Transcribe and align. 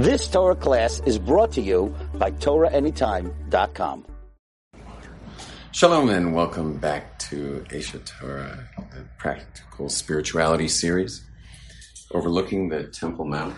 This 0.00 0.28
Torah 0.28 0.56
class 0.56 1.02
is 1.04 1.18
brought 1.18 1.52
to 1.52 1.60
you 1.60 1.94
by 2.14 2.30
TorahAnytime.com. 2.30 4.06
Shalom 5.72 6.08
and 6.08 6.34
welcome 6.34 6.78
back 6.78 7.18
to 7.28 7.66
Aish 7.68 7.92
Torah, 8.06 8.66
the 8.94 9.04
practical 9.18 9.90
spirituality 9.90 10.68
series 10.68 11.22
overlooking 12.12 12.70
the 12.70 12.84
Temple 12.84 13.26
Mount. 13.26 13.54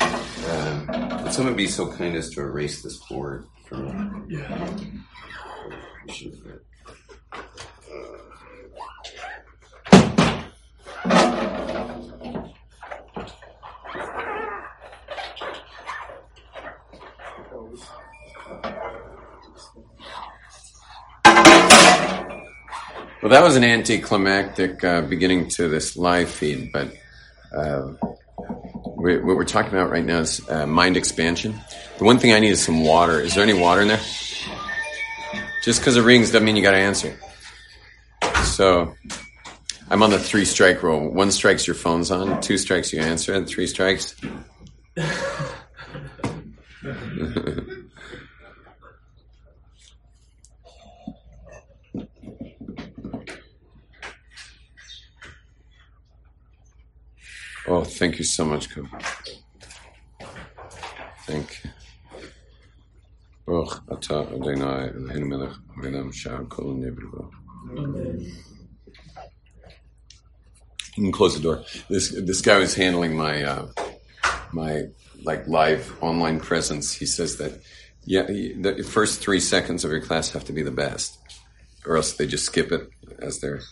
Uh, 0.00 1.20
would 1.24 1.32
someone 1.32 1.56
be 1.56 1.66
so 1.66 1.90
kind 1.90 2.14
as 2.14 2.30
to 2.30 2.40
erase 2.40 2.82
this 2.82 2.96
board 3.08 3.46
for 3.66 3.78
me? 3.78 4.36
Yeah. 4.36 4.78
Well, 23.22 23.30
that 23.30 23.42
was 23.42 23.54
an 23.54 23.64
anticlimactic 23.64 24.82
uh, 24.82 25.02
beginning 25.02 25.48
to 25.50 25.68
this 25.68 25.94
live 25.94 26.30
feed, 26.30 26.72
but 26.72 26.90
uh, 27.54 27.92
we, 28.96 29.18
what 29.18 29.36
we're 29.36 29.44
talking 29.44 29.72
about 29.72 29.90
right 29.90 30.04
now 30.04 30.20
is 30.20 30.40
uh, 30.48 30.66
mind 30.66 30.96
expansion. 30.96 31.60
The 31.98 32.04
one 32.04 32.18
thing 32.18 32.32
I 32.32 32.38
need 32.38 32.52
is 32.52 32.64
some 32.64 32.82
water. 32.82 33.20
Is 33.20 33.34
there 33.34 33.42
any 33.42 33.52
water 33.52 33.82
in 33.82 33.88
there? 33.88 34.00
Just 35.62 35.80
because 35.80 35.98
it 35.98 36.02
rings 36.02 36.30
doesn't 36.30 36.46
mean 36.46 36.56
you 36.56 36.62
got 36.62 36.70
to 36.70 36.78
answer. 36.78 37.14
So 38.44 38.94
I'm 39.90 40.02
on 40.02 40.08
the 40.08 40.18
three 40.18 40.46
strike 40.46 40.82
rule. 40.82 41.10
One 41.10 41.30
strikes, 41.30 41.66
your 41.66 41.76
phone's 41.76 42.10
on. 42.10 42.40
Two 42.40 42.56
strikes, 42.56 42.90
you 42.90 43.00
answer. 43.00 43.34
And 43.34 43.46
three 43.46 43.66
strikes. 43.66 44.16
Oh, 57.69 57.83
thank 57.83 58.19
you 58.19 58.25
so 58.25 58.45
much, 58.45 58.69
Kobe. 58.69 58.89
Thank 61.27 61.63
you. 61.63 61.69
ברוך 63.47 63.79
אתה 63.93 64.21
אדוני 64.21 64.63
אלוהינו 64.63 65.27
מלך 65.27 65.59
העולם 65.77 66.11
שער 66.11 66.41
כל 66.47 66.63
נברא. 66.63 67.27
You 70.97 71.03
can 71.03 71.11
close 71.11 71.35
the 71.35 71.41
door. 71.41 71.57
This 71.89 72.05
this 72.29 72.41
guy 72.41 72.57
was 72.57 72.73
handling 72.75 73.13
my 73.25 73.43
uh, 73.43 73.65
my 74.61 74.73
like 75.29 75.41
live 75.47 75.83
online 76.01 76.39
presence. 76.39 76.93
He 77.01 77.05
says 77.17 77.31
that 77.41 77.53
yeah, 78.05 78.25
the 78.67 78.87
first 78.97 79.13
three 79.23 79.41
seconds 79.55 79.83
of 79.83 79.91
your 79.91 80.03
class 80.07 80.31
have 80.35 80.45
to 80.45 80.53
be 80.53 80.63
the 80.63 80.77
best, 80.85 81.09
or 81.85 81.97
else 81.97 82.13
they 82.13 82.27
just 82.35 82.45
skip 82.45 82.71
it 82.71 82.83
as 83.27 83.33
they're 83.41 83.63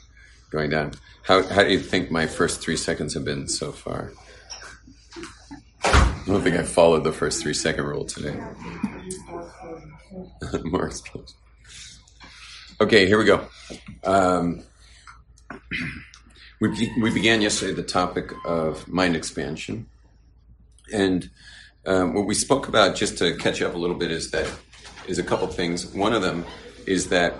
going 0.51 0.71
down. 0.71 0.93
How, 1.23 1.43
how 1.43 1.63
do 1.63 1.71
you 1.71 1.81
think 1.81 2.11
my 2.11 2.27
first 2.27 2.61
three 2.61 2.77
seconds 2.77 3.15
have 3.15 3.25
been 3.25 3.49
so 3.49 3.73
far? 3.73 4.13
I 5.85 6.23
don't 6.27 6.43
think 6.43 6.57
I 6.57 6.63
followed 6.63 7.05
the 7.05 7.13
first 7.13 7.43
three 7.43 7.55
second 7.55 7.85
rule 7.85 8.05
today. 8.05 8.39
More 10.65 10.87
explosive. 10.87 11.37
Okay, 12.81 13.07
here 13.07 13.19
we 13.19 13.25
go. 13.25 13.47
Um, 14.05 14.63
we, 16.61 16.69
be, 16.69 16.93
we 17.01 17.12
began 17.12 17.41
yesterday 17.41 17.73
the 17.73 17.83
topic 17.83 18.33
of 18.45 18.87
mind 18.87 19.17
expansion. 19.17 19.87
And 20.93 21.31
um, 21.87 22.15
what 22.15 22.27
we 22.27 22.35
spoke 22.35 22.69
about, 22.69 22.95
just 22.95 23.19
to 23.19 23.37
catch 23.37 23.62
up 23.62 23.75
a 23.75 23.79
little 23.79 23.97
bit, 23.97 24.11
is 24.11 24.31
that 24.31 24.49
is 25.07 25.19
a 25.19 25.23
couple 25.23 25.47
things. 25.47 25.87
One 25.95 26.12
of 26.12 26.23
them 26.23 26.45
is 26.87 27.09
that, 27.09 27.35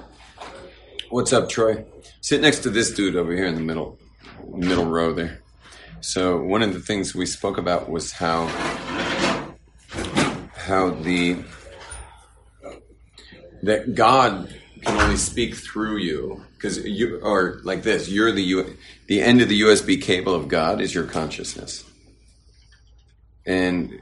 what's 1.11 1.33
up, 1.33 1.49
Troy? 1.49 1.85
Sit 2.21 2.41
next 2.41 2.61
to 2.61 2.71
this 2.71 2.93
dude 2.93 3.17
over 3.17 3.33
here 3.35 3.47
in 3.47 3.55
the 3.55 3.61
middle, 3.61 3.99
middle 4.53 4.87
row 4.87 5.13
there. 5.13 5.41
So 6.01 6.41
one 6.41 6.63
of 6.63 6.73
the 6.73 6.81
things 6.81 7.15
we 7.15 7.27
spoke 7.27 7.59
about 7.59 7.89
was 7.89 8.13
how 8.13 8.47
how 10.55 10.91
the 10.91 11.43
that 13.63 13.95
God 13.95 14.55
can 14.85 15.01
only 15.01 15.17
speak 15.17 15.55
through 15.55 15.97
you 15.97 16.45
because 16.57 16.85
you 16.85 17.21
are 17.25 17.61
like 17.65 17.83
this 17.83 18.09
you're 18.09 18.31
the 18.31 18.43
U, 18.43 18.77
the 19.07 19.21
end 19.21 19.41
of 19.41 19.49
the 19.49 19.61
USB 19.63 20.01
cable 20.01 20.35
of 20.35 20.47
God 20.47 20.81
is 20.81 20.95
your 20.95 21.05
consciousness 21.05 21.85
and 23.45 24.01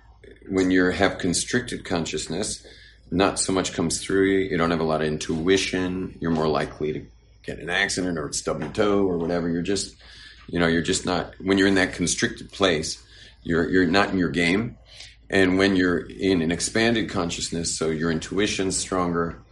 when 0.49 0.71
you 0.71 0.91
have 0.91 1.19
constricted 1.19 1.85
consciousness 1.85 2.67
not 3.11 3.39
so 3.39 3.53
much 3.53 3.73
comes 3.73 4.03
through 4.03 4.25
you 4.25 4.39
you 4.39 4.57
don't 4.57 4.71
have 4.71 4.81
a 4.81 4.85
lot 4.85 5.01
of 5.01 5.07
intuition 5.07 6.17
you're 6.21 6.31
more 6.31 6.49
likely 6.49 6.93
to 6.93 7.07
get 7.47 7.61
an 7.61 7.71
accident 7.71 8.19
or 8.19 8.33
stub 8.33 8.61
your 8.61 8.73
toe 8.73 9.07
or 9.07 9.17
whatever. 9.17 9.49
You're 9.49 9.63
just, 9.63 9.97
you 10.49 10.59
know, 10.59 10.67
you're 10.67 10.83
just 10.83 11.07
not, 11.07 11.35
when 11.41 11.57
you're 11.57 11.69
in 11.69 11.77
that 11.77 11.95
constricted 11.95 12.51
place, 12.53 13.03
you're, 13.45 13.71
you're 13.71 13.87
not 13.87 14.11
in 14.11 14.19
your 14.19 14.31
game. 14.31 14.77
And 15.31 15.57
when 15.57 15.77
you're 15.77 15.99
in 15.99 16.43
an 16.43 16.53
expanded 16.53 17.09
consciousness, 17.09 17.77
so 17.77 17.89
your 17.89 18.11
intuition's 18.11 18.77
stronger 18.77 19.43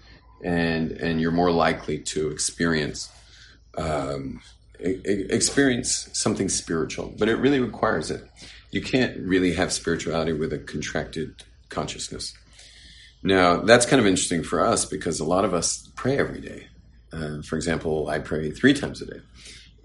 and, 0.43 0.93
and 0.93 1.21
you're 1.21 1.33
more 1.33 1.51
likely 1.51 1.99
to 1.99 2.31
experience, 2.31 3.11
um, 3.79 4.41
experience 4.79 6.11
something 6.13 6.49
spiritual, 6.49 7.15
but 7.17 7.29
it 7.29 7.37
really 7.37 7.61
requires 7.61 8.11
it. 8.11 8.29
You 8.71 8.83
can't 8.83 9.17
really 9.19 9.55
have 9.55 9.73
spirituality 9.73 10.33
with 10.33 10.53
a 10.53 10.59
contracted 10.59 11.45
consciousness. 11.69 12.35
Now, 13.25 13.57
that's 13.57 13.87
kind 13.87 14.01
of 14.01 14.07
interesting 14.07 14.43
for 14.43 14.65
us 14.65 14.85
because 14.85 15.19
a 15.19 15.25
lot 15.25 15.47
of 15.47 15.55
us 15.55 15.89
pray 15.97 16.19
every 16.19 16.43
day. 16.43 16.67
Uh, 17.11 17.41
for 17.41 17.57
example, 17.57 18.09
I 18.09 18.19
pray 18.19 18.51
three 18.51 18.75
times 18.75 19.01
a 19.01 19.07
day. 19.07 19.21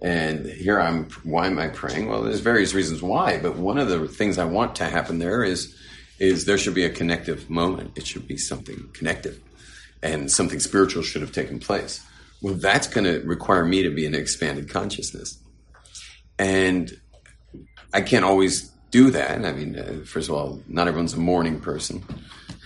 And 0.02 0.46
here 0.46 0.80
I'm, 0.80 1.10
why 1.24 1.48
am 1.48 1.58
I 1.58 1.70
praying? 1.70 2.10
Well, 2.10 2.22
there's 2.22 2.42
various 2.42 2.74
reasons 2.74 3.02
why, 3.02 3.40
but 3.40 3.56
one 3.56 3.78
of 3.78 3.88
the 3.88 4.08
things 4.08 4.38
I 4.38 4.46
want 4.46 4.76
to 4.76 4.86
happen 4.86 5.20
there 5.20 5.44
is, 5.44 5.74
is 6.20 6.46
there 6.46 6.58
should 6.58 6.76
be 6.76 6.84
a 6.84 6.90
connective 6.90 7.50
moment. 7.50 7.98
It 7.98 8.06
should 8.06 8.28
be 8.28 8.38
something 8.38 8.90
connective 8.94 9.40
and 10.04 10.30
something 10.30 10.60
spiritual 10.60 11.04
should 11.04 11.22
have 11.22 11.32
taken 11.32 11.60
place. 11.60 12.06
Well, 12.42 12.56
that's 12.56 12.88
going 12.88 13.06
to 13.06 13.26
require 13.26 13.64
me 13.66 13.84
to 13.84 13.90
be 13.90 14.06
an 14.06 14.16
expanded 14.16 14.70
consciousness. 14.70 15.38
And 16.38 16.92
I 17.94 18.02
can't 18.02 18.26
always 18.26 18.70
do 18.92 19.12
that. 19.12 19.46
I 19.46 19.52
mean, 19.52 19.78
uh, 19.78 20.06
first 20.06 20.30
of 20.30 20.36
all, 20.36 20.62
not 20.68 20.88
everyone's 20.88 21.14
a 21.14 21.20
morning 21.20 21.60
person, 21.60 22.04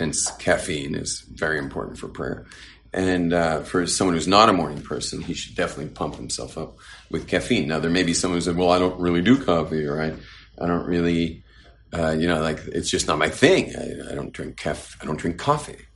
hence 0.03 0.29
caffeine 0.31 0.95
is 0.95 1.21
very 1.21 1.57
important 1.57 1.97
for 1.97 2.09
prayer. 2.09 2.45
And 2.93 3.31
uh, 3.31 3.61
for 3.61 3.87
someone 3.87 4.15
who's 4.15 4.27
not 4.27 4.49
a 4.49 4.53
morning 4.53 4.81
person, 4.81 5.21
he 5.21 5.33
should 5.33 5.55
definitely 5.55 5.93
pump 5.93 6.15
himself 6.15 6.57
up 6.57 6.77
with 7.09 7.27
caffeine. 7.27 7.69
Now, 7.69 7.79
there 7.79 7.89
may 7.89 8.03
be 8.03 8.13
someone 8.13 8.37
who 8.37 8.41
said, 8.41 8.57
"Well, 8.57 8.69
I 8.69 8.79
don't 8.79 8.99
really 8.99 9.21
do 9.21 9.43
coffee, 9.43 9.85
or 9.85 9.99
I, 9.99 10.13
I 10.61 10.67
don't 10.67 10.85
really, 10.85 11.43
uh, 11.91 12.11
you 12.11 12.27
know, 12.27 12.41
like 12.41 12.59
it's 12.67 12.91
just 12.91 13.07
not 13.07 13.17
my 13.17 13.29
thing. 13.29 13.73
I, 13.75 14.11
I 14.11 14.15
don't 14.15 14.33
drink 14.33 14.57
caff, 14.57 14.95
I 15.01 15.05
don't 15.05 15.17
drink 15.17 15.37
coffee." 15.39 15.87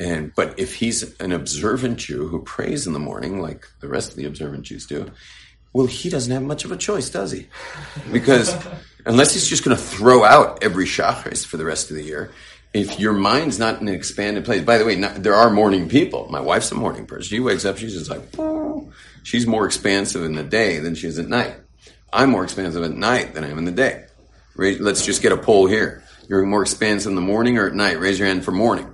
And 0.00 0.34
but 0.34 0.58
if 0.58 0.74
he's 0.74 1.18
an 1.20 1.30
observant 1.30 1.98
Jew 1.98 2.26
who 2.26 2.42
prays 2.42 2.86
in 2.88 2.92
the 2.92 2.98
morning, 2.98 3.40
like 3.40 3.68
the 3.80 3.88
rest 3.88 4.10
of 4.10 4.16
the 4.16 4.24
observant 4.24 4.64
Jews 4.64 4.86
do, 4.86 5.12
well, 5.72 5.86
he 5.86 6.08
doesn't 6.08 6.32
have 6.32 6.42
much 6.42 6.64
of 6.64 6.72
a 6.72 6.76
choice, 6.76 7.08
does 7.08 7.30
he? 7.30 7.46
Because 8.10 8.52
unless 9.06 9.32
he's 9.32 9.46
just 9.46 9.64
going 9.64 9.76
to 9.76 9.82
throw 9.82 10.24
out 10.24 10.64
every 10.64 10.86
shacharis 10.86 11.46
for 11.46 11.56
the 11.56 11.64
rest 11.64 11.90
of 11.90 11.96
the 11.96 12.02
year, 12.02 12.32
if 12.76 13.00
your 13.00 13.12
mind's 13.12 13.58
not 13.58 13.80
in 13.80 13.88
an 13.88 13.94
expanded 13.94 14.44
place, 14.44 14.62
by 14.62 14.78
the 14.78 14.84
way, 14.84 14.96
not, 14.96 15.22
there 15.22 15.34
are 15.34 15.50
morning 15.50 15.88
people. 15.88 16.28
My 16.30 16.40
wife's 16.40 16.70
a 16.72 16.74
morning 16.74 17.06
person. 17.06 17.28
She 17.28 17.40
wakes 17.40 17.64
up, 17.64 17.78
she's 17.78 17.94
just 17.94 18.10
like, 18.10 18.22
oh. 18.38 18.92
she's 19.22 19.46
more 19.46 19.66
expansive 19.66 20.24
in 20.24 20.34
the 20.34 20.42
day 20.42 20.78
than 20.78 20.94
she 20.94 21.06
is 21.06 21.18
at 21.18 21.28
night. 21.28 21.54
I'm 22.12 22.30
more 22.30 22.44
expansive 22.44 22.82
at 22.82 22.92
night 22.92 23.34
than 23.34 23.44
I 23.44 23.50
am 23.50 23.58
in 23.58 23.64
the 23.64 23.72
day. 23.72 24.04
Let's 24.56 25.04
just 25.04 25.22
get 25.22 25.32
a 25.32 25.36
poll 25.36 25.66
here. 25.66 26.02
You're 26.28 26.44
more 26.46 26.62
expansive 26.62 27.10
in 27.10 27.14
the 27.14 27.20
morning 27.20 27.58
or 27.58 27.66
at 27.66 27.74
night? 27.74 28.00
Raise 28.00 28.18
your 28.18 28.28
hand 28.28 28.44
for 28.44 28.52
morning. 28.52 28.92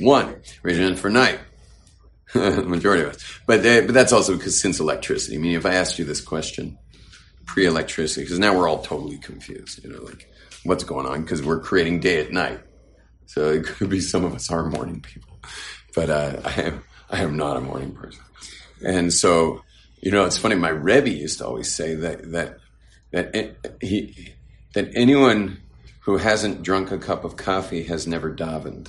One. 0.00 0.36
Raise 0.62 0.78
your 0.78 0.86
hand 0.86 0.98
for 0.98 1.10
night. 1.10 1.40
Majority 2.34 3.04
of 3.04 3.10
us. 3.10 3.40
But, 3.46 3.62
they, 3.62 3.80
but 3.84 3.94
that's 3.94 4.12
also 4.12 4.36
because 4.36 4.60
since 4.60 4.78
electricity. 4.78 5.36
I 5.36 5.38
mean, 5.38 5.56
if 5.56 5.66
I 5.66 5.74
asked 5.74 5.98
you 5.98 6.04
this 6.04 6.20
question 6.20 6.78
pre-electricity, 7.46 8.22
because 8.22 8.38
now 8.38 8.56
we're 8.56 8.68
all 8.68 8.82
totally 8.82 9.18
confused. 9.18 9.82
You 9.84 9.92
know, 9.92 10.02
like 10.02 10.31
what's 10.64 10.84
going 10.84 11.06
on 11.06 11.22
because 11.22 11.42
we're 11.42 11.60
creating 11.60 12.00
day 12.00 12.20
at 12.20 12.32
night. 12.32 12.60
So 13.26 13.50
it 13.50 13.64
could 13.64 13.88
be 13.88 14.00
some 14.00 14.24
of 14.24 14.34
us 14.34 14.50
are 14.50 14.64
morning 14.64 15.00
people, 15.00 15.38
but 15.94 16.10
uh, 16.10 16.40
I 16.44 16.62
am 16.62 16.84
I 17.10 17.22
am 17.22 17.36
not 17.36 17.56
a 17.56 17.60
morning 17.60 17.92
person. 17.92 18.22
And 18.84 19.12
so, 19.12 19.62
you 20.00 20.10
know, 20.10 20.24
it's 20.24 20.38
funny. 20.38 20.54
My 20.54 20.70
Rebbe 20.70 21.10
used 21.10 21.38
to 21.38 21.46
always 21.46 21.72
say 21.72 21.94
that 21.94 22.32
that 22.32 22.58
that 23.12 23.56
he 23.80 24.34
that 24.74 24.90
anyone 24.94 25.58
who 26.00 26.16
hasn't 26.16 26.62
drunk 26.62 26.90
a 26.90 26.98
cup 26.98 27.24
of 27.24 27.36
coffee 27.36 27.84
has 27.84 28.06
never 28.06 28.34
davened. 28.34 28.88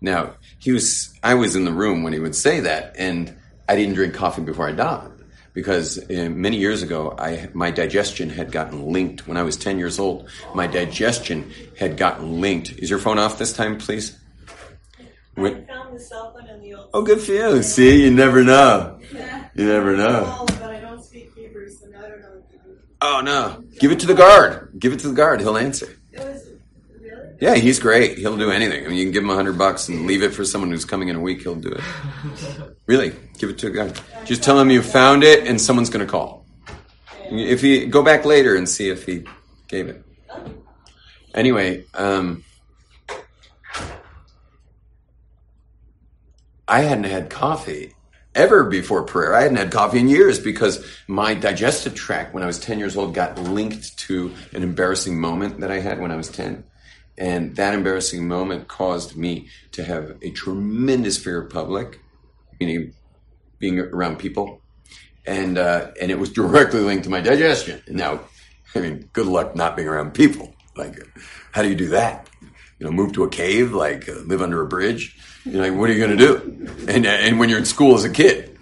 Now 0.00 0.34
he 0.58 0.72
was 0.72 1.12
I 1.22 1.34
was 1.34 1.56
in 1.56 1.64
the 1.64 1.72
room 1.72 2.02
when 2.02 2.12
he 2.12 2.18
would 2.18 2.36
say 2.36 2.60
that, 2.60 2.94
and 2.98 3.36
I 3.68 3.76
didn't 3.76 3.94
drink 3.94 4.14
coffee 4.14 4.42
before 4.42 4.68
I 4.68 4.72
davened. 4.72 5.13
Because 5.54 5.98
uh, 5.98 6.28
many 6.30 6.58
years 6.58 6.82
ago, 6.82 7.14
I 7.16 7.48
my 7.54 7.70
digestion 7.70 8.28
had 8.28 8.52
gotten 8.52 8.92
linked. 8.92 9.26
When 9.26 9.36
I 9.38 9.42
was 9.42 9.56
ten 9.56 9.78
years 9.78 9.98
old, 9.98 10.28
my 10.54 10.66
digestion 10.66 11.50
had 11.78 11.96
gotten 11.96 12.40
linked. 12.40 12.72
Is 12.72 12.90
your 12.90 12.98
phone 12.98 13.18
off 13.18 13.38
this 13.38 13.52
time, 13.54 13.78
please? 13.78 14.18
I 15.36 15.64
found 15.66 15.96
the 15.96 15.98
cell 15.98 16.32
phone 16.32 16.48
in 16.48 16.60
the 16.60 16.74
old. 16.74 16.90
Oh, 16.92 17.02
good 17.02 17.20
for 17.20 17.32
you. 17.32 17.62
See, 17.62 18.04
you 18.04 18.10
never 18.10 18.44
know. 18.44 19.00
You 19.54 19.64
never 19.64 19.96
know. 19.96 20.44
But 20.46 20.62
I 20.62 20.80
don't 20.80 21.02
speak 21.02 21.32
Hebrew, 21.34 21.68
so 21.70 21.86
now 21.86 22.04
I 22.04 22.08
don't 22.08 22.20
know 22.20 22.30
what 22.34 22.50
to 22.50 22.56
do. 22.58 22.78
Oh 23.00 23.20
no! 23.24 23.64
Give 23.78 23.92
it 23.92 24.00
to 24.00 24.06
the 24.06 24.14
guard. 24.14 24.74
Give 24.78 24.92
it 24.92 25.00
to 25.00 25.08
the 25.08 25.14
guard. 25.14 25.40
He'll 25.40 25.56
answer. 25.56 25.88
It 27.38 27.40
was 27.40 27.42
really. 27.42 27.56
Yeah, 27.56 27.60
he's 27.60 27.78
great. 27.78 28.18
He'll 28.18 28.36
do 28.36 28.50
anything. 28.50 28.84
I 28.84 28.88
mean, 28.88 28.98
you 28.98 29.04
can 29.04 29.12
give 29.12 29.22
him 29.22 29.30
a 29.30 29.34
hundred 29.34 29.58
bucks 29.58 29.88
and 29.88 30.06
leave 30.06 30.22
it 30.22 30.30
for 30.30 30.44
someone 30.44 30.70
who's 30.70 30.84
coming 30.84 31.08
in 31.08 31.16
a 31.16 31.20
week. 31.20 31.42
He'll 31.42 31.54
do 31.54 31.70
it. 31.70 31.82
Really, 32.86 33.14
give 33.38 33.48
it 33.48 33.56
to 33.60 33.68
a 33.68 33.70
guy. 33.70 33.92
Just 34.26 34.42
tell 34.42 34.60
him 34.60 34.70
you 34.70 34.82
found 34.82 35.24
it 35.24 35.46
and 35.46 35.58
someone's 35.58 35.88
going 35.88 36.04
to 36.04 36.10
call. 36.10 36.44
If 37.30 37.62
he 37.62 37.86
go 37.86 38.02
back 38.02 38.26
later 38.26 38.56
and 38.56 38.68
see 38.68 38.90
if 38.90 39.06
he 39.06 39.24
gave 39.68 39.88
it. 39.88 40.04
Anyway, 41.34 41.84
um, 41.94 42.44
I 46.68 46.80
hadn't 46.80 47.04
had 47.04 47.30
coffee 47.30 47.94
ever 48.34 48.64
before 48.64 49.02
prayer. 49.04 49.34
I 49.34 49.42
hadn't 49.42 49.56
had 49.56 49.70
coffee 49.70 50.00
in 50.00 50.08
years 50.08 50.38
because 50.38 50.86
my 51.06 51.34
digestive 51.34 51.94
tract 51.94 52.34
when 52.34 52.42
I 52.42 52.46
was 52.46 52.58
10 52.58 52.78
years 52.78 52.96
old 52.96 53.14
got 53.14 53.38
linked 53.38 53.96
to 54.00 54.32
an 54.52 54.62
embarrassing 54.62 55.20
moment 55.20 55.60
that 55.60 55.70
I 55.70 55.80
had 55.80 56.00
when 56.00 56.10
I 56.10 56.16
was 56.16 56.28
10. 56.28 56.64
And 57.16 57.54
that 57.56 57.74
embarrassing 57.74 58.26
moment 58.26 58.68
caused 58.68 59.16
me 59.16 59.48
to 59.72 59.84
have 59.84 60.16
a 60.22 60.30
tremendous 60.30 61.16
fear 61.16 61.42
of 61.42 61.50
public, 61.50 62.00
meaning 62.60 62.92
being 63.58 63.78
around 63.78 64.18
people. 64.18 64.60
And, 65.26 65.56
uh, 65.56 65.92
and 66.00 66.10
it 66.10 66.18
was 66.18 66.30
directly 66.40 66.80
linked 66.80 67.04
to 67.04 67.10
my 67.10 67.20
digestion. 67.20 67.82
Now, 67.88 68.20
I 68.74 68.80
mean, 68.80 69.08
good 69.12 69.26
luck 69.26 69.54
not 69.54 69.76
being 69.76 69.88
around 69.88 70.14
people. 70.14 70.54
Like, 70.76 70.96
how 71.52 71.62
do 71.62 71.68
you 71.68 71.76
do 71.76 71.88
that? 71.90 72.28
You 72.78 72.86
know, 72.86 72.90
move 72.90 73.12
to 73.12 73.22
a 73.22 73.28
cave, 73.28 73.72
like 73.72 74.08
uh, 74.08 74.14
live 74.26 74.42
under 74.42 74.60
a 74.60 74.66
bridge. 74.66 75.16
You 75.44 75.52
know, 75.52 75.60
like, 75.60 75.78
what 75.78 75.88
are 75.88 75.92
you 75.92 76.04
going 76.04 76.16
to 76.16 76.26
do? 76.26 76.86
And, 76.88 77.06
and 77.06 77.38
when 77.38 77.48
you're 77.48 77.58
in 77.58 77.64
school 77.64 77.94
as 77.94 78.04
a 78.04 78.10
kid, 78.10 78.58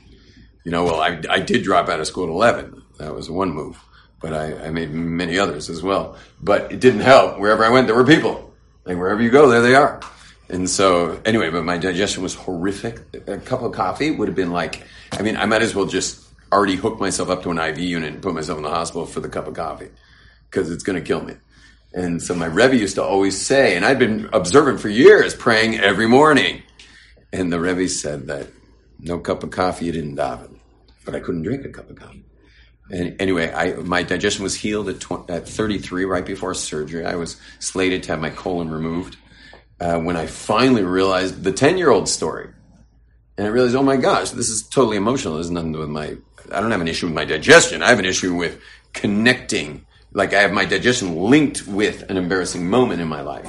you 0.65 0.71
know, 0.71 0.85
well, 0.85 1.01
I, 1.01 1.21
I 1.29 1.41
did 1.41 1.63
drop 1.63 1.89
out 1.89 2.01
of 2.01 2.07
school 2.07 2.25
at 2.25 2.31
11. 2.31 2.83
That 2.99 3.15
was 3.15 3.31
one 3.31 3.51
move, 3.51 3.83
but 4.23 4.33
I, 4.33 4.67
I 4.67 4.71
made 4.71 4.93
many 4.93 5.39
others 5.39 5.69
as 5.69 5.83
well. 5.83 6.17
But 6.41 6.73
it 6.73 6.81
didn't 6.81 7.01
help. 7.01 7.39
Wherever 7.39 7.65
I 7.65 7.69
went, 7.69 7.89
there 7.89 7.97
were 7.97 8.07
people. 8.07 8.55
Like 8.85 8.97
wherever 8.97 9.21
you 9.21 9.31
go, 9.31 9.49
there 9.49 9.61
they 9.61 9.75
are. 9.75 10.01
And 10.49 10.69
so, 10.69 11.21
anyway, 11.25 11.51
but 11.51 11.65
my 11.65 11.79
digestion 11.79 12.23
was 12.23 12.35
horrific. 12.35 13.01
A 13.27 13.39
cup 13.39 13.63
of 13.63 13.73
coffee 13.73 14.11
would 14.11 14.29
have 14.29 14.37
been 14.37 14.53
like, 14.53 14.87
I 15.13 15.23
mean, 15.23 15.37
I 15.37 15.47
might 15.47 15.63
as 15.63 15.75
well 15.75 15.87
just 15.87 16.25
already 16.53 16.77
hook 16.77 17.01
myself 17.01 17.31
up 17.31 17.43
to 17.43 17.51
an 17.51 17.59
IV 17.59 17.79
unit 17.79 18.13
and 18.13 18.23
put 18.23 18.35
myself 18.35 18.59
in 18.59 18.63
the 18.63 18.71
hospital 18.71 19.07
for 19.07 19.21
the 19.21 19.29
cup 19.29 19.47
of 19.47 19.55
coffee 19.55 19.89
because 20.51 20.71
it's 20.71 20.83
going 20.83 20.99
to 20.99 21.07
kill 21.07 21.23
me. 21.23 21.35
And 21.95 22.23
so 22.23 22.35
my 22.35 22.47
Rebbe 22.47 22.77
used 22.77 22.95
to 22.97 23.03
always 23.03 23.41
say, 23.41 23.77
and 23.77 23.85
I'd 23.85 23.99
been 23.99 24.29
observant 24.33 24.81
for 24.81 24.89
years, 24.89 25.35
praying 25.35 25.79
every 25.79 26.07
morning. 26.07 26.63
And 27.33 27.53
the 27.53 27.61
Rebbe 27.61 27.89
said 27.89 28.27
that 28.27 28.49
no 28.99 29.19
cup 29.19 29.43
of 29.43 29.51
coffee, 29.51 29.87
you 29.87 29.93
didn't 29.93 30.17
daven. 30.17 30.59
But 31.05 31.15
I 31.15 31.21
couldn't 31.21 31.43
drink 31.43 31.65
a 31.65 31.71
cup 31.71 31.91
of 31.91 31.97
coffee. 31.97 32.25
And 32.91 33.21
anyway, 33.21 33.51
I, 33.53 33.75
my 33.75 34.03
digestion 34.03 34.43
was 34.43 34.55
healed 34.55 34.89
at, 34.89 35.01
tw- 35.01 35.29
at 35.31 35.49
33, 35.49 36.05
right 36.05 36.25
before 36.25 36.53
surgery. 36.55 37.05
I 37.07 37.15
was 37.15 37.37
slated 37.59 38.03
to 38.05 38.13
have 38.13 38.21
my 38.21 38.31
colon 38.31 38.71
removed. 38.71 39.17
Uh, 39.81 39.99
when 39.99 40.17
I 40.17 40.27
finally 40.27 40.85
realized 40.85 41.43
the 41.43 41.53
10 41.53 41.79
year 41.79 41.91
old 41.91 42.09
story, 42.09 42.51
and 43.37 43.47
I 43.47 43.51
realized, 43.51 43.75
oh 43.75 43.83
my 43.83 43.97
gosh, 43.97 44.31
this 44.31 44.49
is 44.49 44.63
totally 44.63 44.97
emotional. 44.97 45.35
There's 45.35 45.51
nothing 45.51 45.73
with 45.73 45.89
my, 45.89 46.17
I 46.53 46.61
don't 46.61 46.71
have 46.71 46.81
an 46.81 46.89
issue 46.89 47.07
with 47.07 47.15
my 47.15 47.25
digestion. 47.25 47.83
I 47.83 47.89
have 47.89 47.99
an 47.99 48.05
issue 48.05 48.35
with 48.35 48.61
connecting. 48.93 49.87
Like 50.13 50.35
I 50.35 50.43
have 50.43 50.53
my 50.53 50.67
digestion 50.67 51.17
linked 51.17 51.67
with 51.67 52.09
an 52.11 52.17
embarrassing 52.17 52.69
moment 52.69 53.01
in 53.01 53.09
my 53.09 53.23
life. 53.23 53.49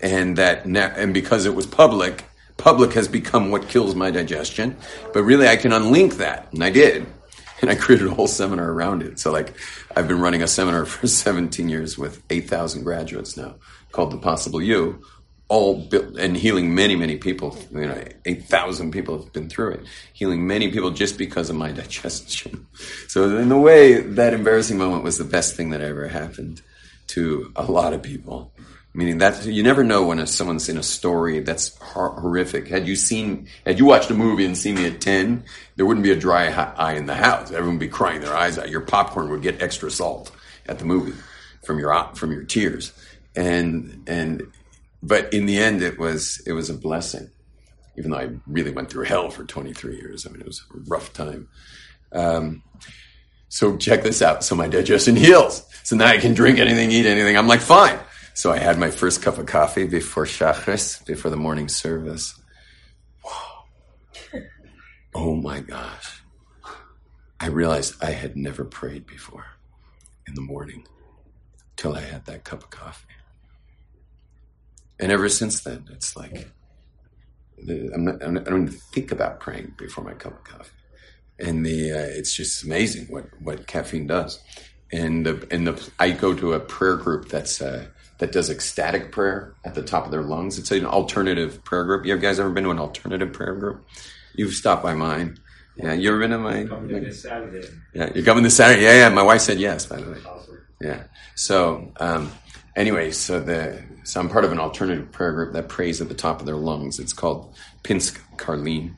And 0.00 0.36
that, 0.36 0.66
and 0.66 1.14
because 1.14 1.46
it 1.46 1.54
was 1.54 1.66
public, 1.66 2.24
public 2.56 2.92
has 2.94 3.06
become 3.06 3.50
what 3.50 3.68
kills 3.68 3.94
my 3.94 4.10
digestion. 4.10 4.76
But 5.14 5.22
really 5.22 5.46
I 5.46 5.56
can 5.56 5.70
unlink 5.70 6.14
that. 6.14 6.52
And 6.52 6.64
I 6.64 6.70
did. 6.70 7.06
And 7.62 7.70
I 7.70 7.74
created 7.74 8.08
a 8.08 8.14
whole 8.14 8.28
seminar 8.28 8.70
around 8.70 9.02
it. 9.02 9.18
So 9.18 9.32
like 9.32 9.54
I've 9.96 10.08
been 10.08 10.20
running 10.20 10.42
a 10.42 10.48
seminar 10.48 10.84
for 10.84 11.06
17 11.06 11.68
years 11.68 11.96
with 11.96 12.22
8,000 12.28 12.84
graduates 12.84 13.36
now 13.36 13.54
called 13.92 14.10
The 14.10 14.18
Possible 14.18 14.60
You 14.60 15.02
all 15.52 15.74
built 15.74 16.16
and 16.16 16.34
healing 16.34 16.74
many, 16.74 16.96
many 16.96 17.16
people. 17.18 17.54
You 17.70 17.86
know, 17.86 18.04
8,000 18.24 18.90
people 18.90 19.22
have 19.22 19.34
been 19.34 19.50
through 19.50 19.72
it, 19.72 19.80
healing 20.14 20.46
many 20.46 20.70
people 20.70 20.90
just 20.90 21.18
because 21.18 21.50
of 21.50 21.56
my 21.56 21.72
digestion. 21.82 22.66
So, 23.06 23.36
in 23.36 23.52
a 23.52 23.58
way, 23.58 24.00
that 24.00 24.32
embarrassing 24.32 24.78
moment 24.78 25.04
was 25.04 25.18
the 25.18 25.24
best 25.24 25.54
thing 25.54 25.68
that 25.70 25.82
ever 25.82 26.08
happened 26.08 26.62
to 27.08 27.52
a 27.54 27.64
lot 27.64 27.92
of 27.92 28.02
people. 28.02 28.54
Meaning 28.94 29.18
that 29.18 29.46
you 29.46 29.62
never 29.62 29.82
know 29.82 30.04
when 30.04 30.26
someone's 30.26 30.68
in 30.68 30.76
a 30.76 30.82
story 30.82 31.40
that's 31.40 31.78
hor- 31.78 32.20
horrific. 32.20 32.68
Had 32.68 32.86
you 32.86 32.94
seen, 32.94 33.48
had 33.64 33.78
you 33.78 33.86
watched 33.86 34.10
a 34.10 34.14
movie 34.14 34.44
and 34.44 34.56
seen 34.56 34.74
me 34.74 34.86
at 34.86 35.00
10, 35.00 35.44
there 35.76 35.86
wouldn't 35.86 36.04
be 36.04 36.12
a 36.12 36.16
dry 36.16 36.48
eye 36.48 36.92
in 36.94 37.06
the 37.06 37.14
house. 37.14 37.50
Everyone 37.50 37.76
would 37.76 37.80
be 37.80 37.88
crying 37.88 38.20
their 38.20 38.36
eyes 38.36 38.58
out. 38.58 38.68
Your 38.68 38.82
popcorn 38.82 39.30
would 39.30 39.40
get 39.40 39.62
extra 39.62 39.90
salt 39.90 40.30
at 40.66 40.78
the 40.78 40.84
movie 40.84 41.18
from 41.64 41.78
your, 41.78 42.10
from 42.14 42.32
your 42.32 42.44
tears. 42.44 42.92
And, 43.34 44.02
and, 44.06 44.42
but 45.02 45.32
in 45.32 45.46
the 45.46 45.58
end, 45.58 45.82
it 45.82 45.98
was 45.98 46.40
it 46.46 46.52
was 46.52 46.70
a 46.70 46.74
blessing. 46.74 47.30
Even 47.98 48.10
though 48.12 48.18
I 48.18 48.30
really 48.46 48.70
went 48.70 48.90
through 48.90 49.04
hell 49.04 49.30
for 49.30 49.44
23 49.44 49.96
years, 49.96 50.26
I 50.26 50.30
mean, 50.30 50.40
it 50.40 50.46
was 50.46 50.64
a 50.74 50.78
rough 50.86 51.12
time. 51.12 51.48
Um, 52.12 52.62
so 53.48 53.76
check 53.76 54.02
this 54.02 54.22
out. 54.22 54.44
So 54.44 54.54
my 54.54 54.68
digestion 54.68 55.16
heals. 55.16 55.66
So 55.82 55.96
now 55.96 56.06
I 56.06 56.18
can 56.18 56.32
drink 56.32 56.58
anything, 56.58 56.90
eat 56.90 57.04
anything. 57.04 57.36
I'm 57.36 57.48
like 57.48 57.60
fine. 57.60 57.98
So 58.34 58.50
I 58.50 58.58
had 58.58 58.78
my 58.78 58.90
first 58.90 59.22
cup 59.22 59.38
of 59.38 59.46
coffee 59.46 59.86
before 59.86 60.24
Shachris, 60.24 61.04
before 61.04 61.30
the 61.30 61.36
morning 61.36 61.68
service. 61.68 62.40
Oh 65.14 65.36
my 65.36 65.60
gosh. 65.60 66.22
I 67.38 67.48
realized 67.48 68.02
I 68.02 68.12
had 68.12 68.36
never 68.36 68.64
prayed 68.64 69.06
before 69.06 69.44
in 70.26 70.34
the 70.34 70.40
morning 70.40 70.86
till 71.76 71.94
I 71.94 72.00
had 72.00 72.24
that 72.26 72.44
cup 72.44 72.62
of 72.62 72.70
coffee. 72.70 73.06
And 74.98 75.12
ever 75.12 75.28
since 75.28 75.60
then, 75.60 75.88
it's 75.92 76.16
like 76.16 76.48
I'm 77.68 78.04
not, 78.04 78.22
I'm 78.22 78.34
not, 78.34 78.46
I 78.46 78.50
don't 78.50 78.68
even 78.68 78.80
think 78.94 79.12
about 79.12 79.40
praying 79.40 79.74
before 79.76 80.04
my 80.04 80.14
cup 80.14 80.32
of 80.38 80.44
coffee. 80.44 80.70
And 81.38 81.66
the 81.66 81.92
uh, 81.92 81.98
it's 81.98 82.34
just 82.34 82.64
amazing 82.64 83.06
what, 83.06 83.26
what 83.40 83.66
caffeine 83.66 84.06
does. 84.06 84.40
And 84.92 85.26
the, 85.26 85.46
and 85.50 85.66
the 85.66 85.90
I 85.98 86.10
go 86.12 86.34
to 86.34 86.52
a 86.52 86.60
prayer 86.60 86.96
group 86.96 87.28
that's 87.28 87.60
uh, 87.60 87.86
that 88.22 88.30
does 88.30 88.50
ecstatic 88.50 89.10
prayer 89.10 89.52
at 89.64 89.74
the 89.74 89.82
top 89.82 90.04
of 90.04 90.12
their 90.12 90.22
lungs. 90.22 90.56
It's 90.56 90.70
an 90.70 90.86
alternative 90.86 91.64
prayer 91.64 91.82
group. 91.82 92.06
You 92.06 92.16
guys 92.16 92.38
ever 92.38 92.50
been 92.50 92.62
to 92.62 92.70
an 92.70 92.78
alternative 92.78 93.32
prayer 93.32 93.56
group? 93.56 93.84
You've 94.36 94.52
stopped 94.52 94.84
by 94.84 94.94
mine. 94.94 95.38
Yeah, 95.74 95.94
you 95.94 96.08
ever 96.08 96.20
been 96.20 96.30
to 96.30 96.38
my? 96.38 96.64
Coming 96.66 97.02
this 97.02 97.20
Saturday. 97.20 97.66
Yeah, 97.92 98.12
you're 98.14 98.24
coming 98.24 98.44
this 98.44 98.56
Saturday. 98.56 98.82
Yeah, 98.84 98.94
yeah. 98.94 99.08
My 99.08 99.24
wife 99.24 99.40
said 99.40 99.58
yes. 99.58 99.86
By 99.86 99.96
the 100.00 100.12
way. 100.12 100.18
Yeah. 100.80 101.02
So 101.34 101.90
um, 101.96 102.30
anyway, 102.76 103.10
so 103.10 103.40
the 103.40 103.82
so 104.04 104.20
I'm 104.20 104.28
part 104.28 104.44
of 104.44 104.52
an 104.52 104.60
alternative 104.60 105.10
prayer 105.10 105.32
group 105.32 105.52
that 105.54 105.68
prays 105.68 106.00
at 106.00 106.08
the 106.08 106.14
top 106.14 106.38
of 106.38 106.46
their 106.46 106.54
lungs. 106.54 107.00
It's 107.00 107.12
called 107.12 107.56
Pinsk 107.82 108.20
Karlin, 108.36 108.94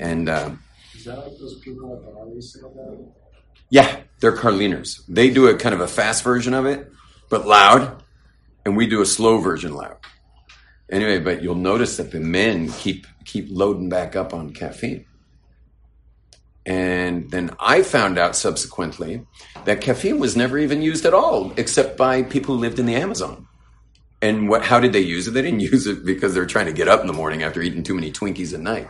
and 0.00 0.30
um, 0.30 0.62
Is 0.94 1.04
that 1.04 1.18
like 1.18 1.36
those 1.38 1.60
people 1.60 1.94
at 1.94 2.02
the 2.02 2.10
rally 2.18 2.40
sing 2.40 2.62
about? 2.64 2.96
yeah, 3.68 4.00
they're 4.20 4.34
Karliners. 4.34 5.02
They 5.06 5.28
do 5.28 5.48
a 5.48 5.54
kind 5.54 5.74
of 5.74 5.82
a 5.82 5.86
fast 5.86 6.24
version 6.24 6.54
of 6.54 6.64
it, 6.64 6.90
but 7.28 7.46
loud, 7.46 8.02
and 8.64 8.76
we 8.76 8.86
do 8.86 9.00
a 9.00 9.06
slow 9.06 9.38
version 9.38 9.74
loud. 9.74 9.96
Anyway, 10.90 11.18
but 11.18 11.42
you'll 11.42 11.54
notice 11.54 11.96
that 11.96 12.10
the 12.10 12.20
men 12.20 12.70
keep 12.72 13.06
keep 13.24 13.48
loading 13.50 13.88
back 13.88 14.16
up 14.16 14.34
on 14.34 14.52
caffeine. 14.52 15.06
And 16.66 17.30
then 17.30 17.50
I 17.60 17.82
found 17.82 18.18
out 18.18 18.36
subsequently 18.36 19.26
that 19.64 19.80
caffeine 19.80 20.18
was 20.18 20.36
never 20.36 20.58
even 20.58 20.80
used 20.82 21.04
at 21.04 21.12
all, 21.12 21.52
except 21.56 21.96
by 21.96 22.22
people 22.22 22.54
who 22.54 22.60
lived 22.60 22.78
in 22.78 22.86
the 22.86 22.94
Amazon. 22.94 23.46
And 24.22 24.48
what? 24.48 24.64
How 24.64 24.80
did 24.80 24.92
they 24.94 25.00
use 25.00 25.28
it? 25.28 25.32
They 25.32 25.42
didn't 25.42 25.60
use 25.72 25.86
it 25.86 26.04
because 26.04 26.34
they're 26.34 26.46
trying 26.46 26.66
to 26.66 26.72
get 26.72 26.88
up 26.88 27.00
in 27.00 27.06
the 27.06 27.12
morning 27.12 27.42
after 27.42 27.60
eating 27.60 27.82
too 27.82 27.94
many 27.94 28.10
Twinkies 28.10 28.54
at 28.54 28.60
night. 28.60 28.88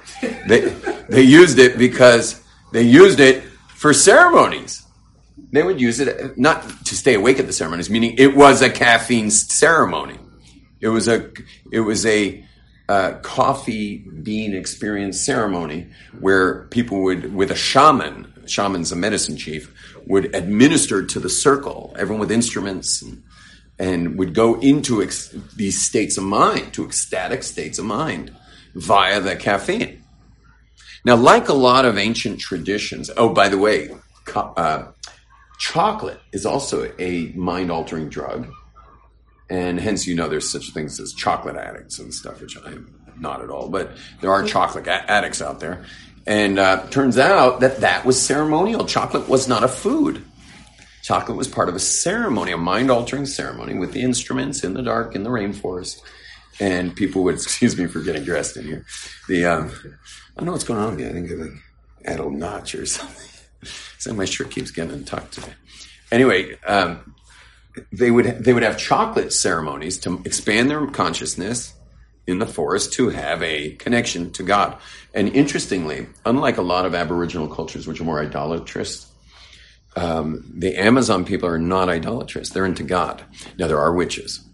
They 0.49 0.61
they 1.09 1.23
used 1.23 1.59
it 1.59 1.79
because 1.79 2.43
they 2.73 2.83
used 2.83 3.21
it 3.21 3.43
for 3.69 3.93
ceremonies. 3.93 4.83
They 5.55 5.63
would 5.63 5.81
use 5.81 6.01
it 6.01 6.37
not 6.37 6.85
to 6.87 6.97
stay 6.97 7.15
awake 7.15 7.39
at 7.39 7.47
the 7.47 7.53
ceremonies, 7.53 7.89
meaning 7.89 8.17
it 8.19 8.35
was 8.35 8.61
a 8.61 8.69
caffeine 8.69 9.31
ceremony. 9.31 10.19
It 10.81 10.89
was 10.89 11.07
a 11.07 11.31
it 11.71 11.81
was 11.81 12.05
a 12.05 12.45
uh, 12.89 13.13
coffee 13.23 13.99
bean 13.99 14.53
experience 14.53 15.21
ceremony 15.21 15.87
where 16.19 16.65
people 16.65 17.03
would, 17.05 17.33
with 17.33 17.53
a 17.53 17.55
shaman, 17.55 18.33
shaman's 18.47 18.91
a 18.91 18.97
medicine 18.97 19.37
chief, 19.37 19.73
would 20.07 20.35
administer 20.35 21.05
to 21.07 21.21
the 21.21 21.31
circle, 21.31 21.95
everyone 21.97 22.21
with 22.21 22.33
instruments, 22.33 23.01
and, 23.01 23.23
and 23.79 24.19
would 24.19 24.35
go 24.35 24.61
into 24.61 25.03
ex- 25.03 25.29
these 25.55 25.81
states 25.81 26.19
of 26.19 26.25
mind, 26.25 26.75
to 26.75 26.85
ecstatic 26.85 27.45
states 27.45 27.79
of 27.79 27.85
mind 27.85 28.35
via 28.75 29.21
the 29.21 29.37
caffeine. 29.37 30.03
Now, 31.05 31.15
like 31.15 31.49
a 31.49 31.55
lot 31.55 31.85
of 31.85 31.97
ancient 31.97 32.41
traditions, 32.41 33.09
oh, 33.17 33.29
by 33.29 33.49
the 33.49 33.59
way, 33.59 33.91
uh, 34.35 34.87
chocolate 35.59 36.21
is 36.33 36.47
also 36.47 36.93
a 36.99 37.33
mind 37.35 37.71
altering 37.71 38.09
drug, 38.09 38.49
and 39.51 39.81
hence 39.81 40.07
you 40.07 40.15
know 40.15 40.29
there's 40.29 40.51
such 40.51 40.71
things 40.71 40.99
as 41.01 41.13
chocolate 41.13 41.57
addicts 41.57 41.99
and 41.99 42.13
stuff, 42.13 42.41
which 42.41 42.57
I'm 42.65 42.95
not 43.19 43.43
at 43.43 43.51
all, 43.51 43.69
but 43.69 43.93
there 44.21 44.33
are 44.33 44.45
chocolate 44.45 44.87
a- 44.87 45.11
addicts 45.11 45.41
out 45.43 45.61
there. 45.61 45.85
And 46.27 46.59
uh, 46.59 46.87
turns 46.89 47.19
out 47.19 47.61
that 47.61 47.81
that 47.81 48.05
was 48.05 48.21
ceremonial. 48.21 48.87
Chocolate 48.87 49.29
was 49.29 49.47
not 49.47 49.63
a 49.63 49.69
food. 49.69 50.25
Chocolate 51.03 51.37
was 51.37 51.49
part 51.49 51.69
of 51.69 51.75
a 51.75 51.81
ceremony, 51.81 52.53
a 52.53 52.57
mind 52.57 52.91
altering 52.91 53.27
ceremony 53.27 53.75
with 53.75 53.93
the 53.93 54.01
instruments 54.01 54.65
in 54.65 54.73
the 54.73 54.83
dark 54.83 55.15
in 55.15 55.23
the 55.23 55.31
rainforest. 55.31 56.01
And 56.61 56.97
people 56.97 57.25
would, 57.25 57.35
excuse 57.43 57.77
me 57.77 57.87
for 57.87 58.01
getting 58.01 58.25
dressed 58.25 58.57
in 58.57 58.65
here. 58.65 58.87
The, 59.29 59.45
um, 59.45 59.71
I 59.75 60.39
don't 60.39 60.47
know 60.47 60.53
what's 60.53 60.65
going 60.65 60.81
on 60.81 60.97
with. 60.97 61.07
I 61.07 61.13
think 61.13 61.31
I 61.31 61.35
like 61.35 61.51
add 62.07 62.21
a 62.21 62.31
notch 62.31 62.75
or 62.75 62.87
something. 62.87 63.29
so 63.99 64.13
my 64.13 64.25
shirt 64.25 64.51
keeps 64.51 64.71
getting 64.71 65.05
tucked 65.05 65.35
today. 65.35 65.55
Anyway, 66.11 66.57
um, 66.67 67.15
they 67.93 68.11
would, 68.11 68.45
they 68.45 68.53
would 68.53 68.63
have 68.63 68.79
chocolate 68.79 69.33
ceremonies 69.33 69.99
to 69.99 70.23
expand 70.25 70.71
their 70.71 70.87
consciousness 70.87 71.75
in 72.27 72.39
the 72.39 72.47
forest 72.47 72.93
to 72.95 73.11
have 73.11 73.43
a 73.43 73.71
connection 73.73 74.31
to 74.33 74.43
God. 74.43 74.77
And 75.13 75.29
interestingly, 75.29 76.07
unlike 76.25 76.57
a 76.57 76.63
lot 76.63 76.87
of 76.87 76.95
Aboriginal 76.95 77.49
cultures, 77.49 77.87
which 77.87 78.01
are 78.01 78.05
more 78.05 78.21
idolatrous, 78.21 79.11
um, 79.97 80.45
the 80.55 80.77
Amazon 80.77 81.25
people 81.25 81.49
are 81.49 81.59
not 81.59 81.89
idolatrous. 81.89 82.51
They're 82.51 82.65
into 82.65 82.83
God. 82.83 83.23
Now, 83.59 83.69
there 83.69 83.79
are 83.79 83.93
witches. 83.93 84.45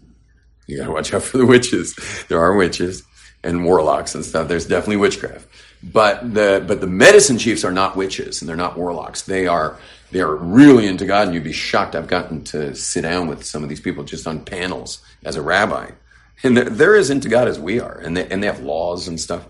You 0.67 0.77
got 0.77 0.85
to 0.85 0.91
watch 0.91 1.13
out 1.13 1.23
for 1.23 1.37
the 1.37 1.45
witches. 1.45 1.95
There 2.27 2.39
are 2.39 2.55
witches 2.55 3.03
and 3.43 3.65
warlocks 3.65 4.13
and 4.13 4.23
stuff. 4.23 4.47
There's 4.47 4.67
definitely 4.67 4.97
witchcraft. 4.97 5.47
But 5.83 6.33
the 6.33 6.63
but 6.67 6.79
the 6.79 6.87
medicine 6.87 7.37
chiefs 7.37 7.63
are 7.63 7.71
not 7.71 7.95
witches 7.95 8.41
and 8.41 8.47
they're 8.47 8.55
not 8.55 8.77
warlocks. 8.77 9.23
They 9.23 9.47
are 9.47 9.77
they 10.11 10.19
are 10.19 10.35
really 10.35 10.87
into 10.87 11.05
God, 11.05 11.27
and 11.27 11.33
you'd 11.33 11.43
be 11.43 11.53
shocked. 11.53 11.95
I've 11.95 12.07
gotten 12.07 12.43
to 12.45 12.75
sit 12.75 13.01
down 13.01 13.27
with 13.27 13.45
some 13.45 13.63
of 13.63 13.69
these 13.69 13.79
people 13.79 14.03
just 14.03 14.27
on 14.27 14.43
panels 14.43 15.01
as 15.23 15.37
a 15.37 15.41
rabbi, 15.41 15.91
and 16.43 16.55
they're, 16.55 16.69
they're 16.69 16.95
as 16.95 17.09
into 17.09 17.29
God 17.29 17.47
as 17.47 17.59
we 17.59 17.79
are, 17.79 17.97
and 17.97 18.15
they 18.15 18.27
and 18.27 18.43
they 18.43 18.47
have 18.47 18.61
laws 18.61 19.07
and 19.07 19.19
stuff. 19.19 19.47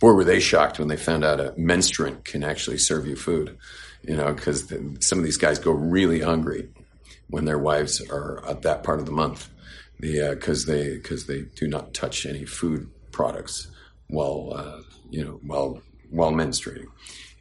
Boy, 0.00 0.12
were 0.12 0.24
they 0.24 0.40
shocked 0.40 0.80
when 0.80 0.88
they 0.88 0.96
found 0.96 1.24
out 1.24 1.38
a 1.38 1.54
menstruant 1.56 2.24
can 2.24 2.42
actually 2.42 2.78
serve 2.78 3.06
you 3.06 3.14
food, 3.14 3.56
you 4.02 4.16
know, 4.16 4.32
because 4.32 4.72
some 4.98 5.18
of 5.18 5.24
these 5.24 5.36
guys 5.36 5.60
go 5.60 5.70
really 5.70 6.20
hungry 6.20 6.68
when 7.28 7.44
their 7.44 7.58
wives 7.58 8.02
are 8.10 8.44
at 8.48 8.62
that 8.62 8.82
part 8.82 8.98
of 8.98 9.06
the 9.06 9.12
month, 9.12 9.48
the 10.00 10.30
because 10.34 10.68
uh, 10.68 10.72
they 10.72 10.94
because 10.94 11.26
they 11.26 11.42
do 11.54 11.68
not 11.68 11.94
touch 11.94 12.26
any 12.26 12.44
food 12.44 12.90
products 13.12 13.68
while 14.08 14.52
uh, 14.56 14.80
you 15.12 15.24
know 15.24 15.40
while 15.44 15.80
while 16.10 16.32
menstruating, 16.32 16.88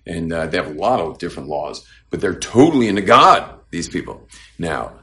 and 0.05 0.31
uh, 0.31 0.47
they 0.47 0.57
have 0.57 0.67
a 0.67 0.79
lot 0.79 0.99
of 0.99 1.17
different 1.17 1.49
laws, 1.49 1.85
but 2.09 2.21
they're 2.21 2.39
totally 2.39 2.87
into 2.87 3.01
God. 3.01 3.57
These 3.71 3.89
people 3.89 4.27
now. 4.59 4.97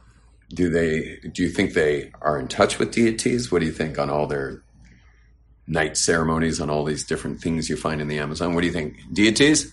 Do 0.51 0.71
they? 0.71 1.19
Do 1.31 1.43
you 1.43 1.51
think 1.51 1.75
they 1.75 2.11
are 2.23 2.39
in 2.39 2.49
touch 2.49 2.79
with 2.79 2.93
deities? 2.93 3.53
What 3.53 3.59
do 3.61 3.67
you 3.67 3.73
think 3.73 3.99
on 3.99 4.09
all 4.09 4.27
their 4.27 4.63
night 5.69 5.97
ceremonies 5.97 6.61
on 6.61 6.71
all 6.71 6.85
these 6.85 7.05
different 7.05 7.41
things 7.41 7.69
you 7.69 7.77
find 7.77 8.01
in 8.01 8.09
the 8.09 8.19
Amazon. 8.19 8.55
What 8.55 8.63
do 8.63 8.67
you 8.67 8.73
think? 8.73 8.97
Deities? 9.13 9.73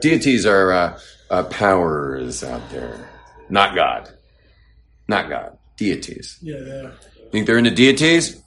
Deities 0.00 0.46
are 0.46 0.72
uh, 0.72 0.98
uh, 1.30 1.44
powers 1.44 2.44
out 2.44 2.68
there, 2.70 3.08
not 3.48 3.74
God. 3.74 4.10
Not 5.08 5.28
God. 5.28 5.58
Deities. 5.76 6.38
Yeah, 6.40 6.58
yeah. 6.58 6.90
Think 7.30 7.46
they're 7.46 7.58
into 7.58 7.70
deities? 7.70 8.42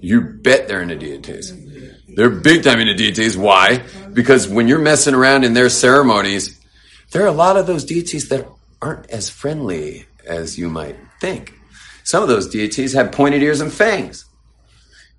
You 0.00 0.20
bet 0.20 0.66
they're 0.66 0.82
into 0.82 0.96
deities. 0.96 1.52
They're 2.14 2.30
big 2.30 2.62
time 2.62 2.80
into 2.80 2.94
deities. 2.94 3.36
Why? 3.36 3.84
Because 4.12 4.48
when 4.48 4.68
you're 4.68 4.78
messing 4.78 5.14
around 5.14 5.44
in 5.44 5.54
their 5.54 5.68
ceremonies, 5.68 6.60
there 7.10 7.22
are 7.22 7.28
a 7.28 7.32
lot 7.32 7.56
of 7.56 7.66
those 7.66 7.84
deities 7.84 8.28
that 8.28 8.46
aren't 8.80 9.10
as 9.10 9.30
friendly 9.30 10.06
as 10.26 10.58
you 10.58 10.68
might 10.68 10.96
think. 11.20 11.54
Some 12.04 12.22
of 12.22 12.28
those 12.28 12.48
deities 12.48 12.92
have 12.94 13.12
pointed 13.12 13.42
ears 13.42 13.60
and 13.60 13.72
fangs 13.72 14.26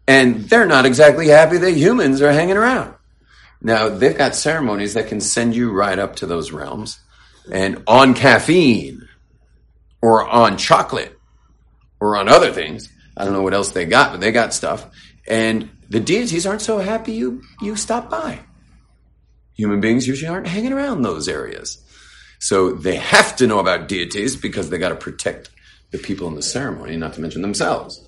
and 0.08 0.50
they're 0.50 0.66
not 0.66 0.86
exactly 0.86 1.28
happy 1.28 1.58
that 1.58 1.72
humans 1.72 2.22
are 2.22 2.32
hanging 2.32 2.58
around. 2.58 2.94
Now, 3.62 3.90
they've 3.90 4.18
got 4.18 4.36
ceremonies 4.36 4.96
that 4.96 5.08
can 5.08 5.22
send 5.22 5.56
you 5.56 5.72
right 5.72 5.98
up 5.98 6.18
to 6.18 6.26
those 6.26 6.52
realms 6.52 7.00
and 7.52 7.84
on 7.88 8.14
caffeine 8.14 9.08
or 10.02 10.28
on 10.28 10.58
chocolate 10.58 11.18
or 12.02 12.18
on 12.18 12.28
other 12.28 12.52
things. 12.52 12.90
I 13.16 13.24
don't 13.24 13.34
know 13.34 13.42
what 13.42 13.54
else 13.54 13.72
they 13.72 13.86
got, 13.86 14.12
but 14.12 14.22
they 14.22 14.34
got 14.34 14.54
stuff. 14.54 14.86
And 15.26 15.70
the 15.94 16.02
deities 16.02 16.46
aren't 16.46 16.62
so 16.62 16.80
happy 16.80 17.14
you, 17.14 17.42
you 17.62 17.78
stop 17.78 18.10
by. 18.10 18.40
Human 19.54 19.80
beings 19.80 20.08
usually 20.08 20.28
aren't 20.28 20.48
hanging 20.48 20.74
around 20.74 21.02
those 21.04 21.30
areas. 21.30 21.82
So 22.40 22.74
they 22.74 22.98
have 22.98 23.38
to 23.38 23.48
know 23.48 23.60
about 23.60 23.88
deities 23.88 24.36
because 24.36 24.70
they 24.70 24.78
got 24.78 24.90
to 24.90 24.96
protect 24.96 25.50
the 25.92 25.98
people 25.98 26.28
in 26.28 26.36
the 26.36 26.42
ceremony, 26.42 26.98
not 26.98 27.14
to 27.14 27.22
mention 27.22 27.42
themselves 27.42 28.04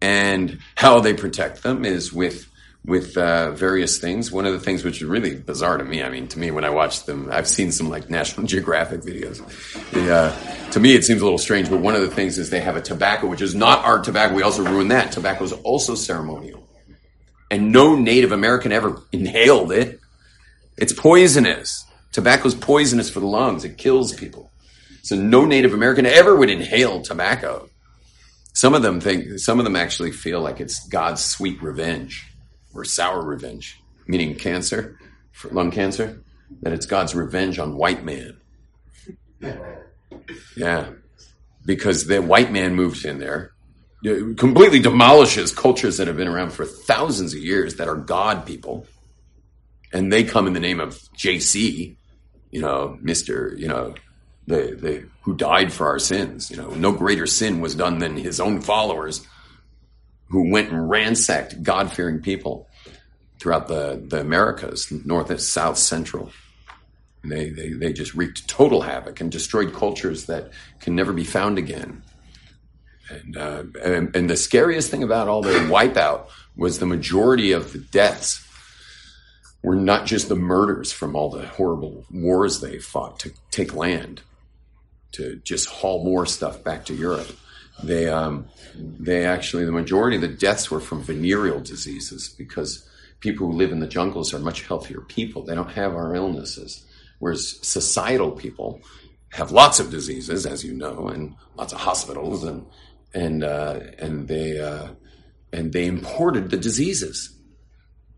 and 0.00 0.58
how 0.76 1.00
they 1.00 1.14
protect 1.14 1.62
them 1.62 1.84
is 1.84 2.12
with 2.12 2.46
with 2.84 3.16
uh, 3.16 3.50
various 3.52 3.98
things. 3.98 4.32
One 4.32 4.46
of 4.46 4.52
the 4.52 4.60
things 4.60 4.82
which 4.84 5.02
is 5.02 5.04
really 5.04 5.36
bizarre 5.36 5.76
to 5.76 5.84
me, 5.84 6.02
I 6.02 6.08
mean, 6.08 6.26
to 6.28 6.38
me 6.38 6.50
when 6.50 6.64
I 6.64 6.70
watch 6.70 7.04
them, 7.04 7.28
I've 7.30 7.46
seen 7.46 7.70
some 7.70 7.90
like 7.90 8.08
National 8.08 8.46
Geographic 8.46 9.02
videos. 9.02 9.42
The, 9.90 10.14
uh, 10.14 10.70
to 10.70 10.80
me, 10.80 10.94
it 10.94 11.04
seems 11.04 11.20
a 11.20 11.24
little 11.24 11.38
strange, 11.38 11.68
but 11.68 11.80
one 11.80 11.94
of 11.94 12.00
the 12.00 12.10
things 12.10 12.38
is 12.38 12.50
they 12.50 12.60
have 12.60 12.76
a 12.76 12.80
tobacco, 12.80 13.26
which 13.26 13.42
is 13.42 13.54
not 13.54 13.84
our 13.84 14.00
tobacco. 14.00 14.34
We 14.34 14.42
also 14.42 14.64
ruined 14.64 14.90
that. 14.90 15.12
Tobacco 15.12 15.44
is 15.44 15.52
also 15.52 15.94
ceremonial, 15.94 16.66
and 17.50 17.72
no 17.72 17.94
Native 17.94 18.32
American 18.32 18.72
ever 18.72 19.02
inhaled 19.12 19.72
it. 19.72 20.00
It's 20.76 20.92
poisonous. 20.92 21.84
Tobacco 22.12 22.48
is 22.48 22.54
poisonous 22.54 23.10
for 23.10 23.20
the 23.20 23.26
lungs. 23.26 23.64
It 23.64 23.76
kills 23.76 24.14
people. 24.14 24.50
So 25.02 25.16
no 25.16 25.44
Native 25.44 25.74
American 25.74 26.06
ever 26.06 26.36
would 26.36 26.50
inhale 26.50 27.02
tobacco. 27.02 27.68
Some 28.54 28.74
of 28.74 28.82
them 28.82 29.00
think, 29.00 29.38
some 29.38 29.58
of 29.58 29.64
them 29.64 29.76
actually 29.76 30.12
feel 30.12 30.40
like 30.40 30.60
it's 30.60 30.86
God's 30.88 31.24
sweet 31.24 31.62
revenge 31.62 32.27
or 32.74 32.84
sour 32.84 33.22
revenge, 33.22 33.82
meaning 34.06 34.34
cancer, 34.34 34.98
for 35.32 35.48
lung 35.50 35.70
cancer, 35.70 36.22
that 36.62 36.72
it's 36.72 36.86
God's 36.86 37.14
revenge 37.14 37.58
on 37.58 37.76
white 37.76 38.04
man. 38.04 38.36
Yeah. 40.56 40.90
Because 41.64 42.06
the 42.06 42.20
white 42.20 42.50
man 42.50 42.74
moves 42.74 43.04
in 43.04 43.18
there, 43.18 43.52
completely 44.02 44.80
demolishes 44.80 45.54
cultures 45.54 45.96
that 45.96 46.06
have 46.06 46.16
been 46.16 46.28
around 46.28 46.50
for 46.50 46.64
thousands 46.64 47.34
of 47.34 47.40
years 47.40 47.76
that 47.76 47.88
are 47.88 47.96
God 47.96 48.46
people. 48.46 48.86
And 49.92 50.12
they 50.12 50.24
come 50.24 50.46
in 50.46 50.52
the 50.52 50.60
name 50.60 50.80
of 50.80 50.94
JC, 51.16 51.96
you 52.50 52.60
know, 52.60 52.98
Mr., 53.02 53.58
you 53.58 53.68
know, 53.68 53.94
the, 54.46 54.76
the, 54.80 55.08
who 55.22 55.34
died 55.34 55.72
for 55.72 55.86
our 55.86 55.98
sins. 55.98 56.50
You 56.50 56.56
know, 56.56 56.70
no 56.70 56.92
greater 56.92 57.26
sin 57.26 57.60
was 57.60 57.74
done 57.74 57.98
than 57.98 58.16
his 58.16 58.40
own 58.40 58.60
followers 58.60 59.26
who 60.28 60.50
went 60.50 60.70
and 60.70 60.88
ransacked 60.88 61.62
God 61.62 61.92
fearing 61.92 62.20
people 62.20 62.68
throughout 63.40 63.68
the, 63.68 64.02
the 64.06 64.20
Americas, 64.20 64.90
North 65.04 65.30
and 65.30 65.40
South 65.40 65.78
Central. 65.78 66.30
They, 67.24 67.50
they, 67.50 67.70
they 67.70 67.92
just 67.92 68.14
wreaked 68.14 68.48
total 68.48 68.82
havoc 68.82 69.20
and 69.20 69.30
destroyed 69.30 69.72
cultures 69.72 70.26
that 70.26 70.50
can 70.80 70.94
never 70.94 71.12
be 71.12 71.24
found 71.24 71.58
again. 71.58 72.02
And, 73.10 73.36
uh, 73.36 73.62
and, 73.82 74.14
and 74.14 74.30
the 74.30 74.36
scariest 74.36 74.90
thing 74.90 75.02
about 75.02 75.28
all 75.28 75.42
the 75.42 75.50
wipeout 75.50 76.28
was 76.56 76.78
the 76.78 76.86
majority 76.86 77.52
of 77.52 77.72
the 77.72 77.78
deaths 77.78 78.44
were 79.62 79.76
not 79.76 80.06
just 80.06 80.28
the 80.28 80.36
murders 80.36 80.92
from 80.92 81.16
all 81.16 81.30
the 81.30 81.46
horrible 81.46 82.04
wars 82.10 82.60
they 82.60 82.78
fought 82.78 83.18
to 83.20 83.32
take 83.50 83.74
land, 83.74 84.22
to 85.12 85.36
just 85.36 85.68
haul 85.68 86.04
more 86.04 86.26
stuff 86.26 86.62
back 86.62 86.84
to 86.86 86.94
Europe. 86.94 87.30
They, 87.82 88.08
um, 88.08 88.46
they 88.74 89.24
actually, 89.24 89.64
the 89.64 89.72
majority 89.72 90.16
of 90.16 90.22
the 90.22 90.28
deaths 90.28 90.70
were 90.70 90.80
from 90.80 91.02
venereal 91.02 91.60
diseases 91.60 92.28
because 92.28 92.88
people 93.20 93.46
who 93.46 93.52
live 93.52 93.72
in 93.72 93.80
the 93.80 93.86
jungles 93.86 94.34
are 94.34 94.38
much 94.38 94.66
healthier 94.66 95.00
people. 95.00 95.42
They 95.42 95.54
don't 95.54 95.70
have 95.70 95.94
our 95.94 96.14
illnesses. 96.14 96.84
Whereas 97.18 97.58
societal 97.62 98.32
people 98.32 98.80
have 99.30 99.50
lots 99.52 99.80
of 99.80 99.90
diseases, 99.90 100.46
as 100.46 100.64
you 100.64 100.74
know, 100.74 101.08
and 101.08 101.34
lots 101.56 101.72
of 101.72 101.80
hospitals, 101.80 102.44
and 102.44 102.66
and 103.12 103.44
uh, 103.44 103.80
and 103.98 104.28
they 104.28 104.58
uh, 104.58 104.88
and 105.52 105.72
they 105.72 105.86
imported 105.86 106.50
the 106.50 106.56
diseases, 106.56 107.36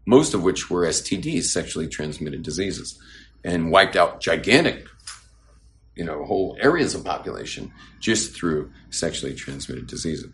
most 0.07 0.35
of 0.35 0.43
which 0.43 0.71
were 0.71 0.87
STDs, 0.87 1.45
sexually 1.45 1.89
transmitted 1.89 2.43
diseases, 2.43 3.01
and 3.45 3.71
wiped 3.71 3.97
out 3.97 4.21
gigantic 4.21 4.87
you 5.95 6.05
know, 6.05 6.25
whole 6.25 6.57
areas 6.61 6.95
of 6.95 7.05
population 7.05 7.73
just 8.01 8.35
through 8.35 8.71
sexually 8.91 9.35
transmitted 9.35 9.87
diseases. 9.87 10.31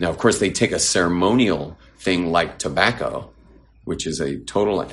Now, 0.00 0.10
of 0.10 0.18
course, 0.18 0.38
they 0.38 0.50
take 0.50 0.72
a 0.72 0.78
ceremonial 0.78 1.78
thing 1.98 2.32
like 2.32 2.58
tobacco, 2.58 3.30
which 3.84 4.06
is 4.06 4.20
a 4.20 4.38
total 4.40 4.86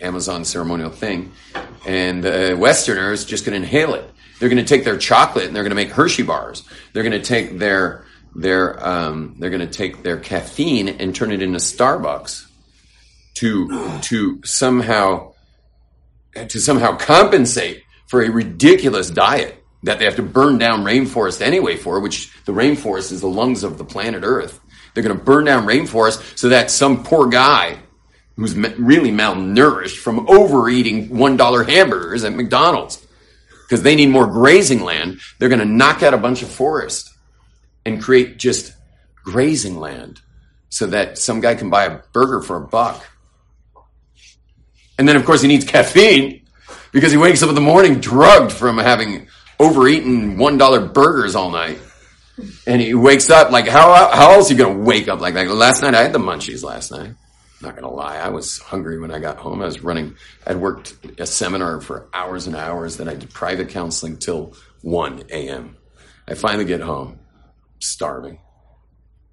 Amazon 0.00 0.44
ceremonial 0.44 0.90
thing, 0.90 1.32
and 1.86 2.22
the 2.22 2.56
Westerner 2.58 3.12
is 3.12 3.24
just 3.24 3.44
going 3.44 3.58
to 3.58 3.64
inhale 3.64 3.94
it. 3.94 4.08
They're 4.38 4.48
going 4.48 4.64
to 4.64 4.68
take 4.68 4.84
their 4.84 4.98
chocolate 4.98 5.46
and 5.46 5.54
they're 5.54 5.62
going 5.62 5.70
to 5.70 5.76
make 5.76 5.90
Hershey 5.90 6.24
bars. 6.24 6.64
They're 6.92 7.04
going 7.04 7.12
to 7.12 7.22
take 7.22 7.58
their 7.58 8.04
their 8.34 8.84
um, 8.86 9.36
they're 9.38 9.50
going 9.50 9.60
to 9.60 9.72
take 9.72 10.02
their 10.02 10.18
caffeine 10.18 10.88
and 10.88 11.14
turn 11.14 11.32
it 11.32 11.42
into 11.42 11.58
Starbucks 11.58 12.46
to 13.34 14.00
to 14.02 14.40
somehow 14.44 15.32
to 16.34 16.58
somehow 16.58 16.96
compensate 16.96 17.84
for 18.12 18.22
a 18.22 18.30
ridiculous 18.30 19.08
diet 19.08 19.64
that 19.84 19.98
they 19.98 20.04
have 20.04 20.16
to 20.16 20.22
burn 20.22 20.58
down 20.58 20.84
rainforest 20.84 21.40
anyway 21.40 21.76
for, 21.76 21.98
which 21.98 22.30
the 22.44 22.52
rainforest 22.52 23.10
is 23.10 23.22
the 23.22 23.26
lungs 23.26 23.64
of 23.64 23.78
the 23.78 23.86
planet 23.86 24.22
Earth. 24.22 24.60
They're 24.92 25.02
going 25.02 25.16
to 25.16 25.24
burn 25.24 25.46
down 25.46 25.66
rainforest 25.66 26.38
so 26.38 26.50
that 26.50 26.70
some 26.70 27.04
poor 27.04 27.30
guy 27.30 27.78
who's 28.36 28.54
really 28.54 29.10
malnourished 29.10 29.96
from 29.96 30.28
overeating 30.28 31.08
$1 31.08 31.66
hamburgers 31.66 32.22
at 32.22 32.34
McDonald's 32.34 33.02
because 33.62 33.82
they 33.82 33.94
need 33.94 34.10
more 34.10 34.26
grazing 34.26 34.82
land, 34.82 35.18
they're 35.38 35.48
going 35.48 35.58
to 35.58 35.64
knock 35.64 36.02
out 36.02 36.12
a 36.12 36.18
bunch 36.18 36.42
of 36.42 36.50
forest 36.50 37.08
and 37.86 38.02
create 38.02 38.36
just 38.36 38.74
grazing 39.24 39.80
land 39.80 40.20
so 40.68 40.84
that 40.84 41.16
some 41.16 41.40
guy 41.40 41.54
can 41.54 41.70
buy 41.70 41.86
a 41.86 42.00
burger 42.12 42.42
for 42.42 42.58
a 42.58 42.60
buck. 42.60 43.02
And 44.98 45.08
then, 45.08 45.16
of 45.16 45.24
course, 45.24 45.40
he 45.40 45.48
needs 45.48 45.64
caffeine 45.64 46.41
because 46.92 47.10
he 47.10 47.18
wakes 47.18 47.42
up 47.42 47.48
in 47.48 47.54
the 47.54 47.60
morning 47.60 48.00
drugged 48.00 48.52
from 48.52 48.78
having 48.78 49.26
overeaten 49.58 50.36
$1 50.36 50.94
burgers 50.94 51.34
all 51.34 51.50
night. 51.50 51.78
And 52.66 52.80
he 52.80 52.94
wakes 52.94 53.30
up 53.30 53.50
like, 53.50 53.66
how, 53.66 54.10
how 54.10 54.32
else 54.32 54.50
are 54.50 54.54
you 54.54 54.64
to 54.64 54.70
wake 54.70 55.08
up 55.08 55.20
like 55.20 55.34
that? 55.34 55.48
Last 55.48 55.82
night 55.82 55.94
I 55.94 56.02
had 56.02 56.12
the 56.12 56.18
munchies 56.18 56.62
last 56.62 56.90
night. 56.90 57.14
Not 57.60 57.76
going 57.76 57.84
to 57.84 57.90
lie. 57.90 58.16
I 58.16 58.30
was 58.30 58.58
hungry 58.58 58.98
when 58.98 59.12
I 59.12 59.20
got 59.20 59.38
home. 59.38 59.62
I 59.62 59.66
was 59.66 59.84
running, 59.84 60.16
I'd 60.46 60.56
worked 60.56 60.96
a 61.18 61.26
seminar 61.26 61.80
for 61.80 62.08
hours 62.12 62.46
and 62.46 62.56
hours. 62.56 62.96
Then 62.96 63.08
I 63.08 63.14
did 63.14 63.30
private 63.30 63.68
counseling 63.68 64.16
till 64.16 64.54
1 64.82 65.24
a.m. 65.30 65.76
I 66.26 66.34
finally 66.34 66.64
get 66.64 66.80
home, 66.80 67.20
starving. 67.78 68.40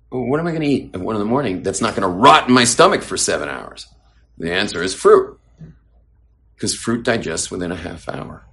What 0.09 0.39
am 0.39 0.47
I 0.47 0.51
to 0.61 0.67
eat 0.67 0.91
at 0.93 1.01
1 1.01 1.15
in 1.15 1.19
the 1.19 1.25
morning 1.25 1.63
that's 1.63 1.81
not 1.81 1.95
to 1.95 2.07
rot 2.07 2.47
in 2.47 2.53
my 2.53 2.65
stomach 2.65 3.01
for 3.01 3.17
seven 3.17 3.49
hours? 3.49 3.87
The 4.37 4.53
answer 4.53 4.83
is 4.83 4.93
fruit. 4.93 5.38
Because 6.59 6.75
fruit 6.75 7.03
digests 7.03 7.49
within 7.49 7.71
a 7.71 7.75
half 7.77 8.09
hour. 8.09 8.45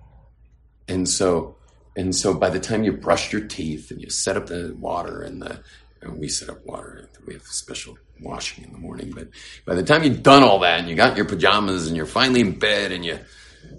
And 0.86 1.08
so, 1.08 1.56
and 1.96 2.14
so 2.14 2.34
by 2.34 2.50
the 2.50 2.60
time 2.60 2.84
you 2.84 2.92
brush 2.92 3.32
your 3.32 3.44
teeth 3.44 3.90
and 3.90 4.00
you 4.00 4.10
set 4.10 4.36
up 4.36 4.46
the 4.46 4.76
water 4.78 5.22
and 5.22 5.42
the, 5.42 5.58
and 6.00 6.16
we 6.16 6.28
set 6.28 6.48
up 6.48 6.64
water, 6.64 7.10
we 7.26 7.34
have 7.34 7.42
a 7.42 7.46
special 7.46 7.98
washing 8.20 8.62
in 8.62 8.70
the 8.70 8.78
morning, 8.78 9.10
but 9.10 9.26
by 9.64 9.74
the 9.74 9.82
time 9.82 10.04
you've 10.04 10.22
done 10.22 10.44
all 10.44 10.60
that 10.60 10.78
and 10.78 10.88
you 10.88 10.94
got 10.94 11.16
your 11.16 11.26
pajamas 11.26 11.88
and 11.88 11.96
you're 11.96 12.06
finally 12.06 12.42
in 12.42 12.56
bed 12.56 12.92
and 12.92 13.04
you 13.04 13.18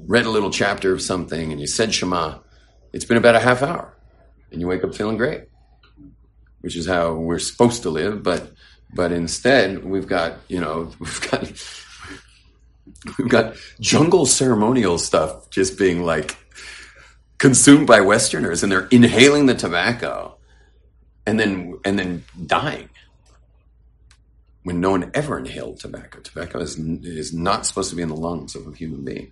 read 0.06 0.26
a 0.26 0.30
little 0.30 0.52
chapter 0.52 0.92
of 0.92 1.02
something 1.02 1.54
and 1.54 1.62
you 1.62 1.68
said 1.68 1.94
Shema, 1.94 2.40
it's 2.92 3.06
been 3.06 3.16
about 3.16 3.36
a 3.36 3.40
half 3.40 3.64
hour 3.64 3.98
and 4.52 4.60
you 4.60 4.68
wake 4.68 4.84
up 4.84 4.94
feeling 4.94 5.16
great, 5.16 5.46
which 6.60 6.76
is 6.76 6.86
how 6.86 7.14
we're 7.14 7.40
supposed 7.40 7.84
to 7.84 7.90
live. 7.90 8.24
But, 8.24 8.52
but 8.94 9.14
instead 9.14 9.86
we've 9.86 10.08
got, 10.08 10.40
you 10.50 10.60
know, 10.60 10.92
we've 11.00 11.32
got, 11.32 11.50
we've 13.18 13.30
got 13.30 13.56
jungle 13.80 14.26
ceremonial 14.26 14.98
stuff 14.98 15.50
just 15.50 15.78
being 15.78 16.04
like, 16.04 16.38
consumed 17.38 17.88
by 17.88 18.02
Westerners 18.02 18.64
and 18.64 18.72
they're 18.72 18.88
inhaling 18.88 19.46
the 19.46 19.56
tobacco 19.56 20.36
and 21.26 21.40
then 21.40 21.78
and 21.86 22.00
then 22.00 22.24
dying 22.46 22.90
when 24.64 24.82
no 24.82 24.92
one 24.92 25.12
ever 25.14 25.38
inhaled 25.38 25.80
tobacco. 25.80 26.20
Tobacco 26.20 26.60
is 26.60 26.78
is 26.78 27.34
not 27.34 27.66
supposed 27.66 27.90
to 27.90 27.96
be 27.96 28.02
in 28.02 28.10
the 28.10 28.16
lungs 28.16 28.56
of 28.56 28.68
a 28.68 28.72
human 28.72 29.04
being. 29.04 29.32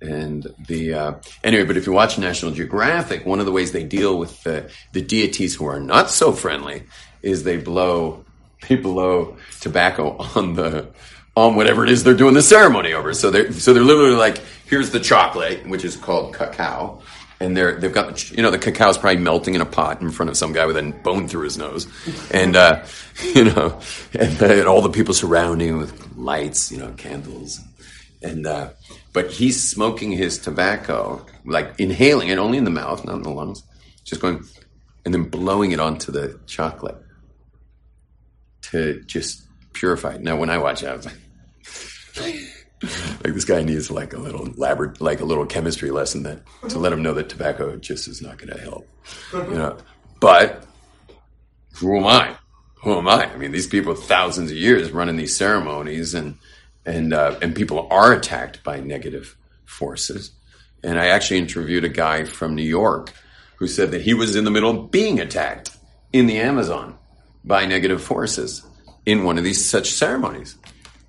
And 0.00 0.46
the 0.68 0.94
uh, 0.94 1.12
anyway, 1.42 1.64
but 1.64 1.76
if 1.76 1.86
you 1.86 1.92
watch 1.92 2.18
National 2.18 2.52
Geographic, 2.52 3.26
one 3.26 3.40
of 3.40 3.46
the 3.46 3.52
ways 3.52 3.72
they 3.72 3.84
deal 3.84 4.16
with 4.16 4.42
the, 4.44 4.70
the 4.92 5.02
deities 5.02 5.56
who 5.56 5.66
are 5.66 5.80
not 5.80 6.08
so 6.08 6.32
friendly 6.32 6.84
is 7.20 7.42
they 7.42 7.56
blow 7.56 8.24
they 8.68 8.76
blow 8.76 9.36
tobacco 9.60 10.16
on 10.36 10.54
the 10.54 10.88
on 11.38 11.54
whatever 11.54 11.84
it 11.84 11.90
is 11.90 12.04
they're 12.04 12.14
doing 12.14 12.34
the 12.34 12.42
ceremony 12.42 12.92
over. 12.92 13.14
So 13.14 13.30
they're 13.30 13.52
so 13.52 13.72
they're 13.72 13.82
literally 13.82 14.16
like, 14.16 14.38
here's 14.66 14.90
the 14.90 15.00
chocolate, 15.00 15.66
which 15.68 15.84
is 15.84 15.96
called 15.96 16.34
cacao, 16.34 17.00
and 17.40 17.56
they're 17.56 17.78
they've 17.78 17.92
got 17.92 18.30
you 18.30 18.42
know 18.42 18.50
the 18.50 18.58
cacao's 18.58 18.98
probably 18.98 19.20
melting 19.20 19.54
in 19.54 19.60
a 19.60 19.66
pot 19.66 20.00
in 20.00 20.10
front 20.10 20.30
of 20.30 20.36
some 20.36 20.52
guy 20.52 20.66
with 20.66 20.76
a 20.76 20.82
bone 21.02 21.28
through 21.28 21.44
his 21.44 21.56
nose, 21.56 21.86
and 22.32 22.56
uh, 22.56 22.84
you 23.34 23.44
know, 23.44 23.80
and, 24.18 24.40
and 24.42 24.68
all 24.68 24.82
the 24.82 24.90
people 24.90 25.14
surrounding 25.14 25.68
him 25.68 25.78
with 25.78 26.16
lights, 26.16 26.72
you 26.72 26.78
know, 26.78 26.92
candles, 26.92 27.60
and 28.22 28.46
uh, 28.46 28.70
but 29.12 29.30
he's 29.30 29.62
smoking 29.62 30.10
his 30.10 30.38
tobacco, 30.38 31.24
like 31.44 31.78
inhaling 31.78 32.28
it 32.28 32.38
only 32.38 32.58
in 32.58 32.64
the 32.64 32.70
mouth, 32.70 33.04
not 33.04 33.16
in 33.16 33.22
the 33.22 33.30
lungs, 33.30 33.62
just 34.04 34.20
going, 34.20 34.42
and 35.04 35.14
then 35.14 35.24
blowing 35.24 35.70
it 35.70 35.78
onto 35.78 36.10
the 36.10 36.38
chocolate 36.46 36.96
to 38.60 39.00
just 39.06 39.44
purify 39.72 40.14
it. 40.14 40.20
Now, 40.20 40.36
when 40.36 40.50
I 40.50 40.58
watch 40.58 40.82
it, 40.82 40.88
I 40.88 40.96
was 40.96 41.06
like. 41.06 41.14
Like 42.20 43.34
this 43.34 43.44
guy 43.44 43.62
needs 43.62 43.90
like 43.90 44.12
a 44.12 44.18
little 44.18 44.46
labor, 44.56 44.94
like 45.00 45.20
a 45.20 45.24
little 45.24 45.46
chemistry 45.46 45.90
lesson 45.90 46.22
that 46.22 46.40
to 46.68 46.78
let 46.78 46.92
him 46.92 47.02
know 47.02 47.14
that 47.14 47.28
tobacco 47.28 47.76
just 47.76 48.08
is 48.08 48.22
not 48.22 48.38
going 48.38 48.52
to 48.52 48.60
help, 48.60 48.88
you 49.32 49.54
know. 49.54 49.76
But 50.20 50.64
who 51.74 51.96
am 51.96 52.06
I? 52.06 52.36
Who 52.82 52.96
am 52.96 53.08
I? 53.08 53.32
I 53.32 53.36
mean, 53.36 53.52
these 53.52 53.66
people 53.66 53.94
thousands 53.94 54.50
of 54.50 54.56
years 54.56 54.92
running 54.92 55.16
these 55.16 55.36
ceremonies, 55.36 56.14
and 56.14 56.36
and 56.86 57.12
uh, 57.12 57.38
and 57.42 57.54
people 57.54 57.88
are 57.90 58.12
attacked 58.12 58.62
by 58.62 58.80
negative 58.80 59.36
forces. 59.64 60.30
And 60.82 60.98
I 60.98 61.06
actually 61.06 61.38
interviewed 61.38 61.84
a 61.84 61.88
guy 61.88 62.24
from 62.24 62.54
New 62.54 62.62
York 62.62 63.12
who 63.56 63.66
said 63.66 63.90
that 63.90 64.02
he 64.02 64.14
was 64.14 64.36
in 64.36 64.44
the 64.44 64.50
middle 64.50 64.70
of 64.70 64.90
being 64.92 65.18
attacked 65.18 65.76
in 66.12 66.26
the 66.26 66.38
Amazon 66.38 66.96
by 67.44 67.66
negative 67.66 68.02
forces 68.02 68.64
in 69.04 69.24
one 69.24 69.38
of 69.38 69.44
these 69.44 69.68
such 69.68 69.90
ceremonies. 69.90 70.56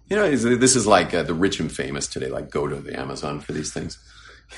You 0.09 0.15
know, 0.15 0.35
this 0.35 0.75
is 0.75 0.87
like 0.87 1.13
uh, 1.13 1.23
the 1.23 1.33
rich 1.33 1.59
and 1.59 1.71
famous 1.71 2.07
today, 2.07 2.29
like 2.29 2.49
go 2.49 2.67
to 2.67 2.75
the 2.75 2.99
Amazon 2.99 3.39
for 3.41 3.53
these 3.53 3.73
things. 3.73 3.97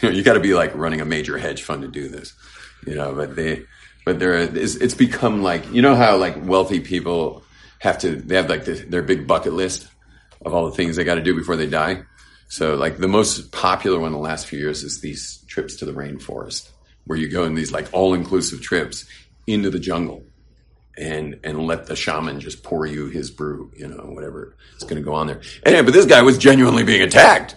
You 0.01 0.07
know, 0.07 0.15
you 0.15 0.23
got 0.23 0.35
to 0.35 0.39
be 0.39 0.53
like 0.53 0.73
running 0.73 1.01
a 1.01 1.05
major 1.05 1.37
hedge 1.37 1.63
fund 1.63 1.81
to 1.81 1.89
do 1.89 2.07
this. 2.07 2.31
You 2.87 2.95
know, 2.95 3.13
but 3.13 3.35
they, 3.35 3.65
but 4.05 4.19
there 4.19 4.35
is, 4.35 4.77
it's 4.77 4.93
become 4.93 5.43
like, 5.43 5.69
you 5.73 5.81
know 5.81 5.95
how 5.95 6.15
like 6.15 6.41
wealthy 6.45 6.79
people 6.79 7.43
have 7.79 7.97
to, 7.97 8.15
they 8.15 8.35
have 8.35 8.49
like 8.49 8.63
the, 8.63 8.75
their 8.75 9.01
big 9.01 9.27
bucket 9.27 9.51
list 9.51 9.89
of 10.45 10.53
all 10.53 10.65
the 10.65 10.77
things 10.77 10.95
they 10.95 11.03
got 11.03 11.15
to 11.15 11.21
do 11.21 11.35
before 11.35 11.57
they 11.57 11.67
die. 11.67 12.03
So 12.47 12.75
like 12.75 12.99
the 12.99 13.09
most 13.09 13.51
popular 13.51 13.99
one 13.99 14.07
in 14.07 14.13
the 14.13 14.19
last 14.19 14.47
few 14.47 14.59
years 14.59 14.81
is 14.83 15.01
these 15.01 15.43
trips 15.47 15.75
to 15.77 15.85
the 15.85 15.91
rainforest 15.91 16.69
where 17.05 17.17
you 17.17 17.29
go 17.29 17.43
in 17.43 17.55
these 17.55 17.73
like 17.73 17.89
all 17.91 18.13
inclusive 18.13 18.61
trips 18.61 19.05
into 19.45 19.69
the 19.69 19.79
jungle 19.79 20.23
and 21.01 21.39
and 21.43 21.65
let 21.65 21.87
the 21.87 21.95
shaman 21.95 22.39
just 22.39 22.63
pour 22.63 22.85
you 22.85 23.07
his 23.07 23.31
brew, 23.31 23.71
you 23.75 23.87
know, 23.87 24.03
whatever 24.13 24.55
is 24.77 24.83
going 24.83 25.01
to 25.01 25.01
go 25.01 25.15
on 25.15 25.27
there. 25.27 25.41
Anyway, 25.65 25.81
but 25.81 25.93
this 25.93 26.05
guy 26.05 26.21
was 26.21 26.37
genuinely 26.37 26.83
being 26.83 27.01
attacked, 27.01 27.55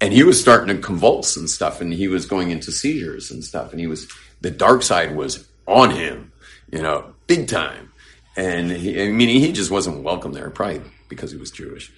and 0.00 0.12
he 0.12 0.22
was 0.22 0.40
starting 0.40 0.74
to 0.74 0.80
convulse 0.80 1.36
and 1.36 1.50
stuff, 1.50 1.80
and 1.80 1.92
he 1.92 2.06
was 2.06 2.26
going 2.26 2.50
into 2.50 2.70
seizures 2.70 3.30
and 3.30 3.44
stuff, 3.44 3.72
and 3.72 3.80
he 3.80 3.88
was 3.88 4.08
the 4.40 4.52
dark 4.52 4.82
side 4.82 5.16
was 5.16 5.48
on 5.66 5.90
him, 5.90 6.32
you 6.70 6.80
know, 6.80 7.12
big 7.26 7.48
time, 7.48 7.92
and 8.36 8.70
he, 8.70 9.02
I 9.02 9.10
mean, 9.10 9.28
he 9.28 9.50
just 9.52 9.70
wasn't 9.70 10.04
welcome 10.04 10.32
there, 10.32 10.48
probably 10.50 10.82
because 11.08 11.32
he 11.32 11.38
was 11.38 11.50
Jewish. 11.50 11.92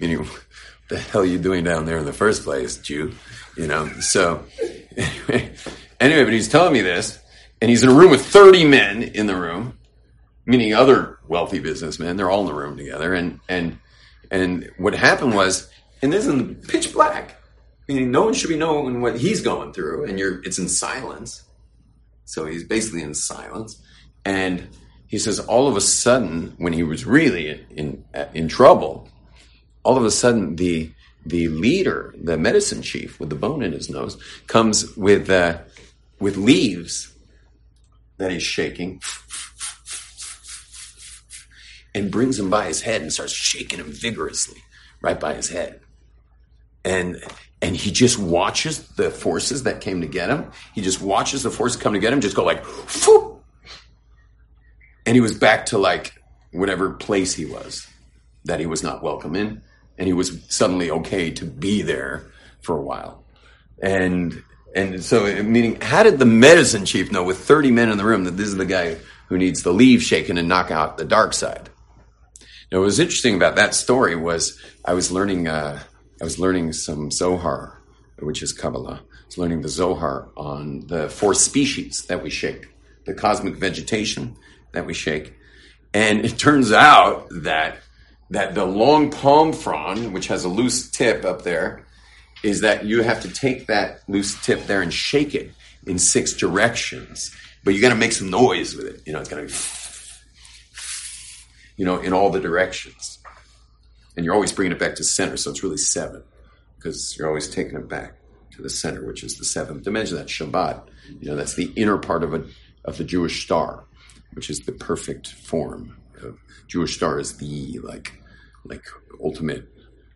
Meaning, 0.00 0.18
what 0.18 0.44
the 0.88 0.98
hell 0.98 1.22
are 1.22 1.26
you 1.26 1.38
doing 1.38 1.62
down 1.62 1.86
there 1.86 1.98
in 1.98 2.06
the 2.06 2.12
first 2.12 2.42
place, 2.42 2.76
Jew? 2.78 3.14
You 3.56 3.68
know, 3.68 3.86
so 4.00 4.44
anyway, 4.96 5.54
anyway, 6.00 6.24
but 6.24 6.32
he's 6.32 6.48
telling 6.48 6.72
me 6.72 6.80
this, 6.80 7.20
and 7.62 7.70
he's 7.70 7.84
in 7.84 7.88
a 7.88 7.94
room 7.94 8.10
with 8.10 8.26
30 8.26 8.64
men 8.64 9.04
in 9.04 9.28
the 9.28 9.36
room 9.36 9.78
meaning 10.46 10.74
other 10.74 11.18
wealthy 11.26 11.58
businessmen. 11.58 12.16
They're 12.16 12.30
all 12.30 12.42
in 12.42 12.46
the 12.46 12.54
room 12.54 12.76
together, 12.76 13.14
and 13.14 13.40
and 13.48 13.78
and 14.30 14.70
what 14.78 14.94
happened 14.94 15.34
was, 15.34 15.70
and 16.02 16.12
this 16.12 16.26
is 16.26 16.66
pitch 16.66 16.92
black, 16.92 17.36
meaning 17.88 18.10
no 18.10 18.24
one 18.24 18.34
should 18.34 18.50
be 18.50 18.56
knowing 18.56 19.00
what 19.00 19.18
he's 19.18 19.40
going 19.40 19.72
through, 19.72 20.04
and 20.04 20.18
you're 20.18 20.42
it's 20.42 20.58
in 20.58 20.68
silence. 20.68 21.42
So 22.24 22.46
he's 22.46 22.64
basically 22.64 23.02
in 23.02 23.14
silence, 23.14 23.82
and 24.24 24.68
he 25.06 25.18
says 25.18 25.38
all 25.40 25.68
of 25.68 25.76
a 25.76 25.80
sudden, 25.80 26.54
when 26.58 26.72
he 26.72 26.82
was 26.82 27.04
really 27.04 27.64
in 27.70 28.04
in 28.32 28.48
trouble, 28.48 29.08
all 29.82 29.96
of 29.96 30.04
a 30.04 30.10
sudden 30.10 30.56
the 30.56 30.90
the 31.26 31.48
leader, 31.48 32.14
the 32.22 32.36
medicine 32.36 32.82
chief 32.82 33.18
with 33.18 33.30
the 33.30 33.36
bone 33.36 33.62
in 33.62 33.72
his 33.72 33.88
nose, 33.88 34.18
comes 34.46 34.94
with 34.96 35.30
uh, 35.30 35.58
with 36.20 36.36
leaves 36.36 37.14
that 38.18 38.30
he's 38.30 38.42
shaking 38.42 39.00
and 41.94 42.10
brings 42.10 42.38
him 42.38 42.50
by 42.50 42.66
his 42.66 42.82
head 42.82 43.02
and 43.02 43.12
starts 43.12 43.32
shaking 43.32 43.78
him 43.78 43.92
vigorously 43.92 44.60
right 45.00 45.18
by 45.18 45.34
his 45.34 45.48
head. 45.48 45.80
And 46.84 47.22
and 47.62 47.76
he 47.76 47.90
just 47.90 48.18
watches 48.18 48.88
the 48.88 49.10
forces 49.10 49.62
that 49.62 49.80
came 49.80 50.02
to 50.02 50.06
get 50.06 50.28
him. 50.28 50.50
He 50.74 50.82
just 50.82 51.00
watches 51.00 51.42
the 51.42 51.50
forces 51.50 51.80
come 51.80 51.94
to 51.94 51.98
get 51.98 52.12
him, 52.12 52.20
just 52.20 52.36
go 52.36 52.44
like, 52.44 52.62
Phoop! 52.64 53.34
and 55.06 55.14
he 55.14 55.20
was 55.20 55.36
back 55.36 55.66
to 55.66 55.78
like 55.78 56.14
whatever 56.52 56.90
place 56.90 57.34
he 57.34 57.44
was 57.44 57.86
that 58.44 58.60
he 58.60 58.66
was 58.66 58.82
not 58.82 59.02
welcome 59.02 59.34
in, 59.34 59.62
and 59.96 60.06
he 60.06 60.12
was 60.12 60.38
suddenly 60.48 60.90
okay 60.90 61.30
to 61.30 61.44
be 61.46 61.82
there 61.82 62.30
for 62.60 62.76
a 62.76 62.82
while. 62.82 63.24
And 63.82 64.42
and 64.74 65.04
so, 65.04 65.42
meaning, 65.42 65.80
how 65.80 66.02
did 66.02 66.18
the 66.18 66.26
medicine 66.26 66.84
chief 66.84 67.12
know 67.12 67.22
with 67.22 67.38
30 67.38 67.70
men 67.70 67.90
in 67.90 67.98
the 67.98 68.04
room 68.04 68.24
that 68.24 68.36
this 68.36 68.48
is 68.48 68.56
the 68.56 68.66
guy 68.66 68.96
who 69.28 69.38
needs 69.38 69.62
the 69.62 69.72
leave 69.72 70.02
shaken 70.02 70.36
and 70.36 70.48
knock 70.48 70.70
out 70.70 70.98
the 70.98 71.04
dark 71.04 71.32
side? 71.32 71.70
Now, 72.74 72.80
what 72.80 72.86
was 72.86 72.98
interesting 72.98 73.36
about 73.36 73.54
that 73.54 73.72
story 73.72 74.16
was 74.16 74.60
I 74.84 74.94
was 74.94 75.12
learning, 75.12 75.46
uh, 75.46 75.80
I 76.20 76.24
was 76.24 76.40
learning 76.40 76.72
some 76.72 77.12
Zohar, 77.12 77.80
which 78.18 78.42
is 78.42 78.52
Kabbalah. 78.52 79.00
I 79.00 79.26
was 79.26 79.38
learning 79.38 79.62
the 79.62 79.68
Zohar 79.68 80.26
on 80.36 80.88
the 80.88 81.08
four 81.08 81.34
species 81.34 82.02
that 82.06 82.20
we 82.20 82.30
shake, 82.30 82.66
the 83.04 83.14
cosmic 83.14 83.54
vegetation 83.54 84.36
that 84.72 84.86
we 84.86 84.92
shake. 84.92 85.34
And 85.94 86.24
it 86.24 86.36
turns 86.36 86.72
out 86.72 87.28
that 87.30 87.76
that 88.30 88.56
the 88.56 88.64
long 88.64 89.08
palm 89.08 89.52
frond, 89.52 90.12
which 90.12 90.26
has 90.26 90.42
a 90.44 90.48
loose 90.48 90.90
tip 90.90 91.24
up 91.24 91.42
there, 91.42 91.86
is 92.42 92.62
that 92.62 92.84
you 92.84 93.04
have 93.04 93.22
to 93.22 93.28
take 93.28 93.68
that 93.68 94.00
loose 94.08 94.34
tip 94.44 94.66
there 94.66 94.82
and 94.82 94.92
shake 94.92 95.36
it 95.36 95.52
in 95.86 95.96
six 95.96 96.32
directions. 96.32 97.30
But 97.62 97.74
you 97.74 97.80
got 97.80 97.90
to 97.90 97.94
make 97.94 98.10
some 98.10 98.30
noise 98.30 98.74
with 98.74 98.86
it. 98.86 99.02
You 99.06 99.12
know, 99.12 99.20
it's 99.20 99.28
going 99.28 99.46
to 99.46 99.52
be, 99.52 99.56
you 101.76 101.84
know, 101.84 101.98
in 101.98 102.12
all 102.12 102.30
the 102.30 102.40
directions. 102.40 103.18
And 104.16 104.24
you're 104.24 104.34
always 104.34 104.52
bringing 104.52 104.72
it 104.72 104.78
back 104.78 104.94
to 104.96 105.04
center, 105.04 105.36
so 105.36 105.50
it's 105.50 105.62
really 105.62 105.76
seven 105.76 106.22
because 106.76 107.16
you're 107.16 107.26
always 107.26 107.48
taking 107.48 107.76
it 107.76 107.88
back 107.88 108.14
to 108.52 108.62
the 108.62 108.70
center, 108.70 109.04
which 109.04 109.24
is 109.24 109.38
the 109.38 109.44
seventh 109.44 109.82
dimension. 109.82 110.16
That's 110.16 110.32
Shabbat. 110.32 110.82
You 111.20 111.30
know, 111.30 111.36
that's 111.36 111.54
the 111.54 111.72
inner 111.76 111.98
part 111.98 112.22
of 112.22 112.34
a 112.34 112.44
of 112.84 112.98
the 112.98 113.04
Jewish 113.04 113.42
star, 113.44 113.84
which 114.34 114.50
is 114.50 114.60
the 114.60 114.72
perfect 114.72 115.28
form. 115.28 115.96
Of, 116.22 116.38
Jewish 116.68 116.96
star 116.96 117.18
is 117.18 117.36
the 117.38 117.80
like 117.82 118.20
like 118.64 118.84
ultimate 119.22 119.68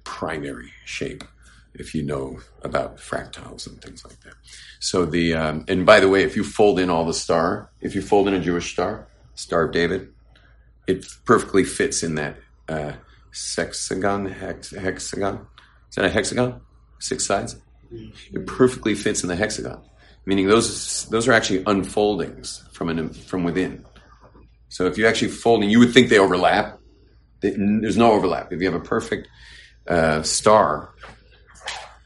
primary 0.04 0.72
shape 0.84 1.24
if 1.74 1.94
you 1.94 2.02
know 2.02 2.38
about 2.62 2.96
fractals 2.96 3.66
and 3.66 3.80
things 3.80 4.04
like 4.04 4.20
that. 4.20 4.34
So 4.80 5.04
the 5.04 5.34
um, 5.34 5.64
and 5.68 5.84
by 5.84 6.00
the 6.00 6.08
way, 6.08 6.22
if 6.22 6.36
you 6.36 6.44
fold 6.44 6.78
in 6.78 6.90
all 6.90 7.04
the 7.04 7.14
star, 7.14 7.70
if 7.80 7.94
you 7.94 8.02
fold 8.02 8.28
in 8.28 8.34
a 8.34 8.40
Jewish 8.40 8.72
star, 8.72 9.08
Star 9.34 9.64
of 9.64 9.72
David, 9.72 10.12
it 10.88 11.06
perfectly 11.26 11.64
fits 11.64 12.02
in 12.02 12.14
that 12.16 12.38
uh, 12.68 12.92
sexagon, 13.30 14.26
hex, 14.26 14.70
hexagon. 14.70 15.46
Is 15.90 15.96
that 15.96 16.06
a 16.06 16.10
hexagon? 16.10 16.60
Six 16.98 17.26
sides. 17.26 17.56
It 17.90 18.46
perfectly 18.46 18.94
fits 18.94 19.22
in 19.22 19.28
the 19.28 19.36
hexagon, 19.36 19.80
meaning 20.26 20.48
those 20.48 21.04
those 21.06 21.28
are 21.28 21.32
actually 21.32 21.62
unfoldings 21.64 22.64
from 22.72 22.88
an 22.88 23.10
from 23.10 23.44
within. 23.44 23.84
So 24.68 24.86
if 24.86 24.98
you 24.98 25.06
actually 25.06 25.28
fold, 25.28 25.62
and 25.62 25.70
you 25.70 25.78
would 25.78 25.94
think 25.94 26.08
they 26.08 26.18
overlap, 26.18 26.78
there's 27.40 27.96
no 27.96 28.12
overlap. 28.12 28.52
If 28.52 28.60
you 28.60 28.70
have 28.70 28.80
a 28.80 28.84
perfect 28.84 29.28
uh, 29.86 30.22
star, 30.22 30.94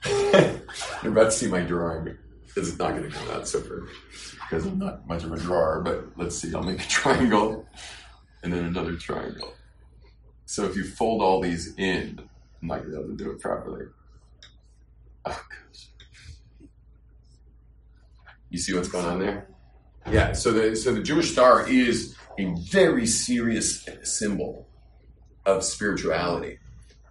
you're 0.06 1.12
about 1.12 1.24
to 1.24 1.32
see 1.32 1.48
my 1.48 1.62
drawing. 1.62 2.16
It's 2.54 2.78
not 2.78 2.90
going 2.90 3.10
to 3.10 3.16
come 3.16 3.30
out 3.30 3.48
so 3.48 3.60
perfect 3.60 3.90
because 4.42 4.66
I'm 4.66 4.78
not 4.78 5.08
much 5.08 5.24
of 5.24 5.32
a 5.32 5.38
drawer. 5.38 5.80
But 5.82 6.06
let's 6.16 6.36
see. 6.36 6.54
I'll 6.54 6.62
make 6.62 6.80
a 6.80 6.88
triangle 6.88 7.66
and 8.42 8.52
then 8.52 8.64
another 8.64 8.96
triangle. 8.96 9.54
So 10.46 10.64
if 10.64 10.76
you 10.76 10.84
fold 10.84 11.22
all 11.22 11.40
these 11.40 11.74
in, 11.76 12.20
I 12.20 12.66
might 12.66 12.86
be 12.86 12.92
able 12.92 13.08
to 13.08 13.16
do 13.16 13.30
it 13.30 13.40
properly. 13.40 13.86
Oh, 15.24 15.30
gosh. 15.30 15.88
You 18.50 18.58
see 18.58 18.74
what's 18.74 18.88
going 18.88 19.06
on 19.06 19.18
there? 19.18 19.48
Yeah. 20.10 20.32
So 20.32 20.52
the 20.52 20.76
so 20.76 20.92
the 20.92 21.02
Jewish 21.02 21.32
star 21.32 21.66
is 21.68 22.16
a 22.38 22.52
very 22.70 23.06
serious 23.06 23.88
symbol 24.02 24.68
of 25.46 25.64
spirituality, 25.64 26.58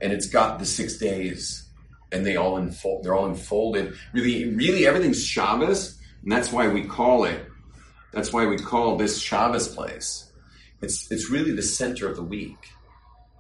and 0.02 0.12
it's 0.12 0.28
got 0.28 0.60
the 0.60 0.65
six 0.65 0.98
days, 0.98 1.70
and 2.12 2.26
they 2.26 2.36
all 2.36 2.58
unfold. 2.58 3.04
They're 3.04 3.15
all 3.15 3.26
unfolded. 3.26 3.96
Really, 4.13 4.54
really, 4.54 4.86
everything's 4.86 5.24
Shabbos, 5.24 5.98
and 6.22 6.32
that's 6.32 6.52
why 6.52 6.67
we 6.67 6.84
call 6.84 7.26
it. 7.26 7.46
That's 8.12 8.34
why 8.34 8.46
we 8.46 8.58
call 8.58 8.98
this 8.98 9.20
Shabbos 9.20 9.74
place. 9.74 10.31
It's 10.82 11.12
it's 11.12 11.30
really 11.30 11.52
the 11.52 11.62
center 11.62 12.08
of 12.08 12.15
the 12.15 12.24
week, 12.24 12.70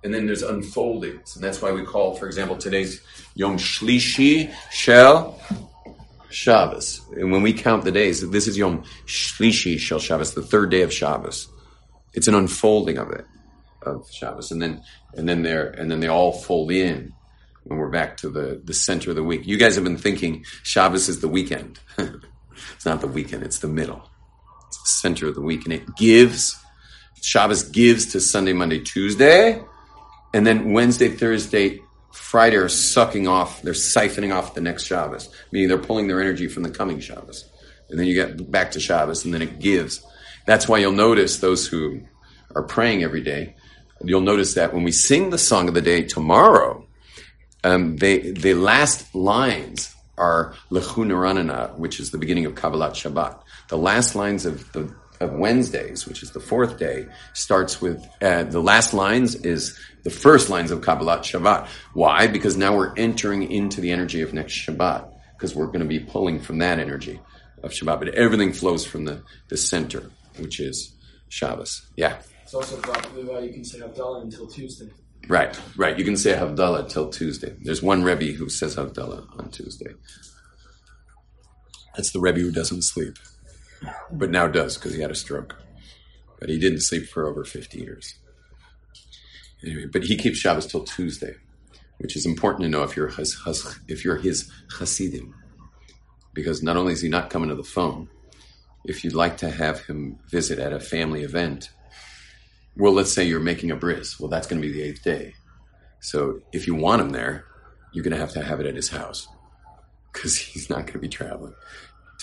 and 0.03 0.13
then 0.13 0.25
there's 0.25 0.43
unfoldings, 0.43 1.35
and 1.35 1.43
that's 1.43 1.61
why 1.61 1.71
we 1.71 1.83
call, 1.83 2.15
for 2.15 2.27
example, 2.27 2.57
today's 2.57 3.01
Yom 3.35 3.57
Shlishi 3.57 4.53
Shel 4.71 5.39
Shabbos. 6.29 7.01
And 7.15 7.31
when 7.31 7.41
we 7.41 7.53
count 7.53 7.83
the 7.83 7.91
days, 7.91 8.27
this 8.29 8.47
is 8.47 8.57
Yom 8.57 8.83
Shlishi 9.05 9.79
Shel 9.79 9.99
Shabbos, 9.99 10.33
the 10.33 10.41
third 10.41 10.69
day 10.69 10.81
of 10.81 10.93
Shabbos. 10.93 11.47
It's 12.13 12.27
an 12.27 12.35
unfolding 12.35 12.97
of 12.97 13.11
it 13.11 13.25
of 13.81 14.09
Shabbos, 14.11 14.51
and 14.51 14.61
then 14.61 14.83
and 15.15 15.27
then 15.27 15.41
there 15.43 15.67
and 15.67 15.89
then 15.89 15.99
they 15.99 16.07
all 16.07 16.31
fold 16.31 16.71
in 16.71 17.13
when 17.63 17.79
we're 17.79 17.89
back 17.89 18.17
to 18.17 18.29
the 18.29 18.61
the 18.63 18.73
center 18.73 19.09
of 19.09 19.15
the 19.15 19.23
week. 19.23 19.45
You 19.45 19.57
guys 19.57 19.75
have 19.75 19.83
been 19.83 19.97
thinking 19.97 20.45
Shabbos 20.63 21.09
is 21.09 21.21
the 21.21 21.27
weekend. 21.27 21.79
it's 21.97 22.85
not 22.85 23.01
the 23.01 23.07
weekend; 23.07 23.43
it's 23.43 23.59
the 23.59 23.67
middle. 23.67 24.09
It's 24.67 24.77
the 24.77 24.89
center 24.89 25.27
of 25.27 25.35
the 25.35 25.41
week, 25.41 25.65
and 25.65 25.73
it 25.73 25.95
gives. 25.95 26.57
Shabbos 27.21 27.63
gives 27.63 28.07
to 28.07 28.19
Sunday, 28.19 28.53
Monday, 28.53 28.79
Tuesday, 28.79 29.63
and 30.33 30.45
then 30.45 30.73
Wednesday, 30.73 31.09
Thursday, 31.09 31.81
Friday 32.11 32.57
are 32.57 32.69
sucking 32.69 33.27
off. 33.27 33.61
They're 33.61 33.73
siphoning 33.73 34.35
off 34.35 34.53
the 34.53 34.61
next 34.61 34.85
Shabbos, 34.85 35.29
meaning 35.51 35.69
they're 35.69 35.77
pulling 35.77 36.07
their 36.07 36.19
energy 36.19 36.47
from 36.47 36.63
the 36.63 36.69
coming 36.69 36.99
Shabbos, 36.99 37.49
and 37.89 37.97
then 37.97 38.07
you 38.07 38.13
get 38.13 38.51
back 38.51 38.71
to 38.71 38.79
Shabbos, 38.79 39.23
and 39.23 39.33
then 39.33 39.41
it 39.41 39.59
gives. 39.59 40.05
That's 40.45 40.67
why 40.67 40.79
you'll 40.79 40.91
notice 40.91 41.37
those 41.37 41.67
who 41.67 42.01
are 42.55 42.63
praying 42.63 43.03
every 43.03 43.21
day 43.21 43.55
you'll 44.05 44.21
notice 44.21 44.53
that 44.55 44.73
when 44.73 44.83
we 44.83 44.91
sing 44.91 45.29
the 45.29 45.37
song 45.37 45.67
of 45.67 45.73
the 45.73 45.81
day 45.81 46.03
tomorrow, 46.03 46.85
um, 47.63 47.97
they, 47.97 48.31
the 48.31 48.53
last 48.53 49.13
lines 49.13 49.95
are 50.17 50.53
Lechu 50.69 51.05
Neranenah, 51.05 51.77
which 51.77 51.99
is 51.99 52.11
the 52.11 52.17
beginning 52.17 52.45
of 52.45 52.55
Kabbalat 52.55 52.91
Shabbat. 52.91 53.39
The 53.69 53.77
last 53.77 54.15
lines 54.15 54.45
of 54.45 54.71
the 54.71 54.93
of 55.21 55.33
Wednesdays, 55.33 56.07
which 56.07 56.23
is 56.23 56.31
the 56.31 56.39
fourth 56.39 56.77
day, 56.77 57.07
starts 57.33 57.81
with 57.81 58.03
uh, 58.21 58.43
the 58.43 58.61
last 58.61 58.93
lines 58.93 59.35
is 59.35 59.79
the 60.03 60.09
first 60.09 60.49
lines 60.49 60.71
of 60.71 60.81
Kabbalat 60.81 61.19
Shabbat. 61.19 61.67
Why? 61.93 62.27
Because 62.27 62.57
now 62.57 62.75
we're 62.75 62.93
entering 62.97 63.49
into 63.51 63.81
the 63.81 63.91
energy 63.91 64.21
of 64.21 64.33
next 64.33 64.53
Shabbat, 64.53 65.09
because 65.33 65.55
we're 65.55 65.67
going 65.67 65.79
to 65.79 65.85
be 65.85 65.99
pulling 65.99 66.39
from 66.39 66.57
that 66.57 66.79
energy 66.79 67.19
of 67.63 67.71
Shabbat. 67.71 67.99
But 67.99 68.09
everything 68.15 68.51
flows 68.51 68.85
from 68.85 69.05
the, 69.05 69.21
the 69.49 69.57
center, 69.57 70.11
which 70.39 70.59
is 70.59 70.93
Shabbos. 71.29 71.85
Yeah. 71.95 72.17
It's 72.43 72.53
also 72.53 72.77
probably 72.77 73.23
why 73.23 73.39
you 73.39 73.53
can 73.53 73.63
say 73.63 73.79
Havdalah 73.79 74.23
until 74.23 74.47
Tuesday. 74.47 74.89
Right, 75.27 75.57
right. 75.77 75.97
You 75.97 76.03
can 76.03 76.17
say 76.17 76.33
Havdalah 76.33 76.89
till 76.89 77.09
Tuesday. 77.09 77.55
There's 77.61 77.83
one 77.83 78.03
Rebbe 78.03 78.33
who 78.33 78.49
says 78.49 78.75
Havdalah 78.75 79.39
on 79.39 79.51
Tuesday. 79.51 79.93
That's 81.95 82.11
the 82.11 82.19
Rebbe 82.19 82.39
who 82.39 82.51
doesn't 82.51 82.81
sleep, 82.83 83.17
but 84.11 84.29
now 84.29 84.47
does 84.47 84.77
because 84.77 84.93
he 84.93 85.01
had 85.01 85.11
a 85.11 85.15
stroke. 85.15 85.57
But 86.39 86.49
he 86.49 86.59
didn't 86.59 86.81
sleep 86.81 87.07
for 87.07 87.27
over 87.27 87.43
50 87.43 87.79
years. 87.79 88.15
Anyway, 89.63 89.85
but 89.85 90.03
he 90.03 90.17
keeps 90.17 90.37
Shabbos 90.37 90.65
till 90.65 90.83
Tuesday, 90.83 91.35
which 91.99 92.15
is 92.15 92.25
important 92.25 92.63
to 92.63 92.69
know 92.69 92.83
if 92.83 92.95
you're 92.95 93.09
his, 93.09 93.39
if 93.87 94.03
you're 94.03 94.17
his 94.17 94.51
Hasidim, 94.77 95.35
because 96.33 96.63
not 96.63 96.77
only 96.77 96.93
is 96.93 97.01
he 97.01 97.09
not 97.09 97.29
coming 97.29 97.49
to 97.49 97.55
the 97.55 97.63
phone, 97.63 98.09
if 98.85 99.03
you'd 99.03 99.13
like 99.13 99.37
to 99.37 99.51
have 99.51 99.85
him 99.85 100.17
visit 100.29 100.57
at 100.57 100.73
a 100.73 100.79
family 100.79 101.23
event, 101.23 101.69
well, 102.75 102.93
let's 102.93 103.13
say 103.13 103.23
you're 103.23 103.39
making 103.39 103.69
a 103.69 103.75
bris. 103.75 104.19
Well, 104.19 104.29
that's 104.29 104.47
going 104.47 104.61
to 104.61 104.67
be 104.67 104.73
the 104.73 104.81
eighth 104.81 105.03
day. 105.03 105.35
So 105.99 106.39
if 106.51 106.65
you 106.65 106.73
want 106.73 107.01
him 107.01 107.11
there, 107.11 107.45
you're 107.93 108.03
going 108.03 108.15
to 108.15 108.19
have 108.19 108.33
to 108.33 108.41
have 108.43 108.59
it 108.59 108.65
at 108.65 108.75
his 108.75 108.89
house 108.89 109.27
because 110.11 110.37
he's 110.37 110.69
not 110.69 110.87
going 110.87 110.93
to 110.93 110.99
be 110.99 111.09
traveling 111.09 111.53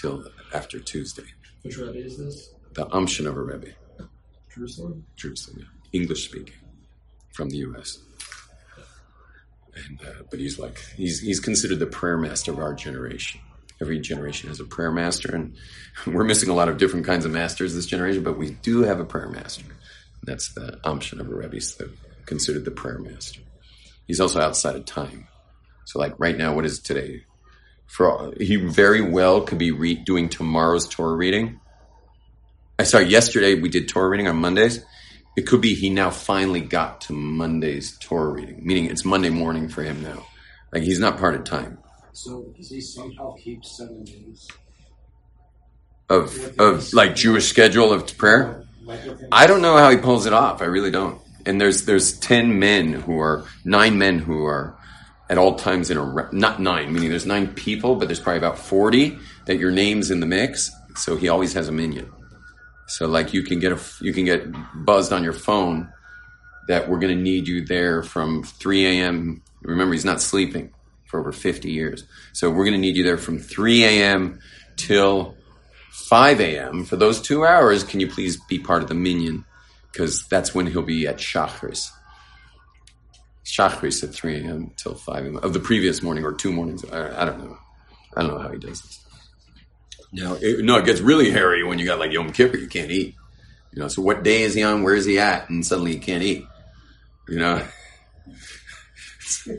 till 0.00 0.24
after 0.52 0.80
Tuesday. 0.80 1.24
Which 1.68 1.76
Rebbe 1.76 2.02
is 2.02 2.16
this? 2.16 2.54
The 2.72 2.86
Amshinover 2.86 3.46
Rebbe, 3.46 3.74
Jerusalem? 4.54 5.04
Jerusalem, 5.16 5.58
yeah. 5.60 6.00
English 6.00 6.24
speaking, 6.24 6.54
from 7.34 7.50
the 7.50 7.58
U.S. 7.58 7.98
And 9.74 10.00
uh, 10.00 10.22
but 10.30 10.38
he's 10.38 10.58
like 10.58 10.78
he's 10.96 11.20
he's 11.20 11.40
considered 11.40 11.78
the 11.78 11.86
prayer 11.86 12.16
master 12.16 12.52
of 12.52 12.58
our 12.58 12.72
generation. 12.72 13.42
Every 13.82 14.00
generation 14.00 14.48
has 14.48 14.60
a 14.60 14.64
prayer 14.64 14.90
master, 14.90 15.34
and 15.34 15.56
we're 16.06 16.24
missing 16.24 16.48
a 16.48 16.54
lot 16.54 16.70
of 16.70 16.78
different 16.78 17.04
kinds 17.04 17.26
of 17.26 17.32
masters 17.32 17.74
this 17.74 17.84
generation. 17.84 18.22
But 18.22 18.38
we 18.38 18.52
do 18.52 18.84
have 18.84 18.98
a 18.98 19.04
prayer 19.04 19.28
master. 19.28 19.66
That's 20.22 20.54
the 20.54 20.80
Amshinover 20.86 21.36
Rebbe, 21.36 21.58
the, 21.58 21.90
considered 22.24 22.64
the 22.64 22.70
prayer 22.70 22.98
master. 22.98 23.42
He's 24.06 24.20
also 24.20 24.40
outside 24.40 24.74
of 24.74 24.86
time. 24.86 25.28
So, 25.84 25.98
like 25.98 26.14
right 26.18 26.38
now, 26.38 26.54
what 26.54 26.64
is 26.64 26.78
today? 26.78 27.26
For 27.88 28.32
he 28.38 28.56
very 28.56 29.00
well 29.00 29.40
could 29.40 29.58
be 29.58 29.72
re- 29.72 29.96
doing 29.96 30.28
tomorrow's 30.28 30.86
Torah 30.86 31.16
reading. 31.16 31.58
I 32.78 32.84
sorry, 32.84 33.06
yesterday 33.06 33.54
we 33.54 33.68
did 33.68 33.88
Torah 33.88 34.10
reading 34.10 34.28
on 34.28 34.36
Mondays. 34.36 34.84
It 35.36 35.46
could 35.46 35.60
be 35.60 35.74
he 35.74 35.90
now 35.90 36.10
finally 36.10 36.60
got 36.60 37.00
to 37.02 37.12
Monday's 37.12 37.96
Torah 37.98 38.30
reading, 38.30 38.60
meaning 38.64 38.86
it's 38.86 39.04
Monday 39.04 39.30
morning 39.30 39.68
for 39.68 39.82
him 39.82 40.02
now. 40.02 40.26
Like 40.72 40.82
he's 40.82 41.00
not 41.00 41.18
part 41.18 41.34
of 41.34 41.44
time. 41.44 41.78
So 42.12 42.52
does 42.56 42.70
he 42.70 42.80
somehow 42.80 43.34
keep 43.34 43.64
seven 43.64 44.04
days? 44.04 44.46
Of 46.08 46.58
of 46.58 46.92
like 46.92 47.14
Jewish 47.14 47.48
schedule 47.48 47.92
of 47.92 48.16
prayer. 48.16 48.64
I 49.32 49.46
don't 49.46 49.62
know 49.62 49.76
how 49.76 49.90
he 49.90 49.96
pulls 49.96 50.26
it 50.26 50.32
off. 50.32 50.62
I 50.62 50.66
really 50.66 50.90
don't. 50.90 51.20
And 51.46 51.60
there's 51.60 51.84
there's 51.84 52.18
ten 52.18 52.58
men 52.58 52.92
who 52.92 53.18
are 53.18 53.44
nine 53.64 53.98
men 53.98 54.18
who 54.18 54.44
are 54.44 54.77
at 55.30 55.38
all 55.38 55.56
times 55.56 55.90
in 55.90 55.96
a 55.96 56.02
re- 56.04 56.24
not 56.32 56.60
nine, 56.60 56.92
meaning 56.92 57.10
there's 57.10 57.26
nine 57.26 57.48
people, 57.54 57.96
but 57.96 58.08
there's 58.08 58.20
probably 58.20 58.38
about 58.38 58.58
forty 58.58 59.18
that 59.46 59.58
your 59.58 59.70
name's 59.70 60.10
in 60.10 60.20
the 60.20 60.26
mix. 60.26 60.70
So 60.96 61.16
he 61.16 61.28
always 61.28 61.52
has 61.54 61.68
a 61.68 61.72
minyan. 61.72 62.10
So 62.86 63.06
like 63.06 63.34
you 63.34 63.42
can 63.42 63.58
get 63.60 63.72
a 63.72 63.78
you 64.00 64.12
can 64.12 64.24
get 64.24 64.46
buzzed 64.74 65.12
on 65.12 65.22
your 65.24 65.32
phone 65.34 65.92
that 66.68 66.88
we're 66.88 66.98
going 66.98 67.16
to 67.16 67.22
need 67.22 67.48
you 67.48 67.64
there 67.64 68.02
from 68.02 68.42
3 68.42 68.86
a.m. 68.86 69.42
Remember, 69.62 69.94
he's 69.94 70.04
not 70.04 70.20
sleeping. 70.20 70.72
for 71.06 71.18
over 71.18 71.32
50 71.32 71.70
years. 71.70 72.04
So 72.34 72.50
we're 72.50 72.64
going 72.64 72.74
to 72.74 72.78
need 72.78 72.96
you 72.96 73.02
there 73.04 73.16
from 73.16 73.38
3 73.38 73.84
a.m. 73.84 74.40
till 74.76 75.34
5 75.90 76.40
a.m. 76.40 76.84
For 76.84 76.96
those 76.96 77.20
two 77.22 77.46
hours, 77.46 77.84
can 77.84 78.00
you 78.00 78.06
please 78.08 78.36
be 78.48 78.58
part 78.58 78.82
of 78.82 78.88
the 78.88 78.94
minyan? 78.94 79.46
Because 79.90 80.26
that's 80.28 80.54
when 80.54 80.66
he'll 80.66 80.82
be 80.82 81.06
at 81.06 81.16
Shachris. 81.16 81.88
Shachris 83.48 84.04
at 84.04 84.14
3 84.14 84.44
a.m. 84.44 84.72
till 84.76 84.94
5 84.94 85.24
a.m. 85.24 85.36
of 85.38 85.54
the 85.54 85.60
previous 85.60 86.02
morning 86.02 86.24
or 86.24 86.34
two 86.34 86.52
mornings. 86.52 86.84
I, 86.84 87.22
I 87.22 87.24
don't 87.24 87.42
know. 87.42 87.56
I 88.14 88.22
don't 88.22 88.34
know 88.34 88.38
how 88.40 88.52
he 88.52 88.58
does 88.58 88.82
this. 88.82 89.06
Now, 90.12 90.34
it, 90.34 90.64
no, 90.64 90.76
it 90.76 90.84
gets 90.84 91.00
really 91.00 91.30
hairy 91.30 91.64
when 91.64 91.78
you 91.78 91.86
got 91.86 91.98
like 91.98 92.12
Yom 92.12 92.32
Kippur, 92.32 92.58
you 92.58 92.68
can't 92.68 92.90
eat. 92.90 93.14
You 93.72 93.80
know, 93.80 93.88
so 93.88 94.02
what 94.02 94.22
day 94.22 94.42
is 94.42 94.54
he 94.54 94.62
on? 94.62 94.82
Where 94.82 94.94
is 94.94 95.06
he 95.06 95.18
at? 95.18 95.48
And 95.48 95.64
suddenly 95.64 95.94
you 95.94 96.00
can't 96.00 96.22
eat. 96.22 96.46
You 97.26 97.38
know, 97.38 97.66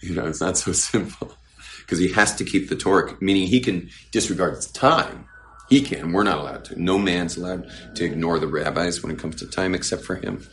you 0.00 0.14
know, 0.14 0.26
it's 0.26 0.40
not 0.40 0.56
so 0.56 0.72
simple 0.72 1.36
because 1.80 1.98
he 1.98 2.12
has 2.12 2.36
to 2.36 2.44
keep 2.44 2.68
the 2.68 2.76
Torah, 2.76 3.16
meaning 3.20 3.46
he 3.48 3.60
can 3.60 3.90
disregard 4.12 4.60
time. 4.72 5.26
He 5.68 5.80
can. 5.80 6.12
We're 6.12 6.24
not 6.24 6.38
allowed 6.38 6.64
to. 6.66 6.80
No 6.80 6.98
man's 6.98 7.36
allowed 7.36 7.70
to 7.96 8.04
ignore 8.04 8.38
the 8.38 8.48
rabbis 8.48 9.02
when 9.02 9.12
it 9.12 9.18
comes 9.18 9.36
to 9.36 9.46
time, 9.46 9.74
except 9.74 10.04
for 10.04 10.16
him. 10.16 10.46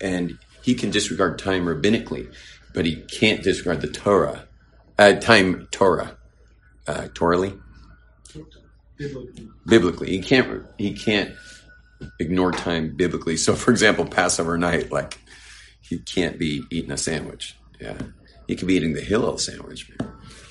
And 0.00 0.38
he 0.70 0.76
can 0.76 0.92
disregard 0.92 1.36
time 1.36 1.64
rabbinically, 1.64 2.32
but 2.72 2.86
he 2.86 2.94
can't 2.94 3.42
disregard 3.42 3.80
the 3.80 3.88
Torah, 3.88 4.46
uh, 5.00 5.14
time 5.14 5.66
Torah, 5.72 6.16
uh, 6.86 7.08
Biblically. 8.96 9.48
biblically. 9.66 10.10
He 10.10 10.20
can't. 10.22 10.64
He 10.78 10.92
can't 10.94 11.34
ignore 12.20 12.52
time 12.52 12.94
biblically. 12.94 13.36
So, 13.36 13.56
for 13.56 13.72
example, 13.72 14.04
Passover 14.06 14.56
night, 14.56 14.92
like 14.92 15.18
he 15.80 15.98
can't 15.98 16.38
be 16.38 16.62
eating 16.70 16.92
a 16.92 16.96
sandwich. 16.96 17.56
Yeah, 17.80 17.98
he 18.46 18.54
could 18.54 18.68
be 18.68 18.74
eating 18.74 18.92
the 18.92 19.00
Hillel 19.00 19.38
sandwich. 19.38 19.90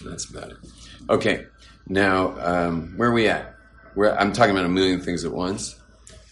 That's 0.03 0.29
about 0.29 0.49
it. 0.51 0.57
Okay, 1.09 1.45
now 1.87 2.35
um, 2.39 2.97
where 2.97 3.07
are 3.09 3.13
we 3.13 3.29
at? 3.29 3.55
Where 3.93 4.19
I'm 4.19 4.33
talking 4.33 4.51
about 4.51 4.65
a 4.65 4.69
million 4.69 4.99
things 4.99 5.23
at 5.23 5.31
once. 5.31 5.79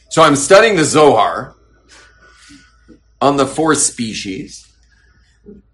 So 0.09 0.23
I'm 0.23 0.35
studying 0.35 0.75
the 0.75 0.83
Zohar 0.83 1.55
on 3.21 3.37
the 3.37 3.47
fourth 3.47 3.79
species, 3.79 4.67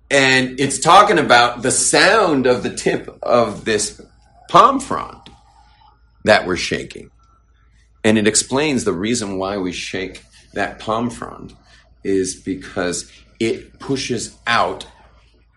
and 0.10 0.60
it's 0.60 0.80
talking 0.80 1.20
about 1.20 1.62
the 1.62 1.72
sound 1.72 2.46
of 2.46 2.64
the 2.64 2.74
tip 2.74 3.18
of 3.24 3.66
this 3.66 4.02
palm 4.50 4.80
frond 4.80 5.30
that 6.24 6.46
we're 6.46 6.58
shaking. 6.58 7.10
And 8.04 8.18
it 8.18 8.28
explains 8.28 8.84
the 8.84 8.94
reason 8.94 9.38
why 9.38 9.58
we 9.58 9.72
shake 9.72 10.24
that 10.54 10.80
palm 10.80 11.10
frond 11.10 11.56
is 12.04 12.36
because 12.36 13.12
it 13.40 13.80
pushes 13.80 14.38
out 14.46 14.86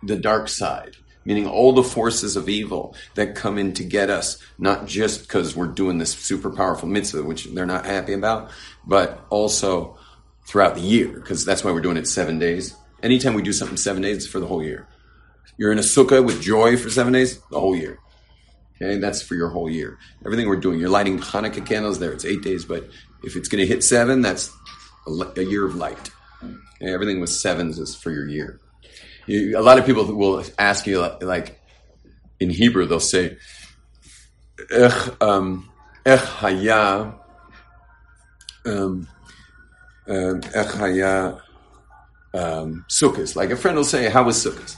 the 0.02 0.16
dark 0.16 0.48
side, 0.48 0.96
meaning 1.24 1.46
all 1.46 1.72
the 1.72 1.82
forces 1.82 2.36
of 2.36 2.48
evil 2.48 2.94
that 3.14 3.34
come 3.34 3.58
in 3.58 3.72
to 3.74 3.84
get 3.84 4.10
us, 4.10 4.38
not 4.58 4.86
just 4.86 5.22
because 5.22 5.56
we're 5.56 5.66
doing 5.66 5.98
this 5.98 6.12
super 6.12 6.50
powerful 6.50 6.88
mitzvah, 6.88 7.22
which 7.22 7.44
they're 7.46 7.66
not 7.66 7.84
happy 7.84 8.12
about, 8.12 8.50
but 8.86 9.24
also 9.28 9.98
throughout 10.46 10.74
the 10.74 10.80
year, 10.80 11.08
because 11.08 11.44
that's 11.44 11.64
why 11.64 11.72
we're 11.72 11.80
doing 11.80 11.96
it 11.96 12.06
seven 12.06 12.38
days. 12.38 12.74
Anytime 13.02 13.34
we 13.34 13.42
do 13.42 13.52
something 13.52 13.76
seven 13.76 14.02
days, 14.02 14.26
for 14.26 14.40
the 14.40 14.46
whole 14.46 14.62
year. 14.62 14.88
You're 15.58 15.72
in 15.72 15.78
a 15.78 15.82
sukkah 15.82 16.24
with 16.24 16.42
joy 16.42 16.76
for 16.76 16.90
seven 16.90 17.12
days, 17.12 17.38
the 17.50 17.60
whole 17.60 17.76
year. 17.76 17.98
Okay, 18.76 18.98
that's 18.98 19.22
for 19.22 19.34
your 19.34 19.48
whole 19.48 19.70
year. 19.70 19.98
Everything 20.24 20.48
we're 20.48 20.56
doing, 20.56 20.78
you're 20.78 20.90
lighting 20.90 21.18
Hanukkah 21.18 21.64
candles 21.64 21.98
there. 21.98 22.12
It's 22.12 22.26
eight 22.26 22.42
days, 22.42 22.64
but 22.64 22.88
if 23.22 23.34
it's 23.36 23.48
going 23.48 23.62
to 23.62 23.66
hit 23.66 23.82
seven, 23.82 24.20
that's 24.20 24.52
a, 25.06 25.40
a 25.40 25.42
year 25.42 25.64
of 25.64 25.74
light. 25.74 26.10
Okay, 26.42 26.92
everything 26.92 27.20
with 27.20 27.30
sevens 27.30 27.78
is 27.78 27.94
for 27.94 28.10
your 28.10 28.28
year. 28.28 28.60
You, 29.26 29.58
a 29.58 29.62
lot 29.62 29.78
of 29.78 29.86
people 29.86 30.04
will 30.04 30.44
ask 30.58 30.86
you, 30.86 31.00
like, 31.00 31.22
like 31.22 31.60
in 32.38 32.50
Hebrew, 32.50 32.86
they'll 32.86 33.00
say, 33.00 33.38
"Ech 34.70 35.22
um, 35.22 35.70
ech 36.04 36.20
haya 36.20 37.14
um, 38.66 39.08
um, 40.08 40.40
um, 42.34 42.84
sukkahs." 42.88 43.36
Like 43.36 43.50
a 43.50 43.56
friend 43.56 43.76
will 43.76 43.84
say, 43.84 44.08
"How 44.08 44.24
was 44.24 44.44
sukkahs?" 44.44 44.76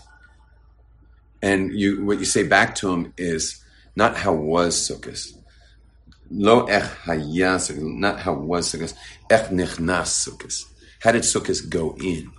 And 1.43 1.73
you, 1.73 2.05
what 2.05 2.19
you 2.19 2.25
say 2.25 2.43
back 2.43 2.75
to 2.77 2.93
him 2.93 3.12
is 3.17 3.62
not 3.95 4.17
how 4.17 4.33
was 4.33 4.77
Sukkot. 4.77 5.35
Lo 6.31 6.67
ech 6.67 6.85
haya 7.05 7.59
not 7.79 8.21
how 8.21 8.35
was 8.35 8.73
Sukkot. 8.73 8.95
Ech 9.31 9.51
nichnas 9.51 10.29
Sukkot. 10.29 10.64
How 11.01 11.12
did 11.12 11.23
Sukkot 11.23 11.69
go 11.71 11.97
in? 12.03 12.33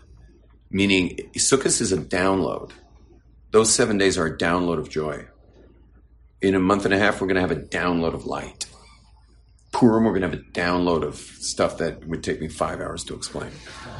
Meaning, 0.69 1.17
Sukkot 1.35 1.81
is 1.81 1.91
a 1.91 1.97
download. 1.97 2.71
Those 3.51 3.73
seven 3.73 3.97
days 3.97 4.17
are 4.17 4.27
a 4.27 4.37
download 4.37 4.77
of 4.77 4.89
joy. 4.89 5.25
In 6.41 6.55
a 6.55 6.59
month 6.59 6.85
and 6.85 6.93
a 6.93 6.99
half, 6.99 7.19
we're 7.19 7.27
going 7.27 7.35
to 7.35 7.41
have 7.41 7.51
a 7.51 7.55
download 7.55 8.13
of 8.13 8.25
light. 8.25 8.65
Purim, 9.71 10.03
we're 10.03 10.17
going 10.17 10.29
to 10.29 10.29
have 10.29 10.39
a 10.39 10.51
download 10.51 11.03
of 11.03 11.15
stuff 11.15 11.77
that 11.77 12.05
would 12.07 12.23
take 12.23 12.41
me 12.41 12.47
five 12.47 12.81
hours 12.81 13.03
to 13.05 13.13
explain. 13.15 13.51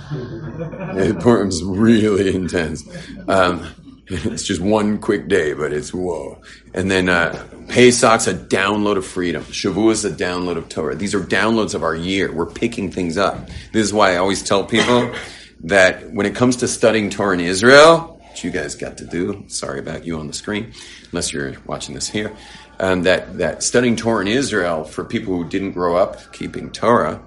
Purim's 1.22 1.64
really 1.64 2.34
intense. 2.36 2.88
Um, 3.28 3.68
it's 4.10 4.44
just 4.44 4.60
one 4.60 4.98
quick 4.98 5.28
day, 5.28 5.54
but 5.54 5.72
it's 5.72 5.94
whoa. 5.94 6.42
And 6.74 6.90
then 6.90 7.10
uh, 7.10 7.48
Pesach's 7.68 8.28
a 8.28 8.34
download 8.34 8.98
of 8.98 9.06
freedom. 9.06 9.44
Shavuot's 9.44 10.04
a 10.04 10.10
download 10.10 10.58
of 10.58 10.68
Torah. 10.68 10.96
These 10.96 11.14
are 11.14 11.20
downloads 11.20 11.76
of 11.76 11.84
our 11.84 11.96
year. 11.96 12.32
We're 12.32 12.48
picking 12.48 12.92
things 12.92 13.18
up. 13.18 13.48
This 13.72 13.86
is 13.86 13.94
why 13.94 14.14
I 14.14 14.18
always 14.18 14.42
tell 14.42 14.64
people 14.66 15.14
that 15.62 16.12
when 16.12 16.26
it 16.26 16.34
comes 16.36 16.56
to 16.58 16.68
studying 16.68 17.12
Torah 17.12 17.36
in 17.36 17.42
Israel, 17.42 18.20
which 18.32 18.44
you 18.44 18.50
guys 18.50 18.74
got 18.74 18.98
to 18.98 19.06
do, 19.06 19.44
sorry 19.48 19.78
about 19.78 20.06
you 20.06 20.20
on 20.20 20.26
the 20.26 20.34
screen, 20.34 20.74
unless 21.12 21.32
you're 21.32 21.54
watching 21.68 21.94
this 21.94 22.08
here, 22.08 22.36
um, 22.80 23.04
that, 23.04 23.38
that 23.38 23.64
studying 23.64 23.96
Torah 23.96 24.22
in 24.22 24.28
Israel 24.28 24.84
for 24.84 25.04
people 25.04 25.36
who 25.36 25.48
didn't 25.48 25.72
grow 25.72 25.96
up 25.96 26.34
keeping 26.34 26.72
Torah, 26.72 27.22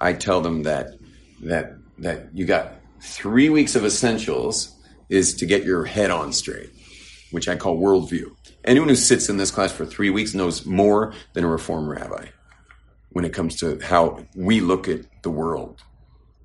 I 0.00 0.12
tell 0.12 0.40
them 0.40 0.64
that, 0.64 0.94
that, 1.42 1.74
that 1.98 2.28
you 2.34 2.44
got 2.44 2.74
three 3.00 3.48
weeks 3.48 3.76
of 3.76 3.84
essentials 3.84 4.76
is 5.08 5.34
to 5.34 5.46
get 5.46 5.64
your 5.64 5.84
head 5.84 6.10
on 6.10 6.32
straight, 6.32 6.70
which 7.30 7.48
I 7.48 7.56
call 7.56 7.78
worldview. 7.78 8.34
Anyone 8.64 8.88
who 8.88 8.96
sits 8.96 9.28
in 9.28 9.36
this 9.36 9.50
class 9.50 9.72
for 9.72 9.86
three 9.86 10.10
weeks 10.10 10.34
knows 10.34 10.66
more 10.66 11.14
than 11.32 11.44
a 11.44 11.48
reform 11.48 11.88
rabbi 11.88 12.26
when 13.10 13.24
it 13.24 13.32
comes 13.32 13.56
to 13.56 13.78
how 13.80 14.24
we 14.34 14.60
look 14.60 14.88
at 14.88 15.00
the 15.22 15.30
world. 15.30 15.82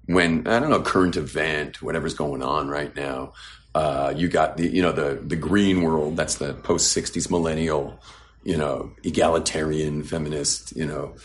When 0.06 0.48
I 0.48 0.60
don't 0.60 0.70
know 0.70 0.82
current 0.82 1.16
event, 1.16 1.82
whatever's 1.82 2.14
going 2.14 2.42
on 2.42 2.68
right 2.68 2.96
now, 2.96 3.34
uh, 3.74 4.14
you 4.16 4.28
got 4.28 4.58
the 4.58 4.68
you 4.68 4.82
know 4.82 4.92
the 4.92 5.20
the 5.22 5.36
green 5.36 5.82
world. 5.82 6.16
That's 6.16 6.36
the 6.36 6.54
post 6.54 6.96
'60s 6.96 7.30
millennial, 7.30 8.00
you 8.46 8.56
know, 8.56 8.94
egalitarian 9.04 10.04
feminist, 10.04 10.76
you 10.78 10.86
know, 10.86 11.16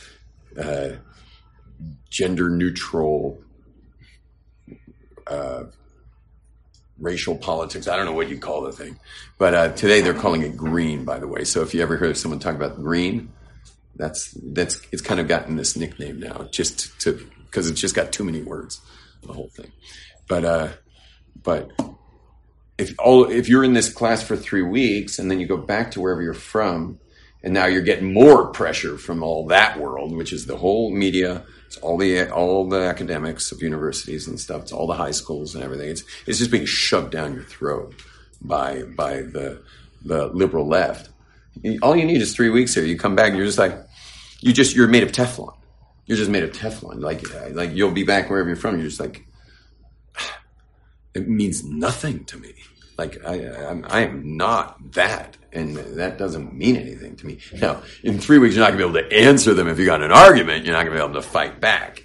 uh, 0.60 0.96
gender 2.08 2.50
neutral. 2.50 3.40
Uh, 5.26 5.64
racial 6.98 7.36
politics. 7.36 7.88
I 7.88 7.96
don't 7.96 8.04
know 8.04 8.12
what 8.12 8.28
you 8.28 8.38
call 8.38 8.62
the 8.62 8.72
thing, 8.72 8.98
but 9.38 9.54
uh, 9.54 9.72
today 9.72 10.00
they're 10.00 10.12
calling 10.12 10.42
it 10.42 10.56
green. 10.56 11.04
By 11.04 11.18
the 11.18 11.28
way, 11.28 11.44
so 11.44 11.62
if 11.62 11.72
you 11.72 11.82
ever 11.82 11.96
heard 11.96 12.16
someone 12.16 12.40
talk 12.40 12.56
about 12.56 12.76
green, 12.76 13.32
that's 13.96 14.32
that's 14.42 14.80
it's 14.92 15.02
kind 15.02 15.20
of 15.20 15.28
gotten 15.28 15.56
this 15.56 15.76
nickname 15.76 16.18
now, 16.18 16.48
just 16.50 17.00
to 17.02 17.12
because 17.46 17.70
it's 17.70 17.80
just 17.80 17.94
got 17.94 18.12
too 18.12 18.24
many 18.24 18.42
words, 18.42 18.80
the 19.22 19.32
whole 19.32 19.48
thing. 19.48 19.72
But 20.28 20.44
uh, 20.44 20.68
but 21.42 21.70
if 22.76 22.94
all 22.98 23.30
if 23.30 23.48
you're 23.48 23.64
in 23.64 23.74
this 23.74 23.92
class 23.92 24.22
for 24.22 24.36
three 24.36 24.62
weeks 24.62 25.18
and 25.18 25.30
then 25.30 25.38
you 25.38 25.46
go 25.46 25.56
back 25.56 25.92
to 25.92 26.00
wherever 26.00 26.22
you're 26.22 26.34
from, 26.34 26.98
and 27.42 27.54
now 27.54 27.66
you're 27.66 27.82
getting 27.82 28.12
more 28.12 28.48
pressure 28.48 28.98
from 28.98 29.22
all 29.22 29.46
that 29.46 29.78
world, 29.78 30.14
which 30.14 30.32
is 30.32 30.46
the 30.46 30.58
whole 30.58 30.90
media, 30.90 31.44
it's 31.70 31.76
all 31.76 31.96
the 31.96 32.28
all 32.30 32.68
the 32.68 32.80
academics 32.80 33.52
of 33.52 33.62
universities 33.62 34.26
and 34.26 34.40
stuff. 34.40 34.62
It's 34.62 34.72
all 34.72 34.88
the 34.88 34.94
high 34.94 35.12
schools 35.12 35.54
and 35.54 35.62
everything. 35.62 35.88
It's 35.88 36.02
it's 36.26 36.38
just 36.38 36.50
being 36.50 36.66
shoved 36.66 37.12
down 37.12 37.32
your 37.32 37.44
throat 37.44 37.94
by 38.40 38.82
by 38.82 39.22
the 39.22 39.62
the 40.04 40.26
liberal 40.28 40.66
left. 40.66 41.10
All 41.80 41.94
you 41.94 42.04
need 42.04 42.20
is 42.20 42.34
three 42.34 42.50
weeks 42.50 42.74
here. 42.74 42.84
You 42.84 42.98
come 42.98 43.14
back 43.14 43.28
and 43.28 43.36
you're 43.36 43.46
just 43.46 43.58
like 43.58 43.78
you 44.40 44.52
just 44.52 44.74
you're 44.74 44.88
made 44.88 45.04
of 45.04 45.12
Teflon. 45.12 45.54
You're 46.06 46.18
just 46.18 46.28
made 46.28 46.42
of 46.42 46.50
Teflon. 46.50 47.00
Like 47.00 47.22
like 47.54 47.72
you'll 47.72 47.92
be 47.92 48.02
back 48.02 48.28
wherever 48.30 48.48
you're 48.48 48.56
from. 48.56 48.80
You're 48.80 48.88
just 48.88 48.98
like 48.98 49.24
it 51.14 51.28
means 51.28 51.62
nothing 51.62 52.24
to 52.24 52.36
me. 52.36 52.54
Like 53.00 53.24
I 53.24 53.48
I'm, 53.70 53.86
I 53.88 54.00
am 54.02 54.36
not 54.36 54.92
that 54.92 55.38
and 55.54 55.74
that 55.74 56.18
doesn't 56.18 56.52
mean 56.52 56.76
anything 56.76 57.16
to 57.16 57.26
me. 57.26 57.38
Now, 57.58 57.82
in 58.02 58.18
three 58.18 58.36
weeks, 58.36 58.54
you're 58.54 58.62
not 58.62 58.76
going 58.76 58.92
to 58.92 58.92
be 58.92 58.98
able 58.98 59.08
to 59.08 59.16
answer 59.16 59.54
them 59.54 59.68
if 59.68 59.78
you 59.78 59.86
got 59.86 60.02
an 60.02 60.12
argument. 60.12 60.66
You're 60.66 60.74
not 60.74 60.84
going 60.84 60.98
to 60.98 61.02
be 61.02 61.10
able 61.10 61.20
to 61.20 61.26
fight 61.26 61.60
back. 61.62 62.04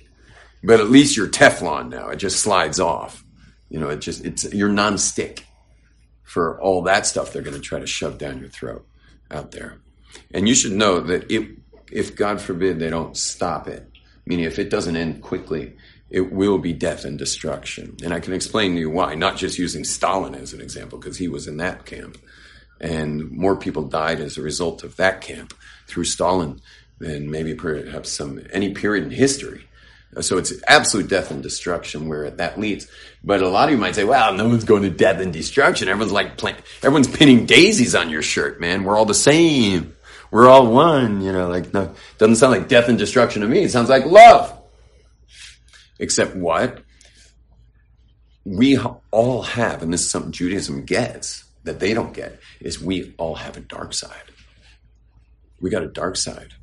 But 0.63 0.79
at 0.79 0.89
least 0.89 1.17
you're 1.17 1.27
Teflon 1.27 1.89
now. 1.89 2.07
It 2.07 2.15
just 2.15 2.39
slides 2.39 2.79
off. 2.79 3.25
You 3.69 3.79
know, 3.81 3.89
it 3.89 3.99
just 3.99 4.23
it's 4.23 4.53
you're 4.53 4.69
non-stick 4.69 5.45
for 6.23 6.61
all 6.61 6.83
that 6.83 7.05
stuff 7.05 7.33
they're 7.33 7.41
going 7.41 7.57
to 7.57 7.61
try 7.61 7.79
to 7.79 7.85
shove 7.85 8.17
down 8.17 8.39
your 8.39 8.47
throat 8.47 8.87
out 9.29 9.51
there. 9.51 9.79
And 10.33 10.47
you 10.47 10.55
should 10.55 10.71
know 10.71 11.01
that 11.01 11.29
it, 11.29 11.57
if 11.91 12.15
God 12.15 12.39
forbid 12.39 12.79
they 12.79 12.89
don't 12.89 13.17
stop 13.17 13.67
it, 13.67 13.85
meaning 14.25 14.45
if 14.45 14.59
it 14.59 14.69
doesn't 14.69 14.95
end 14.95 15.21
quickly, 15.21 15.75
it 16.09 16.31
will 16.31 16.57
be 16.57 16.73
death 16.73 17.05
and 17.05 17.17
destruction. 17.17 17.97
And 18.03 18.13
I 18.13 18.19
can 18.19 18.33
explain 18.33 18.73
to 18.73 18.79
you 18.79 18.89
why, 18.89 19.15
not 19.15 19.37
just 19.37 19.57
using 19.57 19.83
Stalin 19.83 20.35
as 20.35 20.53
an 20.53 20.61
example, 20.61 20.99
because 20.99 21.17
he 21.17 21.27
was 21.27 21.47
in 21.47 21.57
that 21.57 21.85
camp 21.85 22.17
and 22.79 23.31
more 23.31 23.55
people 23.55 23.83
died 23.83 24.19
as 24.19 24.37
a 24.37 24.41
result 24.41 24.83
of 24.83 24.97
that 24.97 25.21
camp 25.21 25.53
through 25.87 26.03
Stalin 26.03 26.61
than 26.99 27.29
maybe 27.29 27.53
perhaps 27.53 28.11
some 28.11 28.39
any 28.51 28.73
period 28.73 29.05
in 29.05 29.11
history. 29.11 29.67
So 30.21 30.37
it's 30.37 30.53
absolute 30.67 31.09
death 31.09 31.29
and 31.29 31.43
destruction 31.43 32.07
where 32.07 32.29
that 32.29 32.57
leads. 32.57 32.87
But 33.21 33.41
a 33.41 33.49
lot 33.49 33.67
of 33.67 33.71
you 33.71 33.77
might 33.77 33.95
say, 33.95 34.05
"Well, 34.05 34.33
no 34.33 34.47
one's 34.47 34.63
going 34.63 34.83
to 34.83 34.89
death 34.89 35.19
and 35.19 35.33
destruction. 35.33 35.89
Everyone's 35.89 36.13
like, 36.13 36.37
plant, 36.37 36.57
everyone's 36.77 37.09
pinning 37.09 37.45
daisies 37.45 37.95
on 37.95 38.09
your 38.09 38.21
shirt, 38.21 38.61
man. 38.61 38.85
We're 38.85 38.95
all 38.95 39.05
the 39.05 39.13
same. 39.13 39.93
We're 40.31 40.47
all 40.47 40.67
one." 40.67 41.19
You 41.19 41.33
know, 41.33 41.49
like 41.49 41.73
no, 41.73 41.93
doesn't 42.17 42.37
sound 42.37 42.53
like 42.53 42.69
death 42.69 42.87
and 42.87 42.97
destruction 42.97 43.41
to 43.41 43.47
me. 43.47 43.63
It 43.63 43.71
sounds 43.71 43.89
like 43.89 44.05
love. 44.05 44.54
Except 45.99 46.35
what? 46.35 46.79
We 48.43 48.77
all 49.11 49.41
have, 49.41 49.81
and 49.81 49.91
this 49.91 50.01
is 50.01 50.11
something 50.11 50.31
Judaism 50.31 50.85
gets 50.85 51.45
that 51.63 51.79
they 51.79 51.93
don't 51.93 52.13
get, 52.13 52.39
is 52.59 52.81
we 52.81 53.13
all 53.17 53.35
have 53.35 53.57
a 53.57 53.61
dark 53.61 53.93
side. 53.93 54.31
We 55.59 55.69
got 55.69 55.83
a 55.83 55.87
dark 55.87 56.15
side. 56.15 56.53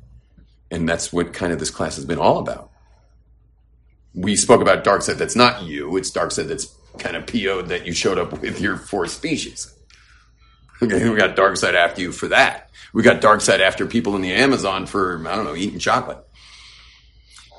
And 0.71 0.87
that's 0.87 1.11
what 1.11 1.33
kind 1.33 1.51
of 1.51 1.59
this 1.59 1.69
class 1.69 1.95
has 1.95 2.05
been 2.05 2.19
all 2.19 2.39
about. 2.39 2.71
We 4.15 4.35
spoke 4.35 4.61
about 4.61 4.83
dark 4.83 5.01
side 5.01 5.17
that's 5.17 5.35
not 5.35 5.63
you, 5.63 5.97
it's 5.97 6.11
dark 6.11 6.31
side 6.31 6.47
that's 6.47 6.73
kind 6.99 7.15
of 7.15 7.25
PO'd 7.25 7.67
that 7.69 7.85
you 7.85 7.93
showed 7.93 8.17
up 8.17 8.31
with 8.31 8.61
your 8.61 8.77
four 8.77 9.07
species. 9.07 9.73
Okay, 10.81 11.09
we 11.09 11.15
got 11.15 11.35
dark 11.35 11.57
side 11.57 11.75
after 11.75 12.01
you 12.01 12.11
for 12.11 12.27
that. 12.29 12.69
We 12.93 13.03
got 13.03 13.21
dark 13.21 13.41
side 13.41 13.61
after 13.61 13.85
people 13.85 14.15
in 14.15 14.21
the 14.21 14.33
Amazon 14.33 14.85
for, 14.85 15.25
I 15.27 15.35
don't 15.35 15.45
know, 15.45 15.55
eating 15.55 15.79
chocolate. 15.79 16.19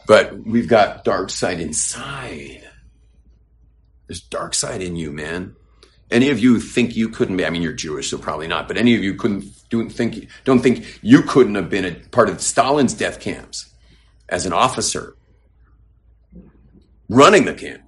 But 0.07 0.45
we've 0.45 0.69
got 0.69 1.05
dark 1.05 1.31
side 1.31 1.61
inside. 1.61 2.63
There's 4.07 4.21
dark 4.21 4.55
side 4.55 4.83
in 4.83 4.97
you, 4.97 5.11
man. 5.11 5.57
Any 6.11 6.31
of 6.31 6.39
you 6.39 6.61
think 6.61 6.95
you 6.95 7.09
couldn't 7.09 7.37
be? 7.37 7.47
I 7.47 7.51
mean, 7.51 7.63
you're 7.63 7.73
Jewish, 7.73 8.11
so 8.11 8.19
probably 8.19 8.47
not. 8.47 8.69
But 8.69 8.77
any 8.77 8.95
of 8.95 9.03
you 9.03 9.15
couldn't 9.15 9.45
don't 9.71 9.91
think 9.91 10.29
don't 10.45 10.61
think 10.61 11.01
you 11.03 11.23
couldn't 11.23 11.55
have 11.55 11.71
been 11.71 11.85
a 11.85 11.95
part 11.95 12.29
of 12.29 12.41
Stalin's 12.41 12.95
death 12.95 13.21
camps 13.21 13.73
as 14.29 14.47
an 14.47 14.53
officer 14.53 15.17
running 17.09 17.45
the 17.47 17.55
camp. 17.55 17.83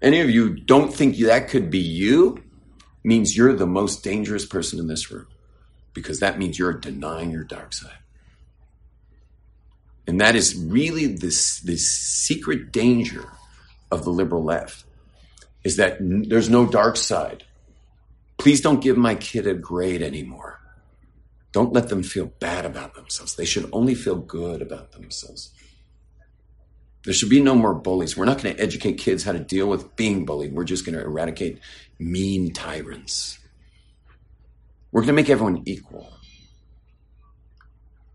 Any 0.00 0.20
of 0.20 0.30
you 0.30 0.56
don't 0.56 0.92
think 0.92 1.16
that 1.18 1.48
could 1.48 1.70
be 1.70 1.78
you? 1.78 2.42
Means 3.04 3.36
you're 3.36 3.54
the 3.54 3.66
most 3.66 4.04
dangerous 4.04 4.46
person 4.46 4.78
in 4.78 4.86
this 4.86 5.10
room 5.10 5.26
because 5.94 6.20
that 6.20 6.38
means 6.38 6.58
you're 6.58 6.72
denying 6.72 7.30
your 7.30 7.44
dark 7.44 7.72
side. 7.72 8.01
And 10.06 10.20
that 10.20 10.34
is 10.34 10.56
really 10.56 11.06
this, 11.06 11.60
this 11.60 11.90
secret 11.90 12.72
danger 12.72 13.28
of 13.90 14.04
the 14.04 14.10
liberal 14.10 14.42
left 14.42 14.84
is 15.64 15.76
that 15.76 16.00
n- 16.00 16.24
there's 16.28 16.50
no 16.50 16.66
dark 16.66 16.96
side. 16.96 17.44
Please 18.38 18.60
don't 18.60 18.82
give 18.82 18.96
my 18.96 19.14
kid 19.14 19.46
a 19.46 19.54
grade 19.54 20.02
anymore. 20.02 20.60
Don't 21.52 21.72
let 21.72 21.88
them 21.88 22.02
feel 22.02 22.26
bad 22.26 22.64
about 22.64 22.94
themselves. 22.94 23.36
They 23.36 23.44
should 23.44 23.68
only 23.72 23.94
feel 23.94 24.16
good 24.16 24.62
about 24.62 24.92
themselves. 24.92 25.52
There 27.04 27.14
should 27.14 27.28
be 27.28 27.42
no 27.42 27.54
more 27.54 27.74
bullies. 27.74 28.16
We're 28.16 28.24
not 28.24 28.42
going 28.42 28.56
to 28.56 28.62
educate 28.62 28.94
kids 28.94 29.24
how 29.24 29.32
to 29.32 29.40
deal 29.40 29.68
with 29.68 29.96
being 29.96 30.24
bullied. 30.24 30.52
We're 30.52 30.64
just 30.64 30.86
going 30.86 30.96
to 30.96 31.04
eradicate 31.04 31.58
mean 31.98 32.52
tyrants. 32.52 33.38
We're 34.92 35.02
going 35.02 35.08
to 35.08 35.14
make 35.14 35.30
everyone 35.30 35.62
equal. 35.66 36.12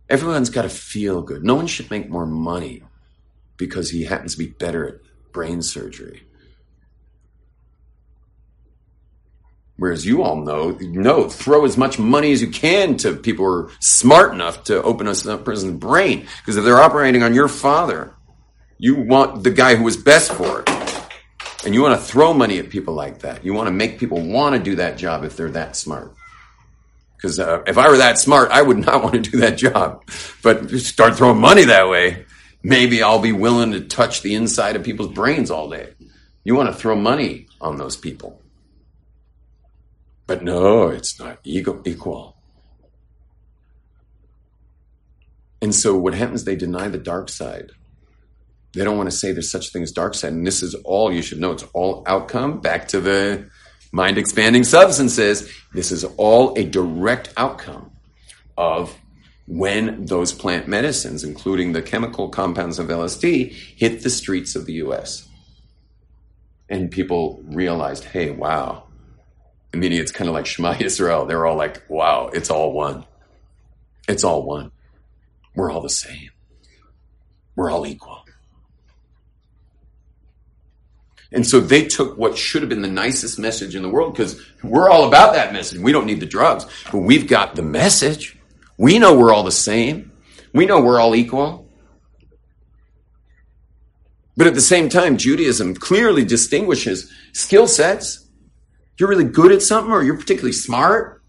Everyone's 0.10 0.50
got 0.50 0.62
to 0.62 0.70
feel 0.70 1.22
good. 1.22 1.44
No 1.44 1.56
one 1.56 1.68
should 1.68 1.92
make 1.92 2.10
more 2.10 2.26
money 2.26 2.84
because 3.58 3.90
he 3.90 4.04
happens 4.04 4.34
to 4.34 4.40
be 4.40 4.48
better 4.48 4.88
at 4.88 4.96
brain 5.34 5.62
surgery. 5.62 6.24
Whereas 9.78 10.06
you 10.06 10.24
all 10.24 10.38
know, 10.38 10.72
no, 10.82 11.30
throw 11.30 11.64
as 11.64 11.78
much 11.78 12.00
money 12.00 12.32
as 12.32 12.42
you 12.42 12.50
can 12.50 12.98
to 12.98 13.16
people 13.16 13.46
who 13.46 13.52
are 13.52 13.72
smart 13.80 14.34
enough 14.34 14.64
to 14.66 14.82
open 14.82 15.08
a 15.08 15.38
person's 15.38 15.80
brain. 15.80 16.28
Because 16.40 16.58
if 16.58 16.64
they're 16.64 16.82
operating 16.82 17.22
on 17.22 17.36
your 17.36 17.48
father, 17.48 18.16
you 18.80 18.96
want 18.96 19.44
the 19.44 19.52
guy 19.52 19.76
who 19.76 19.84
was 19.84 19.96
best 19.96 20.32
for 20.32 20.62
it. 20.62 20.70
And 21.64 21.76
you 21.76 21.82
want 21.82 22.00
to 22.00 22.06
throw 22.06 22.34
money 22.34 22.58
at 22.60 22.70
people 22.70 22.94
like 22.94 23.20
that. 23.20 23.46
You 23.46 23.54
want 23.54 23.68
to 23.68 23.72
make 23.72 24.00
people 24.00 24.22
want 24.22 24.56
to 24.56 24.62
do 24.62 24.78
that 24.78 24.98
job 24.98 25.24
if 25.24 25.36
they're 25.36 25.52
that 25.52 25.76
smart. 25.76 26.16
Because 27.18 27.40
uh, 27.40 27.64
if 27.66 27.78
I 27.78 27.90
were 27.90 27.98
that 27.98 28.20
smart, 28.20 28.52
I 28.52 28.62
would 28.62 28.78
not 28.86 29.04
want 29.04 29.16
to 29.16 29.32
do 29.32 29.38
that 29.40 29.58
job. 29.58 30.08
But 30.44 30.70
start 30.72 31.16
throwing 31.16 31.42
money 31.42 31.66
that 31.66 31.90
way, 31.90 32.26
maybe 32.64 33.02
I'll 33.04 33.20
be 33.20 33.32
willing 33.34 33.72
to 33.72 33.82
touch 33.82 34.22
the 34.22 34.36
inside 34.36 34.76
of 34.76 34.84
people's 34.84 35.12
brains 35.12 35.52
all 35.52 35.70
day. 35.70 35.94
You 36.44 36.56
want 36.56 36.70
to 36.70 36.76
throw 36.76 36.96
money 36.96 37.48
on 37.60 37.78
those 37.78 37.98
people. 37.98 38.42
But 40.28 40.44
no, 40.44 40.90
it's 40.90 41.20
not 41.20 41.40
equal. 41.44 42.38
And 45.62 45.74
so 45.74 45.98
what 45.98 46.14
happens, 46.14 46.44
they 46.44 46.56
deny 46.56 46.88
the 46.88 46.98
dark 46.98 47.30
side. 47.30 47.72
They 48.74 48.84
don't 48.84 48.98
want 48.98 49.10
to 49.10 49.16
say 49.16 49.32
there's 49.32 49.50
such 49.50 49.70
a 49.70 49.72
thing 49.72 49.84
as 49.84 49.92
dark 49.92 50.14
side. 50.14 50.34
And 50.34 50.46
this 50.46 50.62
is 50.62 50.76
all 50.76 51.12
you 51.12 51.22
should 51.22 51.40
know. 51.40 51.54
It's 51.54 51.64
all 51.74 52.04
outcome 52.06 52.60
back 52.60 52.90
to 52.90 53.02
the 53.02 53.50
mind 53.92 54.18
expanding 54.18 54.64
substances. 54.64 55.52
This 55.74 55.92
is 55.92 56.04
all 56.18 56.58
a 56.58 56.64
direct 56.64 57.34
outcome 57.38 57.92
of 58.58 58.96
when 59.48 60.06
those 60.06 60.34
plant 60.34 60.68
medicines, 60.68 61.24
including 61.24 61.72
the 61.72 61.82
chemical 61.82 62.30
compounds 62.30 62.80
of 62.80 62.88
LSD, 62.88 63.52
hit 63.52 64.04
the 64.04 64.10
streets 64.10 64.56
of 64.56 64.66
the 64.66 64.74
US. 64.74 65.28
And 66.70 66.92
people 66.92 67.42
realized, 67.46 68.04
hey, 68.04 68.30
wow. 68.30 68.84
I 69.74 69.78
mean, 69.78 69.94
it's 69.94 70.12
kind 70.12 70.28
of 70.28 70.34
like 70.34 70.46
Shema 70.46 70.74
Yisrael. 70.74 71.28
They're 71.28 71.46
all 71.46 71.56
like, 71.56 71.90
wow, 71.90 72.30
it's 72.34 72.50
all 72.50 72.74
one. 72.74 73.06
It's 74.08 74.24
all 74.24 74.44
one. 74.44 74.72
We're 75.56 75.72
all 75.72 75.82
the 75.82 75.90
same. 75.90 76.32
We're 77.56 77.72
all 77.72 77.86
equal. 77.88 78.27
And 81.32 81.46
so 81.46 81.60
they 81.60 81.86
took 81.86 82.18
what 82.18 82.38
should 82.38 82.62
have 82.62 82.70
been 82.70 82.82
the 82.82 82.88
nicest 82.88 83.38
message 83.38 83.76
in 83.76 83.82
the 83.82 83.90
world 83.90 84.14
because 84.14 84.42
we're 84.64 84.90
all 84.90 85.08
about 85.08 85.34
that 85.34 85.52
message. 85.52 85.80
We 85.80 85.92
don't 85.92 86.06
need 86.06 86.20
the 86.20 86.26
drugs, 86.26 86.66
but 86.92 87.00
we've 87.00 87.28
got 87.28 87.56
the 87.56 87.64
message. 87.64 88.38
We 88.78 88.98
know 89.00 89.18
we're 89.18 89.34
all 89.34 89.44
the 89.44 89.52
same. 89.52 90.12
We 90.54 90.66
know 90.66 90.80
we're 90.82 91.00
all 91.00 91.16
equal. 91.16 91.68
But 94.38 94.48
at 94.48 94.54
the 94.54 94.62
same 94.62 94.88
time, 94.88 95.18
Judaism 95.18 95.74
clearly 95.76 96.24
distinguishes 96.24 97.12
skill 97.34 97.68
sets. 97.68 98.26
You're 98.98 99.10
really 99.10 99.24
good 99.24 99.52
at 99.52 99.62
something 99.62 99.92
or 99.92 100.04
you're 100.04 100.18
particularly 100.18 100.54
smart. 100.54 101.22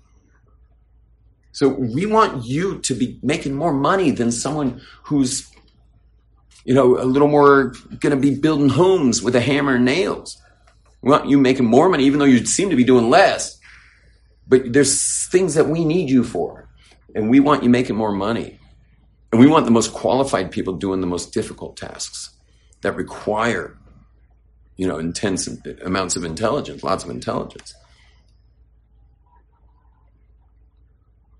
So 1.53 1.69
we 1.69 2.07
want 2.07 2.45
you 2.45 2.79
to 2.81 2.95
be 2.95 3.19
making 3.23 3.55
more 3.55 3.73
money 3.73 4.11
than 4.11 4.31
someone 4.31 4.81
who's 5.05 5.51
you 6.69 6.75
know, 6.75 7.01
a 7.01 7.05
little 7.05 7.29
more 7.29 7.73
going 8.01 8.15
to 8.15 8.17
be 8.17 8.35
building 8.35 8.69
homes 8.69 9.23
with 9.23 9.35
a 9.35 9.41
hammer 9.41 9.77
and 9.77 9.87
nails. 9.87 10.37
We 11.01 11.11
want 11.11 11.27
you 11.27 11.39
making 11.39 11.65
more 11.65 11.89
money, 11.89 12.05
even 12.05 12.19
though 12.19 12.27
you 12.27 12.45
seem 12.45 12.69
to 12.69 12.77
be 12.77 12.85
doing 12.85 13.09
less. 13.09 13.59
But 14.47 14.75
there's 14.75 15.27
things 15.29 15.55
that 15.55 15.67
we 15.67 15.87
need 15.87 16.11
you 16.11 16.23
for, 16.23 16.69
and 17.15 17.31
we 17.31 17.41
want 17.41 17.63
you 17.63 17.71
making 17.71 17.97
more 17.97 18.13
money. 18.13 18.61
And 19.33 19.41
we 19.41 19.47
want 19.47 19.65
the 19.65 19.71
most 19.71 19.95
qualified 19.95 20.51
people 20.51 20.75
doing 20.75 21.01
the 21.01 21.07
most 21.07 21.33
difficult 21.33 21.79
tasks 21.79 22.35
that 22.83 22.95
require, 22.97 23.79
you 24.77 24.87
know, 24.87 24.99
intense 24.99 25.49
amounts 25.83 26.17
of 26.17 26.25
intelligence, 26.25 26.83
lots 26.83 27.03
of 27.03 27.09
intelligence. 27.09 27.73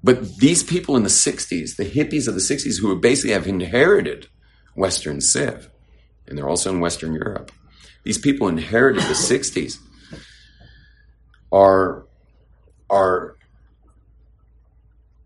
But 0.03 0.39
these 0.39 0.63
people 0.63 0.97
in 0.97 1.03
the 1.03 1.11
60s, 1.11 1.77
the 1.77 1.85
hippies 1.85 2.29
of 2.29 2.33
the 2.33 2.41
60s, 2.41 2.81
who 2.81 2.99
basically 2.99 3.33
have 3.33 3.47
inherited 3.47 4.29
Western 4.79 5.21
Civ, 5.21 5.71
and 6.27 6.39
they're 6.39 6.49
also 6.49 6.71
in 6.71 6.81
Western 6.81 7.13
Europe. 7.13 7.51
These 8.05 8.19
people 8.19 8.49
inherited 8.49 9.03
the 9.03 9.15
60s 9.15 9.79
are 11.53 12.07
are 12.91 13.37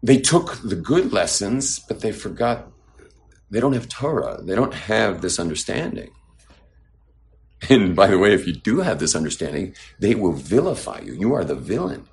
they 0.02 0.18
took 0.18 0.60
the 0.62 0.74
good 0.74 1.12
lessons, 1.12 1.78
but 1.78 2.00
they 2.00 2.10
forgot 2.10 2.72
they 3.50 3.60
don't 3.60 3.74
have 3.74 3.88
Torah. 3.88 4.40
They 4.42 4.54
don't 4.54 4.74
have 4.74 5.20
this 5.20 5.38
understanding. 5.38 6.10
And 7.68 7.94
by 7.94 8.08
the 8.08 8.18
way, 8.18 8.34
if 8.34 8.46
you 8.46 8.54
do 8.54 8.80
have 8.80 8.98
this 8.98 9.14
understanding, 9.14 9.76
they 10.00 10.16
will 10.16 10.32
vilify 10.32 11.00
you. 11.00 11.12
You 11.12 11.34
are 11.34 11.44
the 11.44 11.54
villain. 11.54 12.08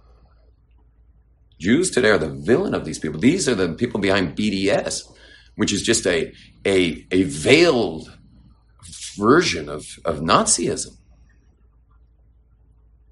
Jews 1.57 1.89
today 1.89 2.09
are 2.09 2.19
the 2.19 2.29
villain 2.29 2.75
of 2.75 2.85
these 2.85 2.99
people. 2.99 3.19
These 3.19 3.49
are 3.49 3.55
the 3.55 3.73
people 3.73 3.99
behind 3.99 4.37
BDS 4.37 5.11
which 5.59 5.73
is 5.73 5.83
just 5.83 6.07
a, 6.07 6.31
a, 6.65 7.05
a 7.11 7.23
veiled 7.23 8.17
version 9.17 9.67
of, 9.67 9.99
of 10.05 10.21
Nazism. 10.21 10.95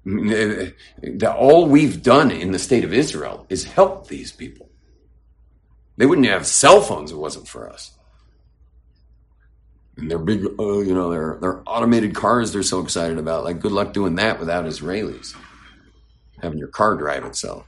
That 0.06 1.36
all 1.36 1.66
we've 1.66 2.02
done 2.02 2.30
in 2.30 2.52
the 2.52 2.58
state 2.58 2.84
of 2.84 2.94
Israel 2.94 3.44
is 3.50 3.64
help 3.64 4.08
these 4.08 4.32
people. 4.32 4.70
They 5.98 6.06
wouldn't 6.06 6.26
have 6.26 6.46
cell 6.46 6.80
phones 6.80 7.10
if 7.10 7.18
it 7.18 7.20
wasn't 7.20 7.48
for 7.48 7.68
us. 7.68 7.92
And 9.98 10.10
their 10.10 10.18
big, 10.18 10.46
uh, 10.58 10.78
you 10.78 10.94
know, 10.94 11.10
their 11.10 11.36
their 11.42 11.62
automated 11.66 12.14
cars 12.14 12.54
they're 12.54 12.62
so 12.62 12.80
excited 12.80 13.18
about. 13.18 13.44
Like, 13.44 13.60
good 13.60 13.72
luck 13.72 13.92
doing 13.92 14.14
that 14.14 14.40
without 14.40 14.64
Israelis 14.64 15.34
having 16.40 16.58
your 16.58 16.68
car 16.68 16.96
drive 16.96 17.26
itself. 17.26 17.66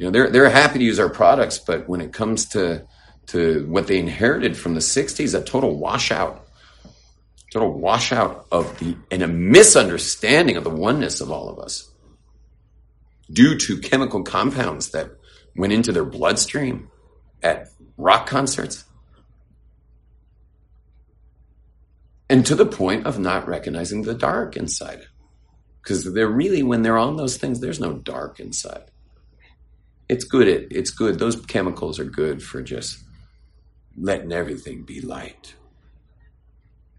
You 0.00 0.06
know, 0.06 0.12
they're 0.12 0.30
they're 0.30 0.48
happy 0.48 0.78
to 0.78 0.84
use 0.86 0.98
our 0.98 1.10
products, 1.10 1.58
but 1.58 1.86
when 1.86 2.00
it 2.00 2.10
comes 2.10 2.46
to 2.46 2.86
to 3.26 3.66
what 3.68 3.86
they 3.86 3.98
inherited 3.98 4.56
from 4.56 4.72
the 4.72 4.80
'60s, 4.80 5.38
a 5.38 5.44
total 5.44 5.76
washout, 5.76 6.46
total 7.52 7.78
washout 7.78 8.46
of 8.50 8.78
the 8.78 8.96
and 9.10 9.20
a 9.22 9.28
misunderstanding 9.28 10.56
of 10.56 10.64
the 10.64 10.70
oneness 10.70 11.20
of 11.20 11.30
all 11.30 11.50
of 11.50 11.58
us 11.58 11.90
due 13.30 13.58
to 13.58 13.78
chemical 13.78 14.22
compounds 14.22 14.88
that 14.92 15.10
went 15.54 15.74
into 15.74 15.92
their 15.92 16.06
bloodstream 16.06 16.88
at 17.42 17.68
rock 17.98 18.26
concerts. 18.26 18.86
And 22.30 22.46
to 22.46 22.54
the 22.54 22.64
point 22.64 23.06
of 23.06 23.18
not 23.18 23.46
recognizing 23.46 24.00
the 24.00 24.14
dark 24.14 24.56
inside. 24.56 25.08
Because 25.82 26.10
they're 26.14 26.26
really, 26.26 26.62
when 26.62 26.80
they're 26.80 26.96
on 26.96 27.16
those 27.16 27.36
things, 27.36 27.60
there's 27.60 27.80
no 27.80 27.92
dark 27.92 28.40
inside. 28.40 28.90
It's 30.10 30.24
good. 30.24 30.48
It, 30.48 30.66
it's 30.72 30.90
good. 30.90 31.20
Those 31.20 31.36
chemicals 31.36 32.00
are 32.00 32.04
good 32.04 32.42
for 32.42 32.62
just 32.62 32.98
letting 33.96 34.32
everything 34.32 34.82
be 34.82 35.00
light. 35.00 35.54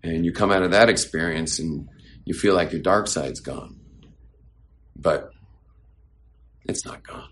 And 0.02 0.26
you 0.26 0.32
come 0.32 0.50
out 0.50 0.64
of 0.64 0.72
that 0.72 0.88
experience 0.88 1.60
and 1.60 1.90
you 2.24 2.34
feel 2.34 2.56
like 2.56 2.72
your 2.72 2.82
dark 2.82 3.08
side's 3.08 3.42
gone. 3.42 3.82
But 4.96 5.32
it's 6.64 6.86
not 6.86 7.06
gone. 7.06 7.28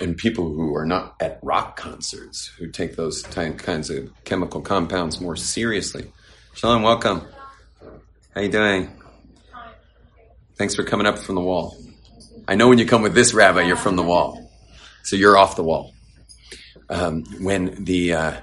and 0.00 0.16
people 0.16 0.52
who 0.52 0.74
are 0.74 0.86
not 0.86 1.14
at 1.20 1.38
rock 1.42 1.76
concerts 1.76 2.46
who 2.58 2.66
take 2.66 2.96
those 2.96 3.22
kinds 3.22 3.88
of 3.88 4.10
chemical 4.24 4.60
compounds 4.60 5.20
more 5.20 5.36
seriously. 5.36 6.10
Shalom, 6.54 6.82
welcome. 6.82 7.24
How 8.34 8.40
you 8.40 8.48
doing? 8.48 9.01
Thanks 10.56 10.74
for 10.74 10.84
coming 10.84 11.06
up 11.06 11.18
from 11.18 11.34
the 11.34 11.40
wall. 11.40 11.76
I 12.46 12.54
know 12.54 12.68
when 12.68 12.78
you 12.78 12.86
come 12.86 13.02
with 13.02 13.14
this 13.14 13.34
rabbi, 13.34 13.62
you're 13.62 13.76
from 13.76 13.96
the 13.96 14.02
wall, 14.02 14.50
so 15.02 15.16
you're 15.16 15.36
off 15.36 15.56
the 15.56 15.62
wall. 15.62 15.94
Um, 16.88 17.24
when 17.40 17.84
the 17.84 18.14
uh, 18.14 18.40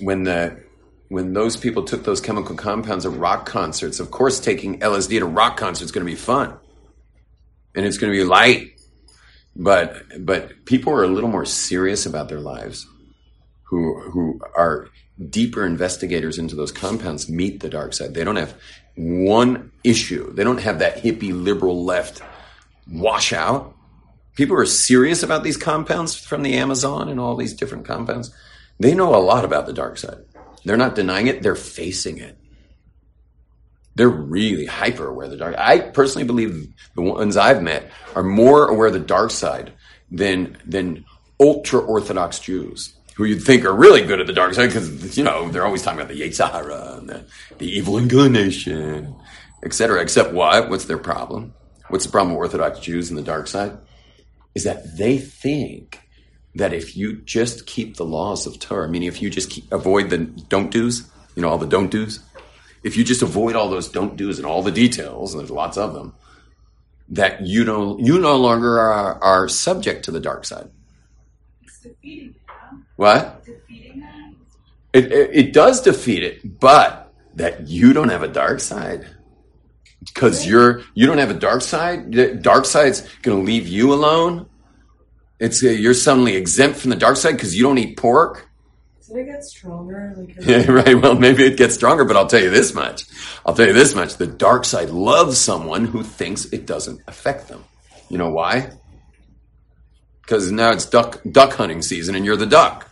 when 0.00 0.24
the 0.24 0.62
when 1.08 1.32
those 1.32 1.56
people 1.56 1.84
took 1.84 2.04
those 2.04 2.20
chemical 2.20 2.56
compounds 2.56 3.06
at 3.06 3.12
rock 3.12 3.46
concerts, 3.46 4.00
of 4.00 4.10
course, 4.10 4.40
taking 4.40 4.80
LSD 4.80 5.20
a 5.20 5.24
rock 5.24 5.56
concert 5.56 5.84
is 5.84 5.92
going 5.92 6.04
to 6.04 6.10
be 6.10 6.16
fun, 6.16 6.58
and 7.74 7.86
it's 7.86 7.98
going 7.98 8.12
to 8.12 8.18
be 8.18 8.24
light 8.24 8.78
but 9.58 10.04
but 10.20 10.64
people 10.64 10.92
are 10.92 11.02
a 11.02 11.08
little 11.08 11.28
more 11.28 11.44
serious 11.44 12.06
about 12.06 12.28
their 12.28 12.40
lives 12.40 12.86
who 13.64 14.00
who 14.10 14.40
are 14.56 14.88
deeper 15.30 15.66
investigators 15.66 16.38
into 16.38 16.54
those 16.54 16.72
compounds 16.72 17.28
meet 17.28 17.60
the 17.60 17.68
dark 17.68 17.92
side. 17.92 18.14
They 18.14 18.24
don't 18.24 18.36
have 18.36 18.54
one 18.96 19.72
issue. 19.82 20.32
They 20.32 20.44
don't 20.44 20.60
have 20.60 20.78
that 20.78 21.02
hippie 21.02 21.32
liberal 21.32 21.84
left 21.84 22.22
washout. 22.90 23.74
People 24.34 24.56
are 24.56 24.66
serious 24.66 25.22
about 25.22 25.42
these 25.42 25.56
compounds 25.56 26.14
from 26.14 26.42
the 26.42 26.54
amazon 26.54 27.08
and 27.08 27.18
all 27.18 27.36
these 27.36 27.54
different 27.54 27.84
compounds 27.84 28.32
they 28.78 28.94
know 28.94 29.14
a 29.14 29.18
lot 29.18 29.44
about 29.44 29.66
the 29.66 29.72
dark 29.72 29.98
side. 29.98 30.24
They're 30.64 30.76
not 30.76 30.94
denying 30.94 31.26
it. 31.26 31.42
They're 31.42 31.54
facing 31.54 32.18
it. 32.18 32.36
They're 33.94 34.08
really 34.08 34.66
hyper 34.66 35.08
aware 35.08 35.24
of 35.24 35.32
the 35.32 35.36
dark. 35.36 35.56
I 35.58 35.80
personally 35.80 36.26
believe 36.26 36.72
the 36.94 37.02
ones 37.02 37.36
I've 37.36 37.62
met 37.62 37.90
are 38.14 38.22
more 38.22 38.68
aware 38.68 38.86
of 38.86 38.92
the 38.92 39.00
dark 39.00 39.32
side 39.32 39.72
than 40.10 40.56
than 40.64 41.04
ultra 41.40 41.80
orthodox 41.80 42.38
Jews 42.38 42.94
who 43.18 43.24
you'd 43.24 43.42
think 43.42 43.64
are 43.64 43.74
really 43.74 44.00
good 44.00 44.20
at 44.20 44.28
the 44.28 44.32
dark 44.32 44.54
side 44.54 44.68
because 44.68 45.18
you 45.18 45.24
know 45.24 45.48
they're 45.50 45.66
always 45.66 45.82
talking 45.82 45.98
about 45.98 46.08
the 46.08 46.20
Yetzer 46.20 46.48
Hara 46.52 46.98
and 46.98 47.08
the, 47.08 47.26
the 47.58 47.66
evil 47.66 47.98
inclination, 47.98 49.12
etc. 49.64 50.00
Except 50.00 50.32
what? 50.32 50.70
What's 50.70 50.84
their 50.84 50.98
problem? 50.98 51.52
What's 51.88 52.06
the 52.06 52.12
problem 52.12 52.36
with 52.36 52.54
Orthodox 52.54 52.78
Jews 52.78 53.10
and 53.10 53.18
the 53.18 53.24
dark 53.24 53.48
side? 53.48 53.76
Is 54.54 54.62
that 54.62 54.96
they 54.96 55.18
think 55.18 56.00
that 56.54 56.72
if 56.72 56.96
you 56.96 57.20
just 57.22 57.66
keep 57.66 57.96
the 57.96 58.04
laws 58.04 58.46
of 58.46 58.60
Torah, 58.60 58.88
meaning 58.88 59.08
if 59.08 59.20
you 59.20 59.30
just 59.30 59.50
keep, 59.50 59.70
avoid 59.72 60.10
the 60.10 60.18
don't 60.18 60.70
do's, 60.70 61.10
you 61.34 61.42
know 61.42 61.48
all 61.48 61.58
the 61.58 61.66
don't 61.66 61.90
do's, 61.90 62.20
if 62.84 62.96
you 62.96 63.02
just 63.02 63.22
avoid 63.22 63.56
all 63.56 63.68
those 63.68 63.88
don't 63.88 64.16
do's 64.16 64.38
and 64.38 64.46
all 64.46 64.62
the 64.62 64.70
details, 64.70 65.34
and 65.34 65.40
there's 65.40 65.50
lots 65.50 65.76
of 65.76 65.92
them, 65.92 66.14
that 67.08 67.44
you 67.44 67.64
don't 67.64 67.98
you 67.98 68.20
no 68.20 68.36
longer 68.36 68.78
are, 68.78 69.20
are 69.20 69.48
subject 69.48 70.04
to 70.04 70.12
the 70.12 70.20
dark 70.20 70.44
side. 70.44 70.70
It's 71.64 71.80
defeating. 71.80 72.36
What? 72.98 73.44
It, 74.92 75.12
it 75.12 75.30
it 75.32 75.52
does 75.52 75.82
defeat 75.82 76.24
it, 76.24 76.58
but 76.58 77.12
that 77.36 77.68
you 77.68 77.92
don't 77.92 78.08
have 78.08 78.24
a 78.24 78.28
dark 78.28 78.58
side 78.58 79.06
because 80.04 80.44
you're 80.44 80.82
you 80.94 81.06
don't 81.06 81.18
have 81.18 81.30
a 81.30 81.38
dark 81.38 81.62
side. 81.62 82.10
The 82.10 82.34
dark 82.34 82.64
side's 82.64 83.02
going 83.22 83.38
to 83.38 83.44
leave 83.44 83.68
you 83.68 83.92
alone. 83.92 84.48
It's 85.38 85.62
uh, 85.62 85.68
you're 85.68 85.94
suddenly 85.94 86.34
exempt 86.34 86.80
from 86.80 86.90
the 86.90 86.96
dark 86.96 87.16
side 87.16 87.34
because 87.34 87.56
you 87.56 87.62
don't 87.62 87.78
eat 87.78 87.96
pork. 87.96 88.48
Does 88.98 89.10
it 89.10 89.26
get 89.26 89.44
stronger? 89.44 90.12
Like, 90.16 90.34
Yeah, 90.44 90.68
right. 90.68 91.00
Well, 91.00 91.14
maybe 91.14 91.44
it 91.44 91.56
gets 91.56 91.76
stronger, 91.76 92.04
but 92.04 92.16
I'll 92.16 92.26
tell 92.26 92.42
you 92.42 92.50
this 92.50 92.74
much. 92.74 93.04
I'll 93.46 93.54
tell 93.54 93.68
you 93.68 93.72
this 93.72 93.94
much. 93.94 94.16
The 94.16 94.26
dark 94.26 94.64
side 94.64 94.90
loves 94.90 95.38
someone 95.38 95.84
who 95.84 96.02
thinks 96.02 96.46
it 96.46 96.66
doesn't 96.66 97.00
affect 97.06 97.46
them. 97.46 97.62
You 98.08 98.18
know 98.18 98.30
why? 98.30 98.72
Because 100.22 100.50
now 100.50 100.72
it's 100.72 100.84
duck 100.84 101.20
duck 101.30 101.52
hunting 101.52 101.80
season, 101.80 102.16
and 102.16 102.24
you're 102.24 102.36
the 102.36 102.44
duck. 102.44 102.87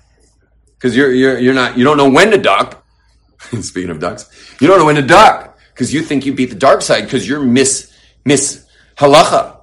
Because 0.79 0.97
you're 0.97 1.13
you're 1.13 1.39
you're 1.39 1.55
not 1.55 1.77
you 1.79 1.85
don't 1.85 1.97
know 1.97 2.11
when 2.11 2.31
to 2.31 2.39
duck. 2.39 2.85
Speaking 3.61 3.91
of 3.91 3.99
ducks, 3.99 4.29
you 4.61 4.67
don't 4.67 4.79
know 4.79 4.87
when 4.87 4.97
to 4.97 5.03
duck 5.03 5.59
because 5.73 5.93
you 5.93 6.03
think 6.03 6.25
you 6.27 6.35
beat 6.35 6.51
the 6.51 6.57
dark 6.57 6.83
side 6.83 7.03
because 7.03 7.29
you're 7.29 7.43
Miss 7.43 7.93
Miss 8.25 8.67
Halacha. 8.97 9.61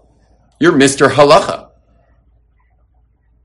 You're 0.60 0.76
Mister 0.76 1.10
Halacha. 1.10 1.70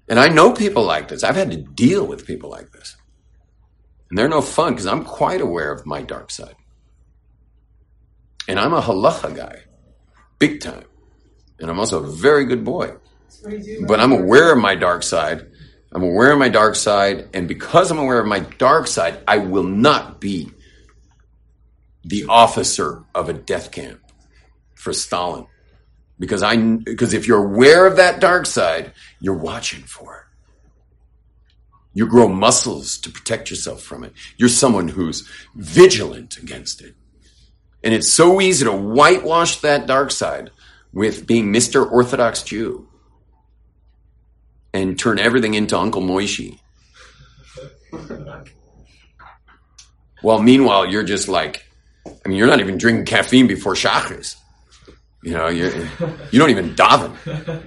And 0.09 0.19
I 0.19 0.29
know 0.29 0.53
people 0.53 0.85
like 0.85 1.09
this. 1.09 1.23
I've 1.23 1.37
had 1.37 1.51
to 1.51 1.59
deal 1.59 2.07
with 2.07 2.27
people 2.27 2.49
like 2.49 2.73
this. 2.73 2.97
And 4.09 4.19
they're 4.19 4.29
no 4.29 4.41
fun 4.41 4.73
because 4.73 4.87
I'm 4.87 5.05
quite 5.05 5.41
aware 5.41 5.71
of 5.71 5.85
my 5.85 6.03
dark 6.03 6.31
side. 6.31 6.55
And 8.49 8.59
I'm 8.59 8.73
a 8.73 8.81
halacha 8.81 9.37
guy, 9.37 9.65
big 10.39 10.61
time. 10.61 10.85
And 11.61 11.71
I'm 11.71 11.79
also 11.79 12.03
a 12.03 12.07
very 12.07 12.47
good 12.47 12.65
boy. 12.65 12.95
what 13.43 13.51
do 13.51 13.57
you 13.57 13.81
do? 13.81 13.87
But 13.87 14.01
I'm 14.01 14.13
aware 14.13 14.53
of 14.53 14.59
my 14.59 14.75
dark 14.75 15.03
side. 15.03 15.51
I'm 15.93 16.03
aware 16.03 16.33
of 16.33 16.39
my 16.39 16.49
dark 16.49 16.77
side. 16.77 17.29
And 17.33 17.49
because 17.49 17.91
I'm 17.91 17.99
aware 17.99 18.21
of 18.21 18.27
my 18.27 18.41
dark 18.41 18.87
side, 18.87 19.23
I 19.27 19.39
will 19.39 19.65
not 19.65 20.21
be 20.21 20.51
the 22.05 22.27
officer 22.29 23.05
of 23.15 23.29
a 23.29 23.33
death 23.33 23.71
camp 23.71 24.01
for 24.75 24.93
Stalin. 24.93 25.47
Because 26.19 26.43
I, 26.43 26.57
because 26.57 27.15
if 27.15 27.27
you're 27.27 27.45
aware 27.45 27.87
of 27.87 27.97
that 27.97 28.21
dark 28.21 28.47
side, 28.47 28.93
you're 29.21 29.35
watching 29.35 29.83
for 29.83 30.17
it. 30.17 30.25
You 31.95 32.07
grow 32.07 32.29
muscles 32.29 32.99
to 32.99 33.11
protect 33.11 33.51
yourself 33.51 33.83
from 33.83 34.05
it. 34.05 34.13
You're 34.37 34.49
someone 34.49 34.89
who's 34.89 35.29
vigilant 35.55 36.37
against 36.37 36.81
it. 36.81 36.95
And 37.83 37.95
it's 37.95 38.13
so 38.13 38.41
easy 38.41 38.65
to 38.65 38.73
whitewash 38.73 39.61
that 39.61 39.87
dark 39.87 40.11
side 40.11 40.51
with 40.93 41.27
being 41.27 41.53
Mr. 41.53 41.91
Orthodox 41.91 42.43
Jew 42.43 42.88
and 44.73 44.99
turn 44.99 45.19
everything 45.19 45.55
into 45.55 45.79
Uncle 45.79 46.03
Moishy. 46.03 46.59
Well, 50.23 50.43
meanwhile, 50.43 50.87
you're 50.87 51.05
just 51.05 51.29
like, 51.29 51.65
I 52.07 52.29
mean, 52.29 52.39
you're 52.39 52.47
not 52.47 52.61
even 52.61 52.79
drinking 52.79 53.07
caffeine 53.07 53.47
before 53.47 53.75
Shachris. 53.75 54.37
You 55.23 55.33
know, 55.33 55.49
you're, 55.49 55.75
you 56.31 56.39
don't 56.39 56.51
even 56.51 56.75
daven. 56.75 57.65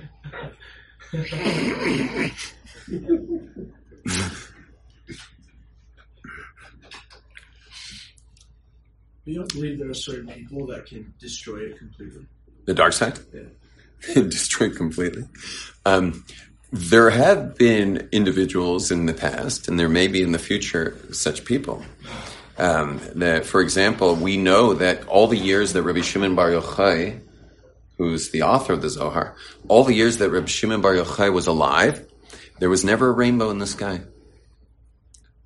You 9.24 9.36
don't 9.36 9.54
believe 9.54 9.78
there 9.78 9.90
are 9.90 9.94
certain 9.94 10.28
people 10.28 10.66
that 10.68 10.88
can 10.88 11.14
destroy 11.20 11.60
it 11.60 11.78
completely? 11.78 12.26
The 12.66 12.74
dark 12.74 12.94
side? 12.94 13.20
Yeah. 13.34 14.14
Destroyed 14.14 14.76
completely. 14.76 15.26
Um, 15.86 16.26
there 16.72 17.10
have 17.10 17.58
been 17.58 18.08
individuals 18.12 18.92
in 18.92 19.06
the 19.06 19.14
past, 19.14 19.68
and 19.68 19.78
there 19.78 19.90
may 19.90 20.08
be 20.08 20.22
in 20.22 20.32
the 20.32 20.40
future 20.40 20.98
such 21.12 21.44
people. 21.44 21.84
Um, 22.58 23.02
that, 23.16 23.46
for 23.46 23.62
example, 23.62 24.16
we 24.16 24.38
know 24.38 24.74
that 24.76 25.06
all 25.08 25.28
the 25.28 25.38
years 25.38 25.74
that 25.74 25.84
Rabbi 25.84 26.02
Shimon 26.02 26.36
Bar 26.36 26.52
Yochai, 26.52 27.20
who's 27.98 28.30
the 28.30 28.44
author 28.44 28.74
of 28.74 28.82
the 28.82 28.90
Zohar, 28.90 29.36
all 29.68 29.84
the 29.84 29.94
years 29.94 30.18
that 30.18 30.30
Rabbi 30.30 30.48
Shimon 30.48 30.82
Bar 30.82 30.94
Yochai 30.94 31.34
was 31.34 31.48
alive, 31.48 32.08
there 32.60 32.70
was 32.70 32.86
never 32.86 33.10
a 33.10 33.12
rainbow 33.12 33.50
in 33.50 33.58
the 33.58 33.68
sky. 33.68 34.02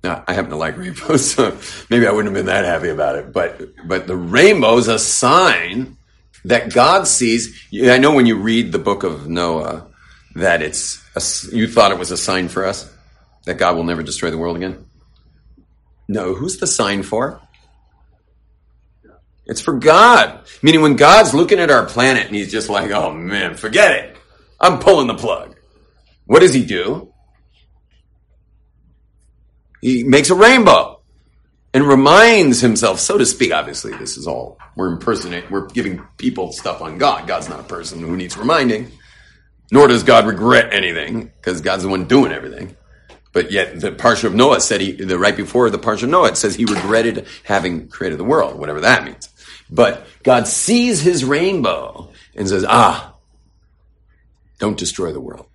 Now, 0.04 0.22
I 0.28 0.34
happen 0.34 0.50
to 0.50 0.56
like 0.56 0.76
rainbows, 0.76 1.30
so 1.34 1.58
maybe 1.90 2.06
I 2.06 2.12
wouldn't 2.12 2.34
have 2.34 2.44
been 2.44 2.52
that 2.54 2.64
happy 2.64 2.90
about 2.90 3.16
it. 3.16 3.32
But 3.32 3.88
but 3.88 4.06
the 4.06 4.16
rainbow 4.16 4.76
is 4.76 4.86
a 4.86 4.98
sign 4.98 5.96
that 6.44 6.72
God 6.72 7.08
sees. 7.08 7.60
I 7.82 7.98
know 7.98 8.14
when 8.14 8.26
you 8.26 8.36
read 8.36 8.70
the 8.70 8.78
book 8.78 9.02
of 9.02 9.28
Noah 9.28 9.88
that 10.36 10.62
it's 10.62 11.02
a, 11.16 11.56
you 11.56 11.66
thought 11.66 11.92
it 11.92 11.98
was 11.98 12.10
a 12.10 12.16
sign 12.16 12.48
for 12.48 12.64
us 12.64 12.92
that 13.44 13.58
God 13.58 13.76
will 13.76 13.84
never 13.84 14.02
destroy 14.02 14.30
the 14.30 14.38
world 14.38 14.56
again. 14.56 14.86
No, 16.08 16.34
who's 16.34 16.58
the 16.58 16.66
sign 16.66 17.02
for? 17.02 17.40
It's 19.46 19.60
for 19.60 19.74
God. 19.74 20.46
Meaning 20.62 20.82
when 20.82 20.96
God's 20.96 21.32
looking 21.32 21.58
at 21.58 21.70
our 21.70 21.86
planet 21.86 22.26
and 22.26 22.36
he's 22.36 22.50
just 22.50 22.68
like, 22.68 22.90
oh 22.90 23.12
man, 23.12 23.54
forget 23.54 23.92
it. 23.92 24.16
I'm 24.60 24.78
pulling 24.78 25.06
the 25.06 25.14
plug. 25.14 25.56
What 26.26 26.40
does 26.40 26.52
he 26.52 26.64
do? 26.64 27.12
He 29.80 30.02
makes 30.04 30.30
a 30.30 30.34
rainbow 30.34 31.00
and 31.72 31.84
reminds 31.84 32.60
himself, 32.60 32.98
so 32.98 33.16
to 33.16 33.24
speak. 33.24 33.52
Obviously, 33.52 33.92
this 33.96 34.16
is 34.16 34.26
all 34.26 34.58
we're 34.74 34.92
impersonating. 34.92 35.50
We're 35.50 35.68
giving 35.68 36.02
people 36.18 36.52
stuff 36.52 36.82
on 36.82 36.98
God. 36.98 37.28
God's 37.28 37.48
not 37.48 37.60
a 37.60 37.64
person 37.64 38.00
who 38.00 38.16
needs 38.16 38.36
reminding, 38.36 38.90
nor 39.70 39.88
does 39.88 40.02
God 40.02 40.26
regret 40.26 40.72
anything 40.72 41.32
because 41.36 41.60
God's 41.60 41.82
the 41.82 41.88
one 41.88 42.06
doing 42.06 42.32
everything. 42.32 42.76
But 43.32 43.50
yet, 43.52 43.80
the 43.80 43.92
Parsha 43.92 44.24
of 44.24 44.34
Noah 44.34 44.60
said 44.60 44.80
he, 44.80 44.92
the 44.92 45.18
right 45.18 45.36
before 45.36 45.68
the 45.68 45.78
Parsha 45.78 46.04
of 46.04 46.08
Noah, 46.08 46.28
it 46.28 46.36
says 46.38 46.54
he 46.54 46.64
regretted 46.64 47.26
having 47.44 47.88
created 47.88 48.18
the 48.18 48.24
world, 48.24 48.58
whatever 48.58 48.80
that 48.80 49.04
means. 49.04 49.28
But 49.70 50.06
God 50.22 50.46
sees 50.46 51.02
his 51.02 51.24
rainbow 51.24 52.12
and 52.34 52.48
says, 52.48 52.64
ah, 52.66 53.14
don't 54.58 54.78
destroy 54.78 55.12
the 55.12 55.20
world. 55.20 55.46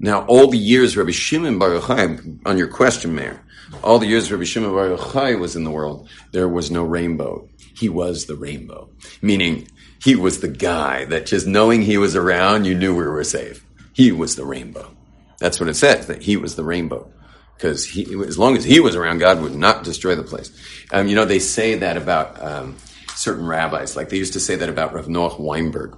Now, 0.00 0.24
all 0.26 0.48
the 0.48 0.58
years 0.58 0.96
Rabbi 0.96 1.10
Shimon 1.10 1.58
Bar 1.58 1.70
Yochai, 1.70 2.40
on 2.46 2.56
your 2.56 2.68
question, 2.68 3.14
Meir, 3.14 3.44
all 3.82 3.98
the 3.98 4.06
years 4.06 4.30
Rabbi 4.30 4.44
Shimon 4.44 4.72
Bar 4.72 4.96
Yochai 4.96 5.38
was 5.38 5.56
in 5.56 5.64
the 5.64 5.70
world, 5.70 6.08
there 6.32 6.48
was 6.48 6.70
no 6.70 6.82
rainbow. 6.82 7.48
He 7.74 7.88
was 7.88 8.26
the 8.26 8.36
rainbow. 8.36 8.90
Meaning, 9.22 9.68
he 10.02 10.16
was 10.16 10.40
the 10.40 10.48
guy 10.48 11.04
that 11.06 11.26
just 11.26 11.46
knowing 11.46 11.82
he 11.82 11.98
was 11.98 12.14
around, 12.16 12.64
you 12.64 12.74
knew 12.74 12.94
we 12.94 13.04
were 13.04 13.24
safe. 13.24 13.64
He 13.92 14.12
was 14.12 14.36
the 14.36 14.44
rainbow. 14.44 14.94
That's 15.38 15.60
what 15.60 15.68
it 15.68 15.74
says, 15.74 16.06
that 16.06 16.22
he 16.22 16.36
was 16.36 16.56
the 16.56 16.64
rainbow. 16.64 17.10
Because 17.56 17.96
as 17.96 18.38
long 18.38 18.56
as 18.56 18.64
he 18.64 18.78
was 18.78 18.94
around, 18.94 19.18
God 19.18 19.40
would 19.40 19.54
not 19.54 19.82
destroy 19.82 20.14
the 20.14 20.22
place. 20.22 20.52
Um, 20.92 21.08
you 21.08 21.16
know, 21.16 21.24
they 21.24 21.40
say 21.40 21.74
that 21.76 21.96
about 21.96 22.40
um, 22.40 22.76
certain 23.16 23.46
rabbis. 23.46 23.96
Like 23.96 24.10
they 24.10 24.16
used 24.16 24.34
to 24.34 24.40
say 24.40 24.54
that 24.54 24.68
about 24.68 24.94
Rav 24.94 25.06
Noach 25.06 25.40
Weinberg. 25.40 25.96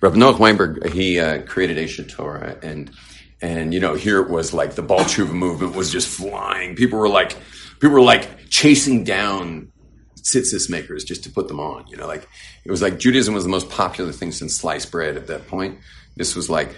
Rav 0.00 0.14
Noach 0.14 0.40
Weinberg, 0.40 0.92
he 0.92 1.20
uh, 1.20 1.42
created 1.42 1.76
Aish 1.76 2.08
Torah, 2.08 2.58
and 2.62 2.90
and 3.40 3.72
you 3.72 3.78
know, 3.78 3.94
here 3.94 4.20
it 4.20 4.28
was 4.28 4.52
like 4.52 4.74
the 4.74 4.82
Baal 4.82 5.00
Tshuva 5.00 5.32
movement 5.32 5.76
was 5.76 5.92
just 5.92 6.08
flying. 6.08 6.74
People 6.74 6.98
were 6.98 7.08
like, 7.08 7.36
people 7.74 7.90
were 7.90 8.00
like 8.00 8.48
chasing 8.48 9.04
down 9.04 9.70
tzitzis 10.26 10.68
makers 10.68 11.04
just 11.04 11.24
to 11.24 11.30
put 11.30 11.48
them 11.48 11.58
on. 11.60 11.86
You 11.86 11.96
know, 11.96 12.06
like 12.06 12.28
it 12.64 12.70
was 12.70 12.82
like 12.82 12.98
Judaism 12.98 13.32
was 13.34 13.44
the 13.44 13.50
most 13.50 13.70
popular 13.70 14.12
thing 14.12 14.32
since 14.32 14.56
sliced 14.56 14.90
bread 14.90 15.16
at 15.16 15.28
that 15.28 15.46
point. 15.48 15.78
This 16.16 16.34
was 16.34 16.50
like 16.50 16.76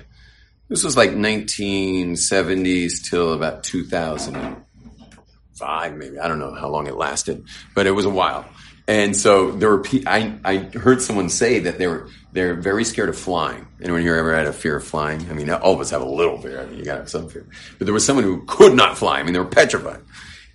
this 0.69 0.85
was 0.85 0.97
like 0.97 1.11
1970s 1.11 3.09
till 3.09 3.33
about 3.33 3.65
2005, 3.65 5.97
maybe. 5.97 6.19
I 6.19 6.29
don't 6.29 6.39
know 6.39 6.55
how 6.55 6.69
long 6.69 6.87
it 6.87 6.97
lasted, 6.97 7.45
but 7.75 7.87
it 7.87 7.93
was 7.93 8.05
a 8.05 8.11
while. 8.11 8.45
And 8.87 9.17
so 9.17 9.53
there 9.53 9.71
were. 9.71 9.83
I 10.07 10.39
I 10.45 10.59
heard 10.79 11.01
someone 11.03 11.31
say 11.31 11.61
that 11.61 11.79
they 11.79 11.87
were 11.87 12.09
they're 12.33 12.55
very 12.55 12.85
scared 12.85 13.09
of 13.09 13.19
flying. 13.19 13.67
Anyone 13.83 14.03
here 14.03 14.17
ever 14.17 14.35
had 14.35 14.47
a 14.47 14.53
fear 14.53 14.77
of 14.77 14.85
flying? 14.85 15.29
I 15.31 15.35
mean, 15.35 15.51
all 15.51 15.75
of 15.75 15.81
us 15.81 15.91
have 15.91 16.03
a 16.03 16.09
little 16.09 16.41
fear. 16.41 16.63
I 16.63 16.67
mean, 16.67 16.79
you 16.79 16.85
got 16.85 16.95
to 16.95 17.01
have 17.01 17.11
some 17.11 17.29
fear. 17.29 17.47
But 17.79 17.85
there 17.85 17.95
was 17.95 18.05
someone 18.05 18.25
who 18.25 18.45
could 18.47 18.75
not 18.75 18.97
fly. 18.97 19.21
I 19.21 19.23
mean, 19.23 19.35
they 19.35 19.39
were 19.39 19.45
petrified. 19.45 20.01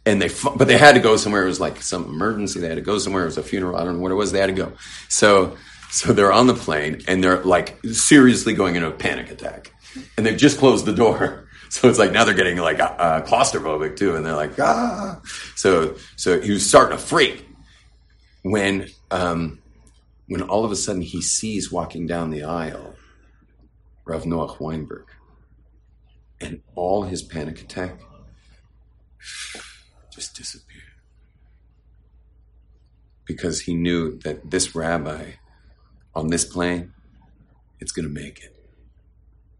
And 0.05 0.21
they, 0.21 0.29
but 0.57 0.67
they 0.67 0.77
had 0.77 0.95
to 0.95 0.99
go 0.99 1.15
somewhere. 1.15 1.43
It 1.43 1.47
was 1.47 1.61
like 1.61 1.81
some 1.81 2.03
emergency. 2.05 2.59
They 2.59 2.67
had 2.67 2.75
to 2.75 2.81
go 2.81 2.97
somewhere. 2.97 3.23
It 3.23 3.27
was 3.27 3.37
a 3.37 3.43
funeral. 3.43 3.77
I 3.77 3.85
don't 3.85 3.95
know 3.95 4.01
what 4.01 4.11
it 4.11 4.15
was. 4.15 4.31
They 4.31 4.39
had 4.39 4.47
to 4.47 4.53
go. 4.53 4.73
So, 5.07 5.55
so 5.91 6.11
they're 6.11 6.33
on 6.33 6.47
the 6.47 6.53
plane 6.53 7.01
and 7.07 7.23
they're 7.23 7.41
like 7.43 7.79
seriously 7.85 8.53
going 8.53 8.75
into 8.75 8.87
a 8.87 8.91
panic 8.91 9.31
attack 9.31 9.71
and 10.17 10.25
they've 10.25 10.37
just 10.37 10.57
closed 10.57 10.85
the 10.85 10.93
door. 10.93 11.39
So 11.73 11.89
it's 11.89 11.97
like 11.97 12.11
now 12.11 12.23
they're 12.23 12.35
getting 12.35 12.57
like 12.57 12.79
uh, 12.79 13.23
claustrophobic 13.23 13.97
too, 13.97 14.15
and 14.15 14.23
they're 14.23 14.35
like 14.35 14.59
ah. 14.59 15.19
So 15.55 15.95
so 16.17 16.39
he 16.39 16.51
was 16.51 16.63
starting 16.63 16.95
to 16.95 17.03
freak 17.03 17.47
when 18.43 18.89
um, 19.09 19.57
when 20.27 20.43
all 20.43 20.63
of 20.63 20.71
a 20.71 20.75
sudden 20.75 21.01
he 21.01 21.19
sees 21.19 21.71
walking 21.71 22.05
down 22.05 22.29
the 22.29 22.43
aisle 22.43 22.93
Rav 24.05 24.25
Noach 24.25 24.59
Weinberg, 24.59 25.07
and 26.39 26.61
all 26.75 27.05
his 27.05 27.23
panic 27.23 27.59
attack 27.61 27.99
just 30.13 30.35
disappeared 30.35 30.93
because 33.25 33.61
he 33.61 33.73
knew 33.73 34.17
that 34.19 34.51
this 34.51 34.75
rabbi 34.75 35.31
on 36.15 36.27
this 36.27 36.45
plane, 36.45 36.93
it's 37.79 37.91
going 37.91 38.07
to 38.07 38.13
make 38.13 38.43
it. 38.43 38.55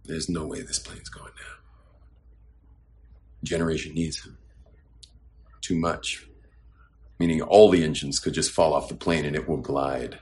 There's 0.06 0.30
no 0.30 0.46
way 0.46 0.62
this 0.62 0.80
plane's 0.80 1.10
going 1.10 1.26
down. 1.26 1.58
Generation 3.44 3.94
needs 3.94 4.24
him. 4.24 4.38
Too 5.62 5.76
much. 5.76 6.28
Meaning 7.20 7.42
all 7.42 7.70
the 7.70 7.84
engines 7.84 8.20
could 8.20 8.34
just 8.34 8.52
fall 8.52 8.74
off 8.74 8.90
the 8.90 8.96
plane 8.96 9.26
and 9.26 9.36
it 9.36 9.48
will 9.48 9.58
glide. 9.58 10.20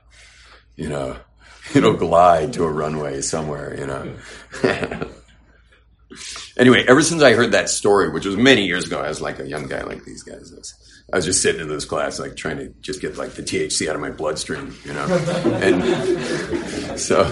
You 0.75 0.89
know, 0.89 1.17
it'll 1.75 1.93
glide 1.93 2.53
to 2.53 2.63
a 2.63 2.71
runway 2.71 3.21
somewhere, 3.21 3.77
you 3.77 3.87
know. 3.87 5.07
anyway, 6.57 6.85
ever 6.87 7.01
since 7.01 7.21
I 7.23 7.33
heard 7.33 7.51
that 7.53 7.69
story, 7.69 8.09
which 8.09 8.25
was 8.25 8.37
many 8.37 8.65
years 8.65 8.85
ago, 8.85 9.01
I 9.01 9.07
was 9.07 9.21
like 9.21 9.39
a 9.39 9.47
young 9.47 9.67
guy 9.67 9.83
like 9.83 10.03
these 10.03 10.23
guys. 10.23 10.51
I 10.53 10.57
was, 10.57 10.73
I 11.13 11.15
was 11.17 11.25
just 11.25 11.41
sitting 11.41 11.61
in 11.61 11.67
this 11.67 11.85
class, 11.85 12.19
like 12.19 12.35
trying 12.35 12.57
to 12.57 12.69
just 12.81 13.01
get 13.01 13.17
like 13.17 13.31
the 13.31 13.43
THC 13.43 13.89
out 13.89 13.95
of 13.95 14.01
my 14.01 14.11
bloodstream, 14.11 14.75
you 14.85 14.93
know. 14.93 15.05
And 15.61 16.99
so, 16.99 17.23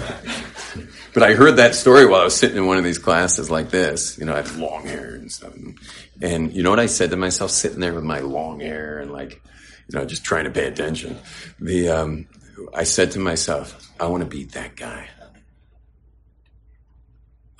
but 1.14 1.22
I 1.22 1.34
heard 1.34 1.56
that 1.56 1.74
story 1.74 2.06
while 2.06 2.20
I 2.20 2.24
was 2.24 2.36
sitting 2.36 2.58
in 2.58 2.66
one 2.66 2.76
of 2.76 2.84
these 2.84 2.98
classes 2.98 3.50
like 3.50 3.70
this. 3.70 4.18
You 4.18 4.26
know, 4.26 4.34
I 4.34 4.42
had 4.42 4.56
long 4.56 4.86
hair 4.86 5.14
and 5.14 5.32
stuff. 5.32 5.54
And 6.20 6.52
you 6.52 6.62
know 6.62 6.70
what 6.70 6.80
I 6.80 6.86
said 6.86 7.10
to 7.10 7.16
myself, 7.16 7.50
sitting 7.50 7.80
there 7.80 7.94
with 7.94 8.04
my 8.04 8.20
long 8.20 8.60
hair 8.60 8.98
and 8.98 9.10
like, 9.12 9.42
you 9.88 9.98
know, 9.98 10.04
just 10.04 10.24
trying 10.24 10.44
to 10.44 10.50
pay 10.50 10.66
attention. 10.66 11.18
The 11.58 11.88
um, 11.88 12.28
I 12.74 12.84
said 12.84 13.12
to 13.12 13.18
myself, 13.18 13.90
I 13.98 14.06
want 14.06 14.22
to 14.22 14.28
be 14.28 14.44
that 14.44 14.76
guy. 14.76 15.08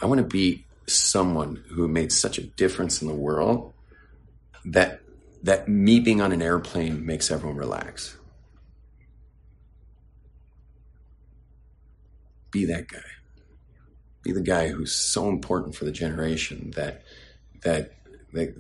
I 0.03 0.07
want 0.07 0.19
to 0.19 0.27
be 0.27 0.65
someone 0.93 1.65
who 1.71 1.89
made 1.89 2.13
such 2.13 2.39
a 2.39 2.43
difference 2.43 3.03
in 3.03 3.09
the 3.09 3.15
world 3.15 3.73
that 4.65 5.01
that 5.43 5.69
me 5.69 6.01
being 6.01 6.21
on 6.21 6.33
an 6.33 6.43
airplane 6.43 7.05
makes 7.05 7.31
everyone 7.31 7.57
relax. 7.57 8.17
Be 12.51 12.65
that 12.67 12.89
guy. 12.89 12.99
Be 14.23 14.33
the 14.33 14.43
guy 14.43 14.69
who's 14.69 14.93
so 14.93 15.29
important 15.29 15.75
for 15.75 15.85
the 15.85 15.93
generation 15.93 16.73
that 16.77 17.03
that 17.63 17.93
that 18.33 18.55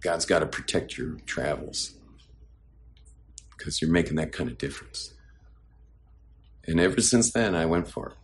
God's 0.00 0.24
got 0.24 0.38
to 0.40 0.46
protect 0.46 0.96
your 0.96 1.16
travels 1.26 1.92
because 3.56 3.82
you're 3.82 3.90
making 3.90 4.16
that 4.16 4.32
kind 4.32 4.48
of 4.48 4.56
difference. 4.56 5.14
And 6.66 6.78
ever 6.78 7.00
since 7.00 7.32
then, 7.32 7.54
I 7.54 7.66
went 7.66 7.88
for 7.88 8.10
it. 8.10 8.17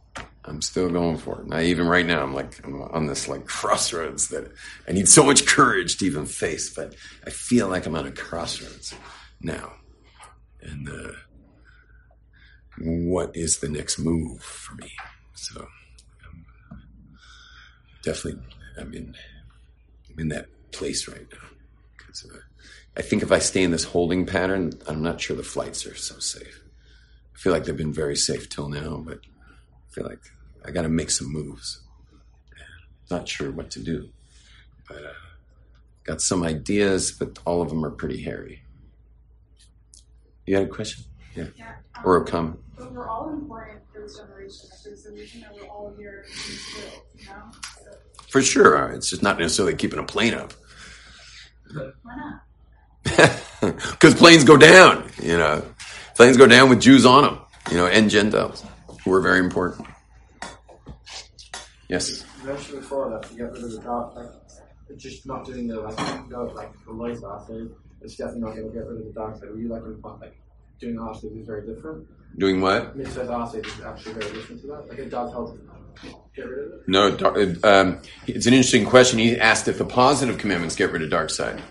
I'm 0.46 0.60
still 0.60 0.90
going 0.90 1.16
for 1.16 1.40
it. 1.40 1.46
Now, 1.46 1.60
even 1.60 1.86
right 1.86 2.04
now, 2.04 2.22
I'm 2.22 2.34
like 2.34 2.64
I'm 2.64 2.82
on 2.82 3.06
this 3.06 3.28
like 3.28 3.46
crossroads 3.46 4.28
that 4.28 4.52
I 4.86 4.92
need 4.92 5.08
so 5.08 5.24
much 5.24 5.46
courage 5.46 5.96
to 5.98 6.06
even 6.06 6.26
face, 6.26 6.68
but 6.68 6.94
I 7.26 7.30
feel 7.30 7.68
like 7.68 7.86
I'm 7.86 7.96
on 7.96 8.06
a 8.06 8.12
crossroads 8.12 8.94
now. 9.40 9.72
And 10.60 10.88
uh, 10.88 11.12
what 12.78 13.34
is 13.34 13.58
the 13.58 13.68
next 13.68 13.98
move 13.98 14.42
for 14.42 14.74
me? 14.74 14.92
So, 15.34 15.66
definitely, 18.02 18.42
I'm 18.78 18.92
in, 18.92 19.14
I'm 20.10 20.18
in 20.18 20.28
that 20.28 20.46
place 20.72 21.08
right 21.08 21.26
now. 21.32 21.48
Because 21.96 22.26
uh, 22.30 22.38
I 22.96 23.02
think 23.02 23.22
if 23.22 23.32
I 23.32 23.38
stay 23.38 23.62
in 23.62 23.70
this 23.70 23.84
holding 23.84 24.26
pattern, 24.26 24.72
I'm 24.86 25.02
not 25.02 25.20
sure 25.20 25.36
the 25.36 25.42
flights 25.42 25.86
are 25.86 25.94
so 25.94 26.18
safe. 26.18 26.62
I 27.34 27.38
feel 27.38 27.52
like 27.52 27.64
they've 27.64 27.76
been 27.76 27.92
very 27.92 28.16
safe 28.16 28.48
till 28.48 28.68
now, 28.68 29.02
but 29.04 29.18
I 29.18 29.94
feel 29.94 30.04
like 30.04 30.20
I 30.64 30.70
got 30.70 30.82
to 30.82 30.88
make 30.88 31.10
some 31.10 31.32
moves. 31.32 31.80
Not 33.10 33.28
sure 33.28 33.50
what 33.50 33.70
to 33.72 33.80
do, 33.80 34.08
but 34.88 34.96
uh, 35.04 35.12
got 36.04 36.20
some 36.22 36.42
ideas, 36.42 37.12
but 37.12 37.38
all 37.44 37.60
of 37.60 37.68
them 37.68 37.84
are 37.84 37.90
pretty 37.90 38.22
hairy. 38.22 38.62
You 40.46 40.56
had 40.56 40.64
a 40.64 40.68
question? 40.70 41.04
Yeah. 41.36 41.46
Yeah. 41.56 41.74
um, 41.96 42.02
Or 42.04 42.16
a 42.16 42.24
comment? 42.24 42.58
But 42.78 42.92
we're 42.92 43.08
all 43.08 43.28
important 43.30 43.80
for 43.92 44.00
this 44.00 44.16
generation. 44.18 44.68
Like, 44.70 44.82
there's 44.84 45.06
a 45.06 45.12
reason 45.12 45.40
that 45.42 45.54
we're 45.54 45.68
all 45.68 45.94
here 45.98 46.24
in 46.26 47.20
you 47.20 47.26
know? 47.26 47.42
So, 47.84 47.90
For 48.28 48.40
sure. 48.42 48.90
It's 48.92 49.10
just 49.10 49.22
not 49.22 49.38
necessarily 49.38 49.74
keeping 49.76 49.98
a 49.98 50.04
plane 50.04 50.34
up. 50.34 50.54
why 52.02 52.16
not? 52.16 53.40
Because 53.60 54.14
planes 54.14 54.44
go 54.44 54.56
down, 54.58 55.08
you 55.22 55.38
know. 55.38 55.64
Planes 56.16 56.36
go 56.36 56.46
down 56.46 56.68
with 56.68 56.80
Jews 56.82 57.06
on 57.06 57.22
them, 57.24 57.38
you 57.70 57.76
know, 57.78 57.86
and 57.86 58.10
Gentiles, 58.10 58.62
who 59.04 59.12
are 59.14 59.22
very 59.22 59.38
important. 59.38 59.88
Yes. 61.88 62.24
You 62.40 62.48
mentioned 62.48 62.80
before 62.80 63.10
that 63.10 63.28
to 63.28 63.34
get 63.34 63.52
rid 63.52 63.64
of 63.64 63.72
the 63.72 63.78
dark, 63.78 64.16
like 64.16 64.26
just 64.96 65.26
not 65.26 65.44
doing 65.44 65.66
the 65.68 65.80
like 65.80 66.28
go 66.28 66.44
like 66.54 66.72
the 66.84 66.92
light 66.92 67.18
acid. 67.34 67.74
It's 68.00 68.16
definitely 68.16 68.40
not 68.42 68.54
going 68.54 68.68
to 68.68 68.72
get 68.72 68.86
rid 68.86 69.00
of 69.00 69.06
the 69.06 69.12
dark 69.12 69.36
side. 69.36 69.50
Were 69.50 69.58
you 69.58 69.68
like 69.68 69.82
in 69.82 70.00
like 70.20 70.36
doing 70.78 70.98
acid 71.00 71.32
is 71.36 71.46
very 71.46 71.66
different? 71.66 72.06
Doing 72.38 72.60
what? 72.60 72.96
Mitzvah 72.96 73.32
acid 73.32 73.66
is 73.66 73.80
actually 73.80 74.14
very 74.14 74.32
different 74.32 74.60
to 74.62 74.66
that. 74.68 74.88
Like 74.88 74.98
it 74.98 75.10
does 75.10 75.32
help 75.32 75.58
get 76.34 76.48
rid 76.48 76.66
of 76.66 76.72
it. 76.72 76.88
No, 76.88 77.16
um, 77.64 78.00
it's 78.26 78.46
an 78.46 78.54
interesting 78.54 78.84
question. 78.84 79.18
He 79.18 79.38
asked 79.38 79.68
if 79.68 79.78
the 79.78 79.84
positive 79.84 80.38
commandments 80.38 80.74
get 80.74 80.90
rid 80.92 81.02
of 81.02 81.10
dark 81.10 81.30
side, 81.30 81.62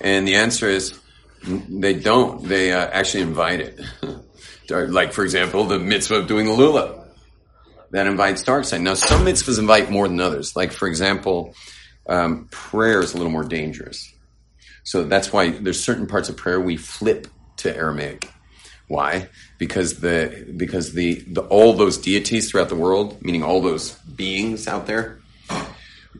and 0.00 0.26
the 0.26 0.34
answer 0.34 0.68
is 0.68 0.98
They 1.68 1.94
don't. 1.94 2.46
They 2.46 2.72
uh, 2.72 2.86
actually 2.86 3.22
invite 3.22 3.60
it. 3.60 3.80
like, 4.70 5.12
for 5.12 5.24
example, 5.24 5.64
the 5.64 5.78
mitzvah 5.78 6.16
of 6.16 6.26
doing 6.26 6.46
the 6.46 6.52
lulav. 6.52 7.01
That 7.92 8.06
invites 8.06 8.42
dark 8.42 8.64
side. 8.64 8.80
Now, 8.80 8.94
some 8.94 9.24
mitzvahs 9.24 9.58
invite 9.58 9.90
more 9.90 10.08
than 10.08 10.20
others. 10.20 10.56
Like, 10.56 10.72
for 10.72 10.88
example, 10.88 11.54
um, 12.08 12.48
prayer 12.50 13.00
is 13.00 13.14
a 13.14 13.16
little 13.16 13.32
more 13.32 13.44
dangerous. 13.44 14.12
So 14.84 15.04
that's 15.04 15.32
why 15.32 15.50
there's 15.50 15.82
certain 15.82 16.06
parts 16.06 16.28
of 16.28 16.36
prayer 16.36 16.60
we 16.60 16.76
flip 16.76 17.28
to 17.58 17.76
Aramaic. 17.76 18.28
Why? 18.88 19.28
Because 19.58 20.00
the 20.00 20.52
because 20.56 20.92
the, 20.92 21.20
the 21.20 21.42
all 21.42 21.72
those 21.72 21.98
deities 21.98 22.50
throughout 22.50 22.68
the 22.68 22.76
world, 22.76 23.22
meaning 23.22 23.42
all 23.42 23.60
those 23.60 23.94
beings 24.00 24.66
out 24.66 24.86
there, 24.86 25.20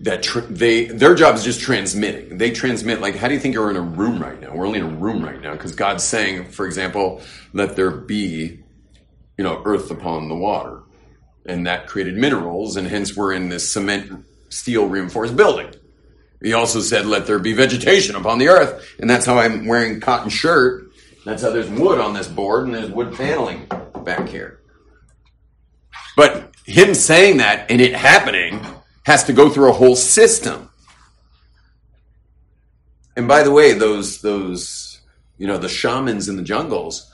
that 0.01 0.23
tr- 0.23 0.41
they 0.41 0.87
their 0.87 1.15
job 1.15 1.35
is 1.35 1.45
just 1.45 1.61
transmitting. 1.61 2.39
They 2.39 2.51
transmit 2.51 3.01
like, 3.01 3.17
how 3.17 3.29
do 3.29 3.35
you 3.35 3.41
think 3.41 3.55
you're 3.55 3.71
in 3.71 3.77
a 3.77 3.81
room 3.81 4.23
right 4.23 4.41
now? 4.41 4.55
We're 4.55 4.67
only 4.67 4.79
in 4.79 4.87
a 4.87 4.97
room 4.97 5.25
right 5.25 5.41
now 5.41 5.53
because 5.53 5.75
God's 5.75 6.05
saying, 6.05 6.51
for 6.51 6.67
example, 6.67 7.21
let 7.53 7.77
there 7.77 7.91
be, 7.91 8.61
you 9.37 9.45
know, 9.45 9.61
earth 9.65 9.91
upon 9.91 10.29
the 10.29 10.37
water, 10.37 10.82
and 11.47 11.67
that 11.67 11.87
created 11.87 12.17
minerals, 12.17 12.77
and 12.77 12.87
hence 12.87 13.17
we're 13.17 13.33
in 13.33 13.49
this 13.49 13.73
cement 13.73 14.25
steel 14.49 14.87
reinforced 14.87 15.37
building. 15.37 15.73
He 16.43 16.53
also 16.53 16.81
said, 16.81 17.07
let 17.07 17.27
there 17.27 17.39
be 17.39 17.53
vegetation 17.53 18.17
upon 18.17 18.39
the 18.39 18.49
earth, 18.49 18.97
and 18.99 19.09
that's 19.09 19.27
how 19.27 19.39
I'm 19.39 19.67
wearing 19.67 20.01
cotton 20.01 20.29
shirt. 20.29 20.91
That's 21.25 21.43
how 21.43 21.51
there's 21.51 21.71
wood 21.71 22.01
on 22.01 22.15
this 22.15 22.27
board, 22.27 22.65
and 22.65 22.75
there's 22.75 22.91
wood 22.91 23.15
paneling 23.15 23.69
back 24.05 24.29
here. 24.29 24.61
But 26.17 26.53
him 26.65 26.95
saying 26.95 27.39
that 27.39 27.71
and 27.71 27.81
it 27.81 27.95
happening 27.95 28.61
has 29.05 29.25
to 29.25 29.33
go 29.33 29.49
through 29.49 29.71
a 29.71 29.75
whole 29.75 29.97
system. 29.97 30.71
And 33.17 33.29
by 33.29 33.43
the 33.43 33.51
way, 33.51 33.73
those 33.73 34.21
those 34.21 35.01
you 35.39 35.47
know 35.47 35.59
the 35.59 35.69
shamans 35.69 36.29
in 36.29 36.37
the 36.37 36.43
jungles. 36.43 37.11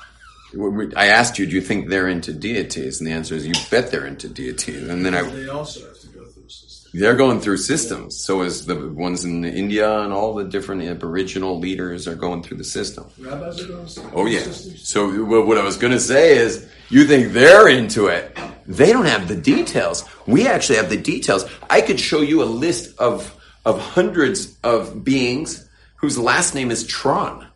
I 0.97 1.07
asked 1.09 1.39
you, 1.39 1.47
do 1.47 1.55
you 1.55 1.61
think 1.61 1.89
they're 1.89 2.09
into 2.09 2.33
deities? 2.33 3.01
And 3.01 3.07
the 3.07 3.13
answer 3.13 3.35
is, 3.35 3.47
you 3.47 3.55
bet 3.71 3.91
they're 3.91 4.07
into 4.07 4.29
deities. 4.29 4.89
And 4.89 5.05
then 5.05 5.15
I, 5.15 5.23
They 5.23 5.49
also 5.49 5.87
have 5.87 5.99
to 6.01 6.07
go 6.09 6.25
through 6.25 6.45
a 6.47 6.51
system. 6.51 6.91
they're 7.01 7.15
going 7.17 7.41
through 7.41 7.59
systems. 7.59 8.17
So 8.17 8.43
is 8.43 8.65
the 8.67 8.89
ones 8.89 9.25
in 9.25 9.45
India 9.45 10.01
and 10.01 10.13
all 10.13 10.35
the 10.35 10.45
different 10.45 10.83
Aboriginal 10.83 11.59
leaders 11.59 12.09
are 12.09 12.15
going 12.15 12.43
through 12.43 12.57
the 12.57 12.65
system. 12.65 13.05
Rabbis 13.19 13.61
are 13.63 13.67
going 13.69 13.87
through 13.87 14.11
Oh 14.15 14.27
yeah. 14.27 14.41
systems. 14.41 14.89
So 14.89 15.25
what 15.25 15.59
I 15.59 15.65
was 15.65 15.77
going 15.77 15.93
to 15.93 16.01
say 16.01 16.39
is, 16.39 16.67
you 16.89 17.05
think 17.05 17.33
they're 17.35 17.69
into 17.69 18.07
it? 18.07 18.35
They 18.67 18.93
don't 18.93 19.05
have 19.07 19.29
the 19.29 19.37
details. 19.37 20.05
We 20.27 20.47
actually 20.49 20.77
have 20.77 20.89
the 20.89 20.97
details. 20.97 21.45
I 21.69 21.83
could 21.83 22.01
show 22.01 22.21
you 22.23 22.43
a 22.43 22.47
list 22.47 22.99
of 22.99 23.35
of 23.67 23.79
hundreds 23.81 24.57
of 24.65 25.05
beings 25.05 25.69
whose 25.97 26.17
last 26.17 26.55
name 26.55 26.71
is 26.71 26.87
Tron. 26.87 27.47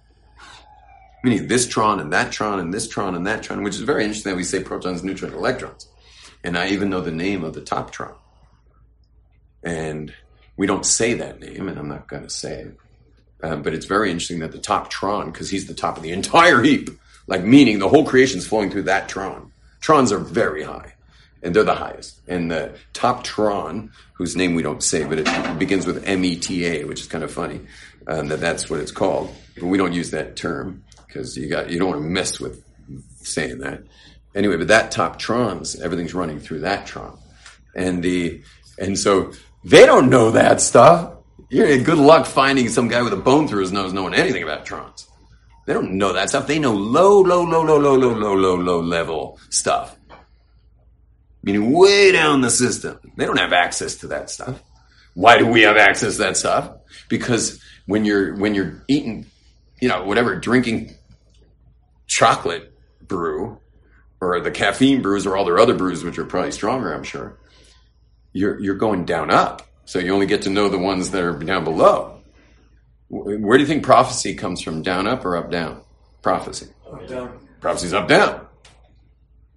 Meaning 1.23 1.47
this 1.47 1.69
Tron 1.69 2.01
and 2.01 2.13
that 2.13 2.33
Tron 2.33 2.59
and 2.59 2.75
this 2.75 2.89
Tron 2.89 3.15
and 3.15 3.27
that 3.27 3.43
Tron, 3.43 3.63
which 3.63 3.77
is 3.77 3.83
very 3.83 4.03
interesting 4.05 4.31
that 4.31 4.37
we 4.37 4.45
say 4.45 4.63
protons, 4.63 5.05
neutrons, 5.05 5.35
electrons. 5.35 5.87
And 6.43 6.59
I 6.59 6.69
even 6.69 6.91
know 6.91 7.01
the 7.01 7.13
name 7.13 7.45
of 7.45 7.55
the 7.55 7.61
top 7.61 7.93
Tron. 7.93 8.15
And 9.63 10.13
we 10.57 10.67
don't 10.67 10.85
say 10.85 11.15
that 11.15 11.41
name, 11.41 11.69
and 11.69 11.79
I'm 11.79 11.89
not 11.89 12.09
going 12.09 12.25
to 12.25 12.31
say 12.31 12.63
it. 12.63 12.77
Um, 13.45 13.63
but 13.63 13.75
it's 13.75 13.87
very 13.87 14.11
interesting 14.11 14.41
that 14.41 14.53
the 14.53 14.59
top 14.59 14.91
Tron, 14.91 15.31
because 15.31 15.51
he's 15.51 15.67
the 15.67 15.75
top 15.75 15.97
of 15.97 16.03
the 16.03 16.13
entire 16.13 16.63
heap, 16.63 16.91
like 17.27 17.45
meaning 17.45 17.79
the 17.79 17.89
whole 17.89 18.05
creation's 18.05 18.47
flowing 18.47 18.71
through 18.71 18.85
that 18.85 19.09
Tron. 19.09 19.53
Trons 19.81 20.13
are 20.13 20.19
very 20.19 20.63
high, 20.63 20.95
and 21.43 21.55
they're 21.55 21.65
the 21.65 21.75
highest. 21.75 22.21
And 22.29 22.51
the 22.51 22.75
top 22.93 23.25
Tron, 23.25 23.93
whose 24.15 24.37
name 24.37 24.55
we 24.55 24.63
don't 24.63 24.83
say, 24.83 25.05
but 25.05 25.19
it 25.19 25.59
begins 25.59 25.87
with 25.87 26.05
M 26.07 26.25
E 26.25 26.37
T 26.37 26.65
A, 26.67 26.85
which 26.85 27.01
is 27.01 27.07
kind 27.07 27.25
of 27.25 27.33
funny 27.33 27.61
um, 28.07 28.29
that 28.29 28.41
that's 28.41 28.71
what 28.71 28.81
it's 28.81 28.93
called. 28.93 29.35
But 29.57 29.67
we 29.67 29.79
don't 29.79 29.93
use 29.93 30.11
that 30.13 30.37
term 30.37 30.85
because 31.13 31.37
you 31.37 31.49
got 31.49 31.71
you 31.71 31.79
don't 31.79 31.91
want 31.91 32.03
to 32.03 32.09
mess 32.09 32.41
with 32.41 32.65
saying 33.21 33.59
that. 33.59 33.83
Anyway, 34.35 34.57
but 34.57 34.69
that 34.69 34.91
top 34.91 35.21
Trons, 35.21 35.81
everything's 35.81 36.15
running 36.15 36.41
through 36.41 36.61
that 36.61 36.87
Tron, 36.87 37.19
and 37.75 38.03
the 38.03 38.43
and 38.79 38.99
so 38.99 39.33
they 39.65 39.85
don't 39.85 40.09
know 40.09 40.31
that 40.31 40.61
stuff. 40.61 41.15
You're 41.51 41.79
good 41.83 41.99
luck 41.99 42.25
finding 42.25 42.69
some 42.69 42.89
guy 42.89 43.03
with 43.03 43.13
a 43.13 43.17
bone 43.17 43.47
through 43.47 43.61
his 43.61 43.73
nose 43.73 43.93
knowing 43.93 44.15
anything 44.15 44.43
about 44.43 44.65
Trons. 44.65 45.07
They 45.67 45.75
don't 45.75 45.93
know 45.93 46.15
that 46.15 46.31
stuff. 46.31 46.47
They 46.47 46.59
know 46.59 46.73
low, 46.73 47.21
low, 47.21 47.45
low, 47.45 47.63
low, 47.63 47.79
low, 47.79 47.95
low, 47.97 48.13
low, 48.15 48.35
low, 48.35 48.55
low 48.57 48.81
level 48.81 49.39
stuff. 49.51 49.97
Meaning 51.45 51.73
way 51.73 52.13
down 52.13 52.41
the 52.41 52.51
system. 52.51 52.99
They 53.17 53.27
don't 53.27 53.39
have 53.39 53.53
access 53.53 53.97
to 53.97 54.09
that 54.09 54.31
stuff. 54.31 54.63
Why 55.15 55.39
do 55.39 55.47
we 55.47 55.63
have 55.63 55.77
access 55.77 56.17
to 56.17 56.23
that 56.23 56.37
stuff? 56.37 56.73
Because 57.09 57.63
when 57.87 58.05
you're 58.05 58.37
when 58.37 58.55
you're 58.55 58.83
eating, 58.89 59.27
you 59.81 59.89
know, 59.89 60.05
whatever, 60.05 60.37
drinking 60.37 60.95
chocolate 62.13 62.73
brew 63.01 63.59
or 64.21 64.41
the 64.41 64.51
caffeine 64.51 65.03
brews 65.03 65.27
or 65.27 65.37
all 65.37 65.45
their 65.45 65.59
other 65.59 65.75
brews, 65.75 66.05
which 66.05 66.19
are 66.19 66.25
probably 66.25 66.53
stronger, 66.53 66.93
I'm 66.93 67.03
sure, 67.03 67.39
you're 68.33 68.61
you're 68.61 68.77
going 68.77 69.05
down 69.05 69.31
up. 69.31 69.63
So 69.85 69.99
you 69.99 70.13
only 70.13 70.27
get 70.27 70.43
to 70.43 70.51
know 70.51 70.69
the 70.69 70.79
ones 70.79 71.11
that 71.11 71.23
are 71.23 71.37
down 71.39 71.65
below. 71.65 72.21
Where 73.09 73.59
do 73.59 73.63
you 73.63 73.67
think 73.67 73.83
prophecy 73.83 74.35
comes 74.35 74.63
from? 74.63 74.83
Down 74.83 75.07
up 75.07 75.25
or 75.25 75.37
up 75.37 75.51
down? 75.51 75.83
Prophecy. 76.23 76.69
Up, 76.91 77.07
down. 77.09 77.49
Prophecy's 77.61 77.93
up 77.93 78.09
down. 78.09 78.47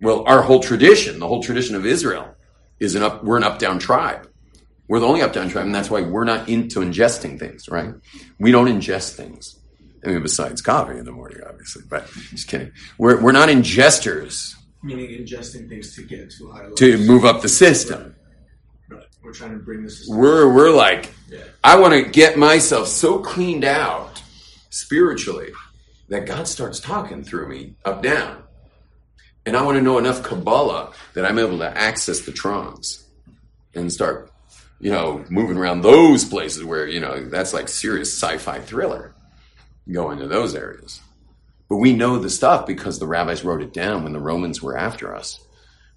Well, 0.01 0.23
our 0.25 0.41
whole 0.41 0.59
tradition, 0.59 1.19
the 1.19 1.27
whole 1.27 1.43
tradition 1.43 1.75
of 1.75 1.85
Israel, 1.85 2.35
is 2.79 2.95
an 2.95 3.03
up. 3.03 3.23
We're 3.23 3.37
an 3.37 3.43
up 3.43 3.59
down 3.59 3.79
tribe. 3.79 4.29
We're 4.87 4.99
the 4.99 5.07
only 5.07 5.21
up 5.21 5.33
down 5.33 5.49
tribe, 5.49 5.65
and 5.65 5.75
that's 5.75 5.89
why 5.89 6.01
we're 6.01 6.25
not 6.25 6.49
into 6.49 6.79
ingesting 6.79 7.39
things. 7.39 7.69
Right? 7.69 7.93
We 8.39 8.51
don't 8.51 8.67
ingest 8.67 9.13
things. 9.13 9.59
I 10.05 10.09
mean, 10.09 10.21
besides 10.21 10.61
coffee 10.61 10.97
in 10.97 11.05
the 11.05 11.11
morning, 11.11 11.39
obviously. 11.47 11.83
But 11.89 12.07
just 12.31 12.47
kidding. 12.47 12.71
We're 12.97 13.19
we're 13.21 13.31
not 13.31 13.49
ingesters 13.49 14.53
Meaning 14.83 15.09
ingesting 15.25 15.67
things 15.67 15.95
to 15.95 16.03
get 16.03 16.29
to 16.31 16.49
a 16.49 16.51
higher 16.53 16.61
level. 16.63 16.75
to 16.77 16.97
move 16.99 17.25
up 17.25 17.41
the 17.41 17.49
system. 17.49 18.15
Right. 18.87 19.03
We're 19.23 19.33
trying 19.33 19.53
to 19.53 19.57
bring 19.57 19.83
this 19.83 19.97
system. 19.99 20.17
We're 20.17 20.53
we're 20.53 20.71
like, 20.71 21.11
Yeah. 21.29 21.39
I 21.63 21.79
want 21.79 21.93
to 21.93 22.09
get 22.09 22.37
myself 22.37 22.87
so 22.87 23.17
cleaned 23.19 23.63
out 23.65 24.21
spiritually 24.69 25.49
that 26.09 26.27
God 26.27 26.47
starts 26.47 26.79
talking 26.79 27.23
through 27.23 27.49
me 27.49 27.75
up 27.83 28.03
down. 28.03 28.43
And 29.47 29.57
I 29.57 29.63
want 29.63 29.77
to 29.77 29.81
know 29.81 29.97
enough 29.97 30.21
Kabbalah 30.21 30.93
that 31.15 31.25
I'm 31.25 31.39
able 31.39 31.57
to 31.59 31.77
access 31.77 32.19
the 32.21 32.31
trons 32.31 33.03
and 33.73 33.91
start, 33.91 34.31
you 34.79 34.91
know, 34.91 35.23
moving 35.29 35.57
around 35.57 35.81
those 35.81 36.25
places 36.25 36.63
where, 36.63 36.87
you 36.87 36.99
know, 36.99 37.25
that's 37.27 37.53
like 37.53 37.67
serious 37.67 38.13
sci-fi 38.13 38.59
thriller. 38.59 39.14
Go 39.91 40.11
into 40.11 40.27
those 40.27 40.55
areas. 40.55 41.01
But 41.69 41.77
we 41.77 41.93
know 41.93 42.19
the 42.19 42.29
stuff 42.29 42.65
because 42.65 42.99
the 42.99 43.07
rabbis 43.07 43.43
wrote 43.43 43.61
it 43.61 43.73
down 43.73 44.03
when 44.03 44.13
the 44.13 44.19
Romans 44.19 44.61
were 44.61 44.77
after 44.77 45.15
us. 45.15 45.39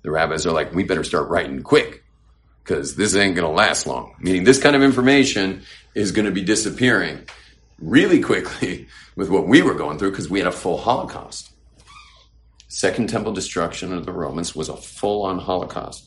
The 0.03 0.11
rabbis 0.11 0.47
are 0.47 0.53
like, 0.53 0.74
we 0.74 0.84
better 0.84 1.05
start 1.05 1.28
writing 1.28 1.62
quick 1.62 2.05
because 2.62 2.97
this 2.97 3.14
ain't 3.14 3.34
going 3.34 3.49
to 3.49 3.55
last 3.55 3.86
long. 3.86 4.14
Meaning, 4.20 4.45
this 4.45 4.61
kind 4.62 4.76
of 4.76 4.82
information 4.82 5.62
is 5.95 6.12
going 6.12 6.26
to 6.26 6.32
be 6.32 6.43
disappearing 6.43 7.26
really 7.78 8.20
quickly 8.20 8.89
with 9.16 9.30
what 9.30 9.49
we 9.49 9.62
were 9.62 9.74
going 9.74 9.99
through 9.99 10.11
because 10.11 10.30
we 10.30 10.39
had 10.39 10.49
a 10.49 10.53
full 10.53 10.78
Holocaust. 10.78 11.51
Second 12.68 13.09
Temple 13.09 13.32
destruction 13.32 13.93
of 13.93 14.07
the 14.07 14.12
Romans 14.12 14.55
was 14.55 14.68
a 14.68 14.76
full 14.76 15.24
on 15.24 15.39
Holocaust. 15.39 16.05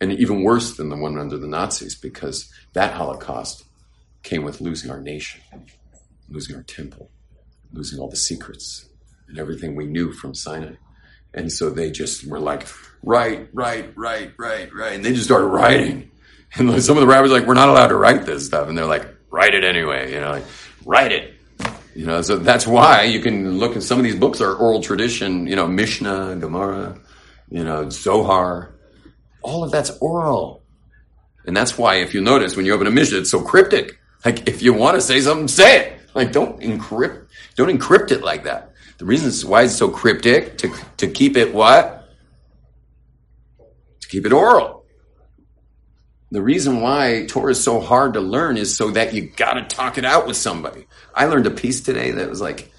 And 0.00 0.12
even 0.12 0.42
worse 0.42 0.76
than 0.76 0.88
the 0.88 0.96
one 0.96 1.18
under 1.18 1.38
the 1.38 1.46
Nazis 1.46 1.94
because 1.94 2.52
that 2.74 2.92
Holocaust 2.92 3.64
came 4.22 4.44
with 4.44 4.60
losing 4.60 4.90
our 4.90 5.00
nation, 5.00 5.40
losing 6.32 6.56
our 6.56 6.62
temple, 6.62 7.10
losing 7.72 7.98
all 7.98 8.08
the 8.08 8.16
secrets 8.16 8.86
and 9.28 9.38
everything 9.38 9.74
we 9.74 9.86
knew 9.86 10.12
from 10.12 10.34
Sinai. 10.34 10.74
And 11.34 11.50
so 11.50 11.70
they 11.70 11.90
just 11.90 12.26
were 12.26 12.40
like, 12.40 12.66
right, 13.02 13.48
right, 13.52 13.92
right, 13.96 14.32
right, 14.38 14.72
right. 14.74 14.92
And 14.92 15.04
they 15.04 15.12
just 15.12 15.24
started 15.24 15.46
writing. 15.46 16.10
And 16.54 16.82
some 16.82 16.96
of 16.96 17.00
the 17.00 17.06
rabbis 17.06 17.30
like, 17.30 17.46
we're 17.46 17.54
not 17.54 17.70
allowed 17.70 17.88
to 17.88 17.96
write 17.96 18.26
this 18.26 18.44
stuff. 18.44 18.68
And 18.68 18.76
they're 18.76 18.84
like, 18.84 19.06
write 19.30 19.54
it 19.54 19.64
anyway. 19.64 20.12
You 20.12 20.20
know, 20.20 20.30
like, 20.30 20.44
write 20.84 21.12
it. 21.12 21.34
You 21.94 22.06
know, 22.06 22.22
so 22.22 22.36
that's 22.36 22.66
why 22.66 23.04
you 23.04 23.20
can 23.20 23.58
look 23.58 23.76
at 23.76 23.82
some 23.82 23.98
of 23.98 24.04
these 24.04 24.16
books 24.16 24.40
are 24.40 24.54
oral 24.54 24.82
tradition, 24.82 25.46
you 25.46 25.56
know, 25.56 25.66
Mishnah, 25.66 26.36
Gemara, 26.36 26.98
you 27.50 27.64
know, 27.64 27.88
Zohar. 27.90 28.74
All 29.42 29.64
of 29.64 29.70
that's 29.70 29.90
oral. 29.98 30.62
And 31.46 31.56
that's 31.56 31.76
why, 31.76 31.96
if 31.96 32.14
you 32.14 32.20
notice, 32.20 32.56
when 32.56 32.66
you 32.66 32.72
open 32.72 32.86
a 32.86 32.90
Mishnah, 32.90 33.18
it's 33.18 33.30
so 33.30 33.42
cryptic. 33.42 33.98
Like, 34.24 34.48
if 34.48 34.62
you 34.62 34.72
want 34.72 34.94
to 34.94 35.00
say 35.00 35.20
something, 35.20 35.48
say 35.48 35.80
it. 35.80 35.92
Like, 36.14 36.32
don't 36.32 36.60
encrypt, 36.60 37.26
don't 37.56 37.68
encrypt 37.68 38.10
it 38.10 38.22
like 38.22 38.44
that. 38.44 38.72
The 38.98 39.04
reason 39.04 39.48
why 39.48 39.62
it's 39.62 39.76
so 39.76 39.88
cryptic 39.88 40.58
to 40.58 40.72
to 40.98 41.08
keep 41.08 41.36
it 41.36 41.52
what? 41.52 42.08
To 44.00 44.08
keep 44.08 44.26
it 44.26 44.32
oral. 44.32 44.84
The 46.30 46.42
reason 46.42 46.80
why 46.80 47.26
Torah 47.28 47.50
is 47.52 47.62
so 47.62 47.80
hard 47.80 48.14
to 48.14 48.20
learn 48.20 48.56
is 48.56 48.74
so 48.74 48.90
that 48.92 49.12
you 49.12 49.28
got 49.36 49.54
to 49.54 49.64
talk 49.64 49.98
it 49.98 50.04
out 50.04 50.26
with 50.26 50.36
somebody. 50.36 50.86
I 51.14 51.26
learned 51.26 51.46
a 51.46 51.50
piece 51.50 51.82
today 51.82 52.10
that 52.12 52.30
was 52.30 52.40
like, 52.40 52.72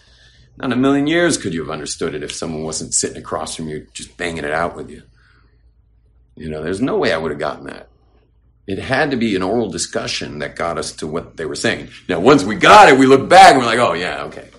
not 0.57 0.73
a 0.73 0.75
million 0.75 1.05
years 1.05 1.37
could 1.37 1.53
you 1.53 1.61
have 1.61 1.69
understood 1.69 2.15
it 2.15 2.23
if 2.23 2.31
someone 2.31 2.63
wasn't 2.63 2.95
sitting 2.95 3.17
across 3.17 3.55
from 3.55 3.67
you 3.67 3.85
just 3.93 4.17
banging 4.17 4.43
it 4.43 4.51
out 4.51 4.75
with 4.75 4.89
you. 4.89 5.03
You 6.35 6.49
know, 6.49 6.63
there's 6.63 6.81
no 6.81 6.97
way 6.97 7.13
I 7.13 7.17
would 7.17 7.29
have 7.29 7.39
gotten 7.39 7.65
that. 7.65 7.89
It 8.65 8.79
had 8.79 9.11
to 9.11 9.17
be 9.17 9.35
an 9.35 9.43
oral 9.43 9.69
discussion 9.69 10.39
that 10.39 10.55
got 10.55 10.77
us 10.77 10.93
to 10.93 11.07
what 11.07 11.35
they 11.35 11.45
were 11.45 11.55
saying. 11.55 11.89
Now, 12.07 12.19
once 12.19 12.43
we 12.43 12.55
got 12.55 12.89
it, 12.89 12.97
we 12.97 13.05
look 13.05 13.27
back 13.27 13.51
and 13.51 13.59
we're 13.59 13.65
like, 13.65 13.79
oh, 13.79 13.93
yeah, 13.93 14.23
okay. 14.23 14.49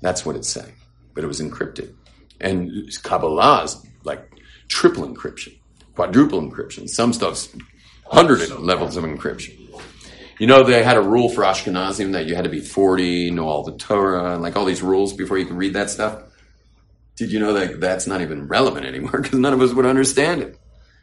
That's 0.00 0.24
what 0.24 0.36
it's 0.36 0.48
saying. 0.48 0.72
But 1.14 1.24
it 1.24 1.26
was 1.26 1.40
encrypted. 1.40 1.94
And 2.40 2.90
Kabbalah 3.02 3.64
is 3.64 3.86
like 4.04 4.32
triple 4.68 5.06
encryption, 5.06 5.58
quadruple 5.94 6.40
encryption. 6.40 6.88
Some 6.88 7.12
stuff's 7.12 7.54
hundred 8.06 8.48
levels 8.58 8.96
of 8.96 9.04
encryption. 9.04 9.56
You 10.38 10.46
know, 10.46 10.62
they 10.62 10.82
had 10.82 10.96
a 10.96 11.02
rule 11.02 11.28
for 11.28 11.42
Ashkenazim 11.42 12.12
that 12.12 12.24
you 12.24 12.34
had 12.34 12.44
to 12.44 12.50
be 12.50 12.60
40, 12.60 13.30
know 13.30 13.46
all 13.46 13.62
the 13.62 13.76
Torah, 13.76 14.32
and 14.32 14.42
like 14.42 14.56
all 14.56 14.64
these 14.64 14.82
rules 14.82 15.12
before 15.12 15.36
you 15.36 15.44
could 15.44 15.58
read 15.58 15.74
that 15.74 15.90
stuff. 15.90 16.22
Did 17.16 17.30
you 17.30 17.38
know 17.38 17.52
that 17.52 17.78
that's 17.78 18.06
not 18.06 18.22
even 18.22 18.48
relevant 18.48 18.86
anymore 18.86 19.20
because 19.20 19.38
none 19.38 19.52
of 19.52 19.60
us 19.60 19.74
would 19.74 19.84
understand 19.84 20.40
it? 20.40 20.58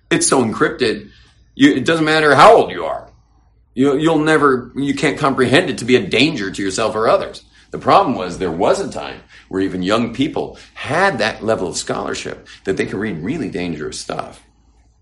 It's 0.10 0.28
so 0.28 0.43
encrypted, 0.43 1.12
you, 1.58 1.74
it 1.74 1.86
doesn't 1.86 2.05
matter 2.05 2.36
how 2.36 2.55
old 2.55 2.70
you 2.70 2.86
are. 2.86 3.12
You, 3.74 3.97
you'll 3.97 4.20
never, 4.20 4.72
you 4.76 4.93
can't 4.93 5.18
comprehend 5.18 5.72
it 5.72 5.80
to 5.80 5.86
be 5.86 5.95
a 5.95 6.08
danger 6.08 6.51
to 6.51 6.62
yourself 6.62 6.95
or 6.95 7.08
others. 7.08 7.43
The 7.72 7.80
problem 7.80 8.16
was 8.16 8.38
there 8.38 8.51
was 8.51 8.80
a 8.80 8.91
time 8.91 9.22
where 9.49 9.62
even 9.62 9.82
young 9.82 10.14
people 10.14 10.60
had 10.76 11.18
that 11.18 11.43
level 11.43 11.68
of 11.68 11.76
scholarship 11.76 12.47
that 12.66 12.78
they 12.78 12.86
could 12.86 12.99
read 12.99 13.24
really 13.24 13.49
dangerous 13.49 13.99
stuff 13.99 14.43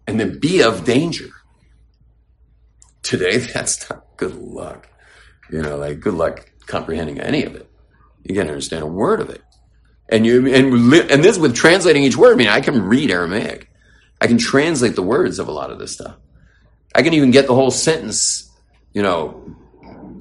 and 0.08 0.18
then 0.18 0.40
be 0.40 0.64
of 0.64 0.86
danger. 0.86 1.28
Today, 3.04 3.38
that's 3.54 3.90
not 3.90 4.06
good 4.16 4.36
luck. 4.36 4.88
You 5.52 5.62
know, 5.62 5.76
like 5.76 6.00
good 6.00 6.14
luck 6.14 6.50
comprehending 6.68 7.20
any 7.20 7.44
of 7.44 7.56
it. 7.56 7.70
You 8.24 8.34
can't 8.34 8.48
understand 8.48 8.84
a 8.84 8.88
word 8.88 9.20
of 9.20 9.30
it. 9.30 9.44
And 10.08 10.26
you, 10.26 10.48
and, 10.48 10.94
and 11.12 11.22
this 11.22 11.38
with 11.38 11.54
translating 11.54 12.04
each 12.04 12.16
word, 12.16 12.34
I 12.34 12.38
mean, 12.38 12.48
I 12.48 12.62
can 12.62 12.82
read 12.84 13.12
Aramaic. 13.12 13.70
I 14.22 14.28
can 14.28 14.38
translate 14.38 14.96
the 14.96 15.04
words 15.04 15.38
of 15.38 15.50
a 15.50 15.52
lot 15.52 15.70
of 15.70 15.80
this 15.80 15.92
stuff. 15.92 16.16
I 16.96 17.04
can 17.04 17.14
even 17.14 17.30
get 17.32 17.46
the 17.46 17.54
whole 17.54 17.72
sentence, 17.72 18.50
you 18.94 19.04
know, 19.04 19.54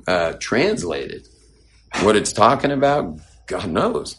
uh, 0.08 0.32
translated. 0.40 1.28
What 2.02 2.16
it's 2.16 2.32
talking 2.32 2.72
about, 2.72 3.20
God 3.46 3.70
knows. 3.70 4.18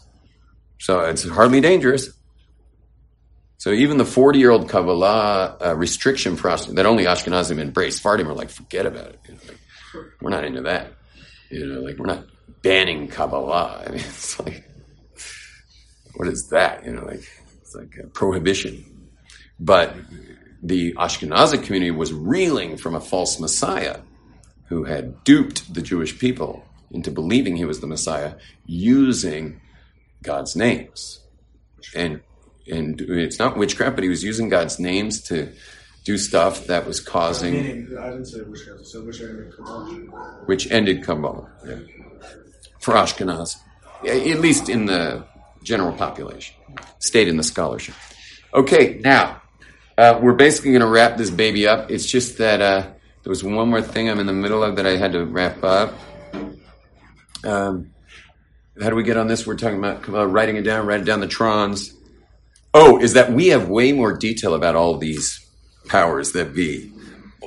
So 0.80 1.01
it's 1.01 1.28
hardly 1.28 1.60
dangerous. 1.60 2.10
So 3.58 3.72
even 3.72 3.97
the 3.97 4.06
40 4.06 4.39
year 4.39 4.51
old 4.51 4.70
Kabbalah 4.70 5.58
uh, 5.60 5.76
restriction 5.76 6.38
us 6.38 6.68
that 6.68 6.86
only 6.86 7.03
Ashkenazim 7.03 7.60
embrace, 7.60 7.97
Sephardim 7.97 8.30
are 8.30 8.34
like, 8.34 8.49
forget 8.49 8.86
about 8.86 9.08
it. 9.08 9.20
You 9.28 9.34
know, 9.34 9.39
like, 9.47 10.12
we're 10.22 10.30
not 10.30 10.45
into 10.45 10.62
that. 10.62 10.93
You 11.49 11.66
know, 11.66 11.82
like 11.82 11.97
we're 11.97 12.06
not 12.06 12.26
banning 12.62 13.10
Kabbalah. 13.10 13.84
I 13.88 13.89
mean, 13.89 13.99
it's 13.99 14.39
like, 14.39 14.64
what 16.16 16.30
is 16.30 16.47
that? 16.49 16.86
You 16.86 16.93
know, 16.93 17.06
like 17.06 17.28
it's 17.62 17.76
like 17.76 17.97
a 18.01 18.08
prohibition. 18.08 19.10
But 19.60 19.95
the 20.62 20.93
Ashkenazic 20.93 21.64
community 21.64 21.91
was 21.91 22.14
reeling 22.14 22.78
from 22.78 22.95
a 22.95 22.99
false 22.99 23.39
Messiah 23.39 23.99
who 24.66 24.86
had 24.86 25.24
duped 25.24 25.74
the 25.74 25.82
Jewish 25.82 26.18
people 26.18 26.66
into 26.91 27.12
believing 27.12 27.56
he 27.56 27.66
was 27.66 27.82
the 27.82 27.88
Messiah 27.88 28.36
using 28.66 29.62
God's 30.24 30.56
names. 30.56 31.20
And 31.95 32.22
and 32.68 32.99
it's 32.99 33.38
not 33.38 33.58
witchcraft, 33.58 33.95
but 33.95 34.03
he 34.03 34.10
was 34.10 34.24
using 34.24 34.49
God's 34.49 34.80
names 34.80 35.22
to 35.24 35.53
do 36.03 36.18
stuff 36.18 36.68
that 36.68 36.88
was 36.88 36.99
causing 36.99 37.53
Meaning, 37.53 37.97
I 37.99 38.10
didn't 38.10 38.26
say 38.26 38.41
witchcraft. 38.41 38.82
I 38.82 38.84
said 38.84 39.06
witchcraft. 39.06 40.47
which 40.47 40.72
ended 40.72 41.03
Kabbalah 41.03 41.49
yeah. 41.68 41.76
for 42.80 42.93
Ashkenaz, 42.95 43.58
at 44.08 44.39
least 44.39 44.70
in 44.70 44.86
the 44.86 45.26
general 45.64 45.93
population, 45.93 46.56
stayed 46.99 47.28
in 47.28 47.38
the 47.38 47.43
scholarship. 47.43 47.95
Okay, 48.53 48.99
now 49.03 49.41
uh, 49.97 50.19
we're 50.21 50.33
basically 50.33 50.71
going 50.71 50.81
to 50.81 50.87
wrap 50.87 51.17
this 51.17 51.29
baby 51.29 51.67
up. 51.67 51.89
It's 51.91 52.05
just 52.05 52.37
that 52.37 52.61
uh, 52.61 52.81
there 53.23 53.29
was 53.29 53.43
one 53.43 53.69
more 53.69 53.81
thing 53.81 54.09
I'm 54.09 54.19
in 54.19 54.27
the 54.27 54.33
middle 54.33 54.63
of 54.63 54.75
that 54.75 54.85
I 54.85 54.97
had 54.97 55.13
to 55.13 55.25
wrap 55.25 55.63
up. 55.63 55.93
Um, 57.43 57.91
how 58.81 58.89
do 58.89 58.95
we 58.95 59.03
get 59.03 59.17
on 59.17 59.27
this? 59.27 59.47
We're 59.47 59.55
talking 59.55 59.77
about 59.77 60.31
writing 60.31 60.57
it 60.57 60.63
down, 60.63 60.85
write 60.85 61.01
it 61.01 61.05
down 61.05 61.21
the 61.21 61.27
trons. 61.27 61.93
Oh, 62.73 62.99
is 62.99 63.13
that 63.13 63.31
we 63.31 63.47
have 63.47 63.69
way 63.69 63.93
more 63.93 64.11
detail 64.11 64.53
about 64.53 64.75
all 64.75 64.97
these 64.97 65.45
powers 65.87 66.33
that 66.33 66.53
be. 66.53 66.91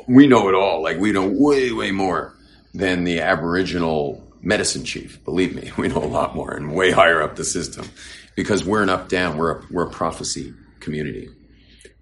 We 0.07 0.27
know 0.27 0.49
it 0.49 0.55
all. 0.55 0.83
Like 0.83 0.99
we 0.99 1.13
know 1.13 1.29
way, 1.29 1.71
way 1.71 1.91
more 1.91 2.35
than 2.73 3.05
the 3.05 3.21
Aboriginal 3.21 4.27
medicine 4.41 4.85
chief. 4.85 5.23
Believe 5.25 5.55
me, 5.55 5.71
we 5.77 5.89
know 5.89 6.03
a 6.03 6.07
lot 6.07 6.35
more 6.35 6.55
and 6.55 6.75
way 6.75 6.91
higher 6.91 7.21
up 7.21 7.37
the 7.37 7.45
system 7.45 7.89
because 8.37 8.65
we're 8.65 8.83
an 8.83 8.89
up 8.89 9.09
down. 9.09 9.37
We're 9.37 9.59
a, 9.59 9.67
we're 9.71 9.87
a 9.87 9.91
prophecy 9.91 10.55
community, 10.81 11.29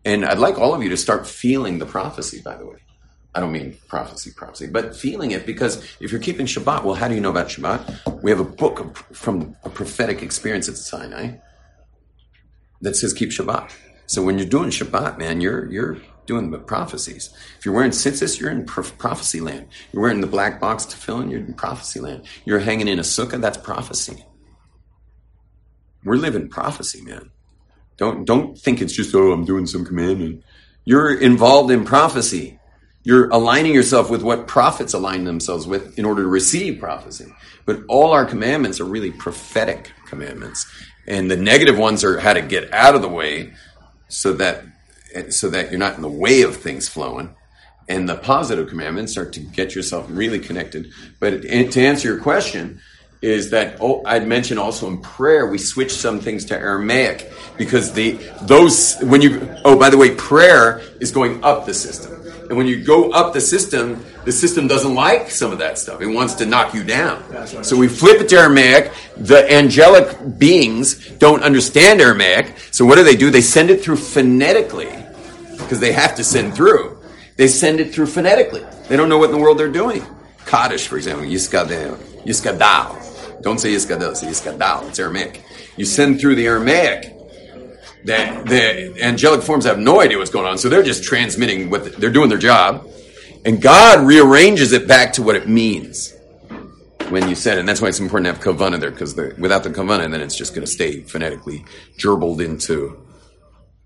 and 0.06 0.24
I'd 0.24 0.38
like 0.38 0.56
all 0.56 0.72
of 0.72 0.82
you 0.82 0.88
to 0.90 0.96
start 0.96 1.26
feeling 1.26 1.78
the 1.78 1.84
prophecy. 1.84 2.40
By 2.40 2.56
the 2.56 2.64
way, 2.64 2.76
I 3.34 3.40
don't 3.40 3.50
mean 3.50 3.76
prophecy, 3.88 4.30
prophecy, 4.34 4.68
but 4.68 4.96
feeling 4.96 5.32
it 5.32 5.44
because 5.44 5.84
if 6.00 6.12
you're 6.12 6.20
keeping 6.20 6.46
Shabbat, 6.46 6.84
well, 6.84 6.94
how 6.94 7.08
do 7.08 7.14
you 7.14 7.20
know 7.20 7.30
about 7.30 7.48
Shabbat? 7.48 8.22
We 8.22 8.30
have 8.30 8.40
a 8.40 8.44
book 8.44 8.96
from 9.12 9.56
a 9.64 9.68
prophetic 9.68 10.22
experience 10.22 10.68
at 10.68 10.76
Sinai 10.76 11.38
that 12.80 12.94
says 12.94 13.12
keep 13.12 13.30
Shabbat. 13.30 13.72
So 14.06 14.22
when 14.22 14.38
you're 14.38 14.48
doing 14.48 14.70
Shabbat, 14.70 15.18
man, 15.18 15.40
you're 15.40 15.70
you're 15.70 15.98
doing 16.26 16.52
the 16.52 16.58
prophecies. 16.58 17.30
If 17.58 17.66
you're 17.66 17.74
wearing 17.74 17.90
tzitzis, 17.90 18.38
you're 18.38 18.50
in 18.50 18.64
prophecy 18.64 19.40
land. 19.40 19.66
You're 19.92 20.02
wearing 20.02 20.20
the 20.20 20.28
black 20.28 20.60
box 20.60 20.84
to 20.86 20.96
fill 20.96 21.20
in, 21.20 21.30
you're 21.30 21.40
in 21.40 21.54
prophecy 21.54 21.98
land. 21.98 22.26
You're 22.44 22.60
hanging 22.60 22.86
in 22.86 23.00
a 23.00 23.02
sukkah, 23.02 23.40
that's 23.40 23.58
prophecy. 23.58 24.24
We're 26.04 26.16
living 26.16 26.48
prophecy, 26.48 27.02
man. 27.02 27.30
Don't 27.96 28.24
don't 28.24 28.58
think 28.58 28.80
it's 28.80 28.92
just 28.92 29.14
oh 29.14 29.32
I'm 29.32 29.44
doing 29.44 29.66
some 29.66 29.84
commandment. 29.84 30.44
You're 30.84 31.18
involved 31.18 31.70
in 31.70 31.84
prophecy. 31.84 32.58
You're 33.02 33.28
aligning 33.30 33.74
yourself 33.74 34.10
with 34.10 34.22
what 34.22 34.48
prophets 34.48 34.92
align 34.92 35.24
themselves 35.24 35.66
with 35.66 35.98
in 35.98 36.04
order 36.04 36.22
to 36.22 36.28
receive 36.28 36.80
prophecy. 36.80 37.32
But 37.64 37.80
all 37.88 38.12
our 38.12 38.24
commandments 38.24 38.80
are 38.80 38.84
really 38.84 39.12
prophetic 39.12 39.92
commandments. 40.06 40.66
And 41.06 41.30
the 41.30 41.36
negative 41.36 41.78
ones 41.78 42.02
are 42.02 42.18
how 42.18 42.32
to 42.32 42.42
get 42.42 42.72
out 42.72 42.94
of 42.94 43.02
the 43.02 43.08
way 43.08 43.52
so 44.08 44.32
that 44.34 44.64
so 45.30 45.48
that 45.50 45.70
you're 45.70 45.78
not 45.78 45.96
in 45.96 46.02
the 46.02 46.08
way 46.08 46.42
of 46.42 46.56
things 46.56 46.88
flowing. 46.88 47.34
And 47.88 48.08
the 48.08 48.16
positive 48.16 48.68
commandments 48.68 49.16
are 49.16 49.30
to 49.30 49.40
get 49.40 49.74
yourself 49.74 50.06
really 50.10 50.40
connected. 50.40 50.90
But 51.20 51.42
to 51.42 51.80
answer 51.80 52.08
your 52.08 52.20
question, 52.20 52.80
is 53.22 53.50
that 53.50 53.78
oh, 53.80 54.02
I'd 54.04 54.26
mentioned 54.26 54.60
also 54.60 54.88
in 54.88 54.98
prayer 54.98 55.46
we 55.46 55.58
switch 55.58 55.92
some 55.92 56.20
things 56.20 56.44
to 56.46 56.58
Aramaic 56.58 57.32
because 57.56 57.92
the 57.92 58.12
those 58.42 58.96
when 59.02 59.22
you 59.22 59.56
oh 59.64 59.78
by 59.78 59.90
the 59.90 59.96
way 59.96 60.14
prayer 60.14 60.82
is 61.00 61.10
going 61.10 61.42
up 61.42 61.66
the 61.66 61.74
system. 61.74 62.12
And 62.48 62.56
when 62.56 62.68
you 62.68 62.84
go 62.84 63.10
up 63.10 63.32
the 63.32 63.40
system 63.40 64.04
the 64.24 64.32
system 64.32 64.66
doesn't 64.66 64.94
like 64.94 65.30
some 65.30 65.52
of 65.52 65.58
that 65.58 65.78
stuff. 65.78 66.00
It 66.00 66.08
wants 66.08 66.34
to 66.34 66.46
knock 66.46 66.74
you 66.74 66.82
down. 66.82 67.22
So 67.64 67.76
we 67.76 67.86
flip 67.86 68.20
it 68.20 68.28
to 68.30 68.36
Aramaic. 68.36 68.92
The 69.16 69.50
angelic 69.52 70.38
beings 70.38 71.08
don't 71.18 71.44
understand 71.44 72.00
Aramaic. 72.00 72.54
So 72.72 72.84
what 72.84 72.96
do 72.96 73.04
they 73.04 73.14
do? 73.14 73.30
They 73.30 73.40
send 73.40 73.70
it 73.70 73.82
through 73.82 73.96
phonetically 73.96 74.92
because 75.58 75.78
they 75.78 75.92
have 75.92 76.16
to 76.16 76.24
send 76.24 76.54
through. 76.54 76.98
They 77.36 77.46
send 77.46 77.78
it 77.78 77.94
through 77.94 78.06
phonetically. 78.06 78.64
They 78.88 78.96
don't 78.96 79.08
know 79.08 79.18
what 79.18 79.30
in 79.30 79.36
the 79.36 79.42
world 79.42 79.58
they're 79.58 79.68
doing. 79.68 80.04
Kaddish 80.44 80.86
for 80.86 80.96
example 80.96 81.24
Yiskadel 81.24 82.15
Yiskadal 82.26 83.06
don't 83.46 83.58
say 83.58 83.72
Yiskadel, 83.72 84.16
say 84.16 84.26
Yiskadal. 84.26 84.88
It's 84.88 84.98
Aramaic. 84.98 85.40
You 85.76 85.84
send 85.84 86.20
through 86.20 86.34
the 86.34 86.46
Aramaic. 86.46 87.12
The, 88.04 88.42
the 88.46 89.04
angelic 89.04 89.42
forms 89.42 89.64
have 89.64 89.78
no 89.78 90.00
idea 90.00 90.18
what's 90.18 90.30
going 90.30 90.46
on, 90.46 90.58
so 90.58 90.68
they're 90.68 90.82
just 90.82 91.04
transmitting 91.04 91.70
what 91.70 91.84
the, 91.84 91.90
they're 91.90 92.10
doing 92.10 92.28
their 92.28 92.38
job, 92.38 92.88
and 93.44 93.62
God 93.62 94.06
rearranges 94.06 94.72
it 94.72 94.88
back 94.88 95.12
to 95.14 95.22
what 95.22 95.36
it 95.36 95.48
means 95.48 96.14
when 97.08 97.28
you 97.28 97.34
said 97.34 97.56
it. 97.56 97.60
And 97.60 97.68
that's 97.68 97.80
why 97.80 97.88
it's 97.88 98.00
important 98.00 98.26
to 98.26 98.32
have 98.32 98.42
kavana 98.42 98.80
there, 98.80 98.90
because 98.90 99.14
the, 99.14 99.34
without 99.38 99.62
the 99.64 99.70
kavana, 99.70 100.10
then 100.10 100.20
it's 100.20 100.36
just 100.36 100.54
going 100.54 100.64
to 100.64 100.70
stay 100.70 101.02
phonetically 101.02 101.64
gerbled 101.96 102.40
into 102.40 102.96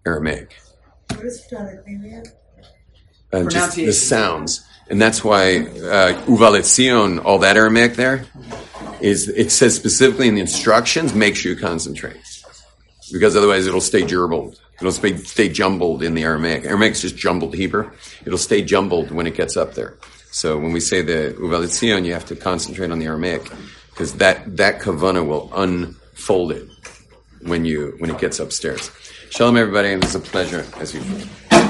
Aramaic. 0.06 0.56
What 1.14 1.24
is 1.24 1.44
phonetically? 1.46 2.22
Uh, 3.32 3.44
just 3.48 3.76
the 3.76 3.92
sounds, 3.92 4.66
and 4.90 5.00
that's 5.00 5.22
why 5.22 5.58
uh, 5.58 6.20
uvaletzion, 6.26 7.24
all 7.24 7.38
that 7.38 7.56
Aramaic 7.56 7.94
there, 7.94 8.26
is 9.00 9.28
it 9.28 9.50
says 9.52 9.74
specifically 9.74 10.28
in 10.28 10.34
the 10.34 10.40
instructions, 10.40 11.14
make 11.14 11.36
sure 11.36 11.52
you 11.52 11.58
concentrate. 11.58 12.16
Because 13.12 13.36
otherwise 13.36 13.66
it'll 13.66 13.80
stay 13.80 14.04
gerbled. 14.04 14.60
It'll 14.80 14.92
stay, 14.92 15.16
stay 15.16 15.48
jumbled 15.48 16.02
in 16.02 16.14
the 16.14 16.24
Aramaic. 16.24 16.64
Aramaic's 16.64 17.02
just 17.02 17.16
jumbled 17.16 17.54
Hebrew. 17.54 17.90
It'll 18.24 18.38
stay 18.38 18.62
jumbled 18.62 19.10
when 19.10 19.26
it 19.26 19.34
gets 19.34 19.56
up 19.56 19.74
there. 19.74 19.96
So 20.32 20.58
when 20.58 20.72
we 20.72 20.80
say 20.80 21.02
the 21.02 21.34
Uvalitzion, 21.38 22.04
you 22.04 22.12
have 22.12 22.26
to 22.26 22.36
concentrate 22.36 22.90
on 22.90 22.98
the 22.98 23.06
Aramaic. 23.06 23.50
Because 23.90 24.14
that, 24.14 24.56
that 24.56 24.80
kavana 24.80 25.26
will 25.26 25.50
unfold 25.54 26.52
it 26.52 26.68
when 27.42 27.64
you, 27.64 27.94
when 27.98 28.10
it 28.10 28.18
gets 28.18 28.40
upstairs. 28.40 28.90
Shalom 29.30 29.56
everybody, 29.56 29.92
and 29.92 30.02
it's 30.02 30.14
a 30.14 30.20
pleasure 30.20 30.64
as 30.78 30.94
usual. 30.94 31.69